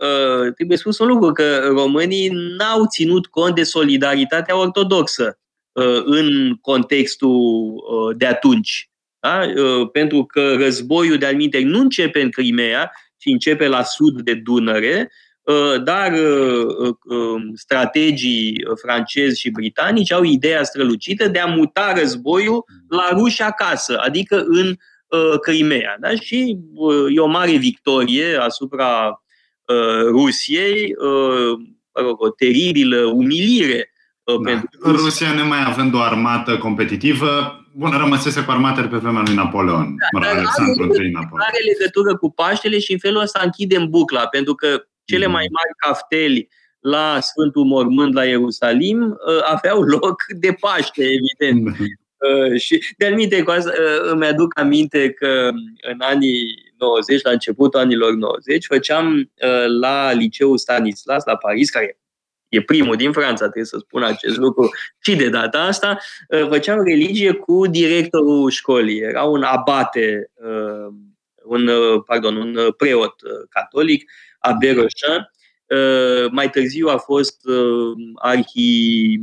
trebuie 0.56 0.78
spus 0.78 1.00
un 1.00 1.08
lucru, 1.08 1.32
că 1.32 1.68
românii 1.68 2.30
n-au 2.58 2.86
ținut 2.86 3.28
cont 3.28 3.56
de 3.56 3.64
solidaritatea 3.64 4.58
ortodoxă 4.58 5.40
în 6.06 6.56
contextul 6.62 7.74
de 8.18 8.26
atunci. 8.26 8.90
Da? 9.20 9.40
Pentru 9.92 10.26
că 10.26 10.56
războiul 10.58 11.18
de 11.18 11.26
alminte 11.26 11.60
nu 11.60 11.80
începe 11.80 12.22
în 12.22 12.30
Crimea, 12.30 12.92
ci 13.18 13.26
începe 13.26 13.68
la 13.68 13.84
sud 13.84 14.22
de 14.22 14.34
Dunăre 14.34 15.12
Uh, 15.42 15.84
dar 15.84 16.12
uh, 16.12 16.66
uh, 16.78 16.96
um, 17.04 17.56
strategii 17.56 18.64
francezi 18.82 19.40
și 19.40 19.50
britanici 19.50 20.12
au 20.12 20.24
ideea 20.24 20.64
strălucită 20.64 21.28
de 21.28 21.40
a 21.40 21.46
muta 21.46 21.94
războiul 21.94 22.66
la 22.90 23.10
ruși 23.12 23.42
acasă, 23.42 23.98
adică 24.00 24.44
în 24.48 24.76
Crimea. 25.42 25.98
Da? 26.00 26.16
Și 26.16 26.58
e 27.16 27.20
o 27.20 27.28
mare 27.28 27.56
victorie 27.56 28.36
asupra 28.36 29.22
Rusiei, 30.12 30.94
o 32.18 32.30
teribilă 32.30 33.06
umilire 33.06 33.92
da. 34.24 34.52
Pentru... 34.52 34.96
Rusia, 35.04 35.34
nemai 35.34 35.64
având 35.66 35.94
o 35.94 36.00
armată 36.00 36.58
competitivă, 36.58 37.60
bun, 37.74 37.90
rămăsese 37.90 38.44
cu 38.44 38.52
armatele 38.52 38.88
pe 38.88 38.98
vremea 38.98 39.22
lui 39.26 39.36
Napoleon. 39.36 39.96
Da, 39.96 40.20
mă 40.20 40.26
rog, 40.26 40.38
Alexandru 40.38 41.04
I 41.04 41.12
Napoleon. 41.12 41.48
Are 41.48 41.60
legătură 41.78 42.18
cu 42.18 42.32
Paștele 42.32 42.80
și 42.80 42.92
în 42.92 42.98
felul 42.98 43.22
ăsta 43.22 43.42
închidem 43.44 43.90
bucla, 43.90 44.28
pentru 44.28 44.56
că 44.56 44.84
cele 45.06 45.26
mm. 45.26 45.32
mai 45.32 45.48
mari 45.52 45.76
cafteli 45.78 46.48
la 46.80 47.20
Sfântul 47.20 47.64
Mormânt 47.64 48.14
la 48.14 48.26
Ierusalim 48.26 49.02
uh, 49.02 49.52
aveau 49.52 49.82
loc 49.82 50.24
de 50.40 50.58
Paște, 50.60 51.04
evident. 51.04 51.78
Mm. 52.30 52.52
Uh, 52.54 52.60
și 52.60 52.94
de 52.98 53.06
aminte, 53.06 53.44
cu 53.44 53.52
asta, 53.52 53.72
uh, 53.72 54.12
îmi 54.12 54.26
aduc 54.26 54.60
aminte 54.60 55.12
că 55.12 55.50
în 55.82 55.98
anii 56.00 56.74
90, 56.78 57.22
la 57.22 57.32
începutul 57.32 57.80
anilor 57.80 58.14
90, 58.14 58.66
făceam 58.66 59.32
la 59.80 60.12
liceul 60.12 60.58
Stanislas, 60.58 61.26
la 61.26 61.38
Paris, 61.38 61.70
care 61.70 62.02
e 62.52 62.62
primul 62.62 62.96
din 62.96 63.12
Franța, 63.12 63.44
trebuie 63.44 63.66
să 63.66 63.78
spun 63.80 64.04
acest 64.04 64.38
lucru 64.38 64.70
și 65.00 65.16
de 65.16 65.30
data 65.30 65.62
asta, 65.62 65.98
uh, 66.30 66.48
făceam 66.50 66.84
religie 66.84 67.32
cu 67.32 67.68
directorul 67.68 68.50
școlii. 68.50 69.00
Era 69.00 69.24
un 69.24 69.44
abate, 69.44 70.32
uh, 70.34 70.94
un, 71.44 71.68
uh, 71.68 72.04
pardon, 72.06 72.36
un 72.36 72.72
preot 72.78 73.16
catolic, 73.50 74.12
Abbé 74.40 74.72
Rochin. 74.72 75.32
Mai 76.32 76.50
târziu 76.50 76.88
a 76.88 76.98
fost 76.98 77.42
arhi, 78.16 79.20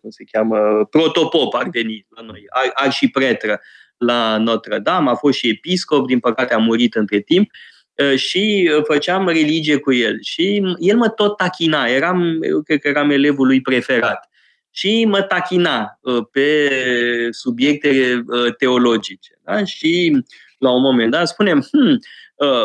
cum 0.00 0.10
se 0.10 0.24
cheamă, 0.32 0.86
protopop 0.90 1.54
ar 1.54 1.68
veni 1.70 2.06
la 2.08 2.22
noi, 2.22 2.44
arhipretră 2.74 3.60
la 3.96 4.38
Notre-Dame, 4.38 5.10
a 5.10 5.14
fost 5.14 5.38
și 5.38 5.48
episcop, 5.48 6.06
din 6.06 6.18
păcate 6.18 6.54
a 6.54 6.58
murit 6.58 6.94
între 6.94 7.20
timp. 7.20 7.50
Uh, 7.94 8.18
și 8.18 8.70
uh, 8.76 8.82
făceam 8.84 9.28
religie 9.28 9.76
cu 9.76 9.92
el. 9.92 10.18
Și 10.22 10.62
el 10.78 10.96
mă 10.96 11.08
tot 11.08 11.36
tachina, 11.36 11.86
eram, 11.86 12.42
eu 12.42 12.62
cred 12.62 12.80
că 12.80 12.88
eram 12.88 13.10
elevul 13.10 13.46
lui 13.46 13.60
preferat. 13.60 14.28
Și 14.70 15.04
mă 15.04 15.22
tachina 15.22 15.98
uh, 16.00 16.24
pe 16.30 16.68
subiecte 17.30 18.24
teologice. 18.58 19.38
Da? 19.44 19.64
Și 19.64 20.22
la 20.58 20.70
un 20.70 20.80
moment 20.80 21.10
dat 21.10 21.28
spunem, 21.28 21.66
hmm, 21.70 21.98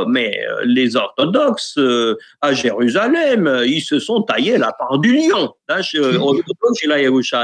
mais 0.08 0.36
les 0.64 0.96
orthodoxes 0.96 1.78
à 2.42 2.54
Jérusalem, 2.54 3.62
ils 3.66 3.82
se 3.82 4.00
sont 4.00 4.24
taillés 4.24 4.58
la 4.58 4.72
part 4.72 5.00
du 5.00 5.14
lion. 5.14 5.56
Ortodoxii 6.20 6.88
la 6.88 6.98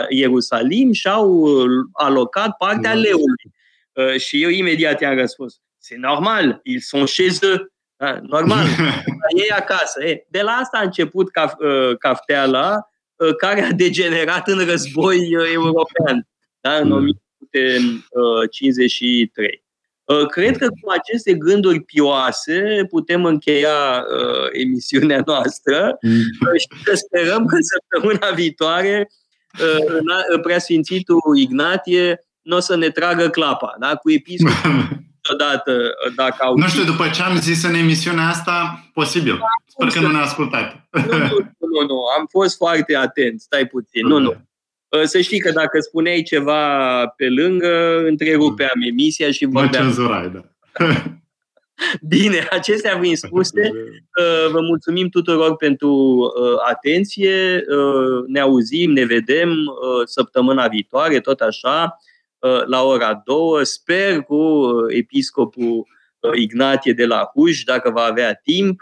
Ierusalim 0.10 0.94
și-au 0.94 1.48
alocat 1.94 2.58
partea 2.58 2.94
leului. 2.94 3.52
Și 4.18 4.44
eu 4.44 4.50
imediat 4.50 5.02
i-am 5.02 5.18
răspuns, 5.18 5.60
c'est 5.86 6.00
normal, 6.00 6.62
ils 6.64 6.82
sont 6.82 7.08
chez 7.08 7.44
eux. 7.44 7.70
Da, 7.98 8.22
normal, 8.22 8.66
ei 9.38 9.50
acasă. 9.50 10.04
E, 10.04 10.26
de 10.30 10.42
la 10.42 10.52
asta 10.52 10.78
a 10.78 10.84
început 10.84 11.32
caf, 11.32 11.54
uh, 11.60 11.98
cafteala, 11.98 12.90
uh, 13.16 13.36
care 13.36 13.62
a 13.62 13.72
degenerat 13.72 14.48
în 14.48 14.66
război 14.66 15.36
uh, 15.36 15.52
european, 15.54 16.28
da, 16.60 16.76
în 16.76 16.92
1953. 16.92 19.65
Cred 20.30 20.58
că 20.58 20.68
cu 20.68 20.90
aceste 20.90 21.34
gânduri 21.34 21.80
pioase 21.80 22.86
putem 22.90 23.26
încheia 23.26 24.06
uh, 24.18 24.48
emisiunea 24.52 25.22
noastră 25.32 25.98
mm. 26.02 26.20
și 26.58 26.84
să 26.86 26.94
sperăm 26.94 27.46
că 27.46 27.58
săptămâna 27.60 28.36
viitoare 28.36 29.08
uh, 29.60 30.40
preasfințitul 30.42 31.38
Ignatie 31.38 32.20
nu 32.42 32.56
o 32.56 32.60
să 32.60 32.76
ne 32.76 32.90
tragă 32.90 33.30
clapa, 33.30 33.76
da? 33.80 33.96
cu 33.96 34.12
episcopul 34.12 34.72
niciodată 35.16 35.94
dacă 36.16 36.36
au... 36.40 36.58
Nu 36.58 36.68
știu, 36.68 36.84
după 36.84 37.10
ce 37.10 37.22
am 37.22 37.40
zis 37.40 37.64
în 37.64 37.74
emisiunea 37.74 38.28
asta, 38.28 38.86
posibil. 38.94 39.40
Sper 39.68 39.88
că 39.88 40.00
nu 40.00 40.12
ne-a 40.12 40.22
ascultat. 40.22 40.88
Nu, 40.92 41.18
nu, 41.18 41.38
nu, 41.58 41.86
nu, 41.88 42.00
am 42.18 42.26
fost 42.30 42.56
foarte 42.56 42.96
atent, 42.96 43.42
stai 43.42 43.68
puțin. 43.68 44.08
Nu, 44.08 44.18
nu. 44.18 44.36
Să 45.04 45.22
știi 45.22 45.40
că 45.40 45.52
dacă 45.52 45.80
spuneai 45.80 46.22
ceva 46.22 47.06
pe 47.08 47.30
lângă, 47.30 48.04
întrerupeam 48.06 48.82
emisia 48.90 49.32
și 49.32 49.46
vorbeam. 49.46 49.66
Mă 49.66 49.78
cenzurai, 49.78 50.30
da. 50.30 50.44
Bine, 52.08 52.48
acestea 52.52 53.00
fiind 53.02 53.18
spuse, 53.18 53.72
vă 54.52 54.62
mulțumim 54.62 55.10
tuturor 55.10 55.56
pentru 55.56 56.24
atenție. 56.70 57.64
Ne 58.28 58.40
auzim, 58.40 58.92
ne 58.92 59.04
vedem 59.04 59.56
săptămâna 60.06 60.68
viitoare, 60.68 61.20
tot 61.20 61.40
așa. 61.40 61.98
Uh, 62.46 62.66
la 62.66 62.84
ora 62.84 63.22
2. 63.26 63.66
Sper 63.66 64.22
cu 64.22 64.36
uh, 64.36 64.96
episcopul 64.96 65.88
uh, 66.20 66.32
Ignatie 66.36 66.94
de 66.94 67.06
la 67.06 67.30
Huș, 67.34 67.64
dacă 67.64 67.90
va 67.90 68.02
avea 68.02 68.34
timp, 68.34 68.82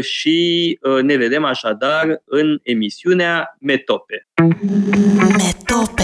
și 0.00 0.78
ne 1.02 1.16
vedem 1.16 1.44
așadar 1.44 2.22
în 2.24 2.58
emisiunea 2.62 3.56
Metope. 3.60 4.28
Metope. 5.36 6.02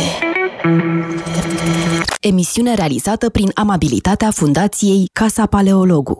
Emisiune 2.21 2.75
realizată 2.75 3.31
prin 3.31 3.51
amabilitatea 3.55 4.31
Fundației 4.31 5.09
Casa 5.13 5.47
Paleologu. 5.47 6.17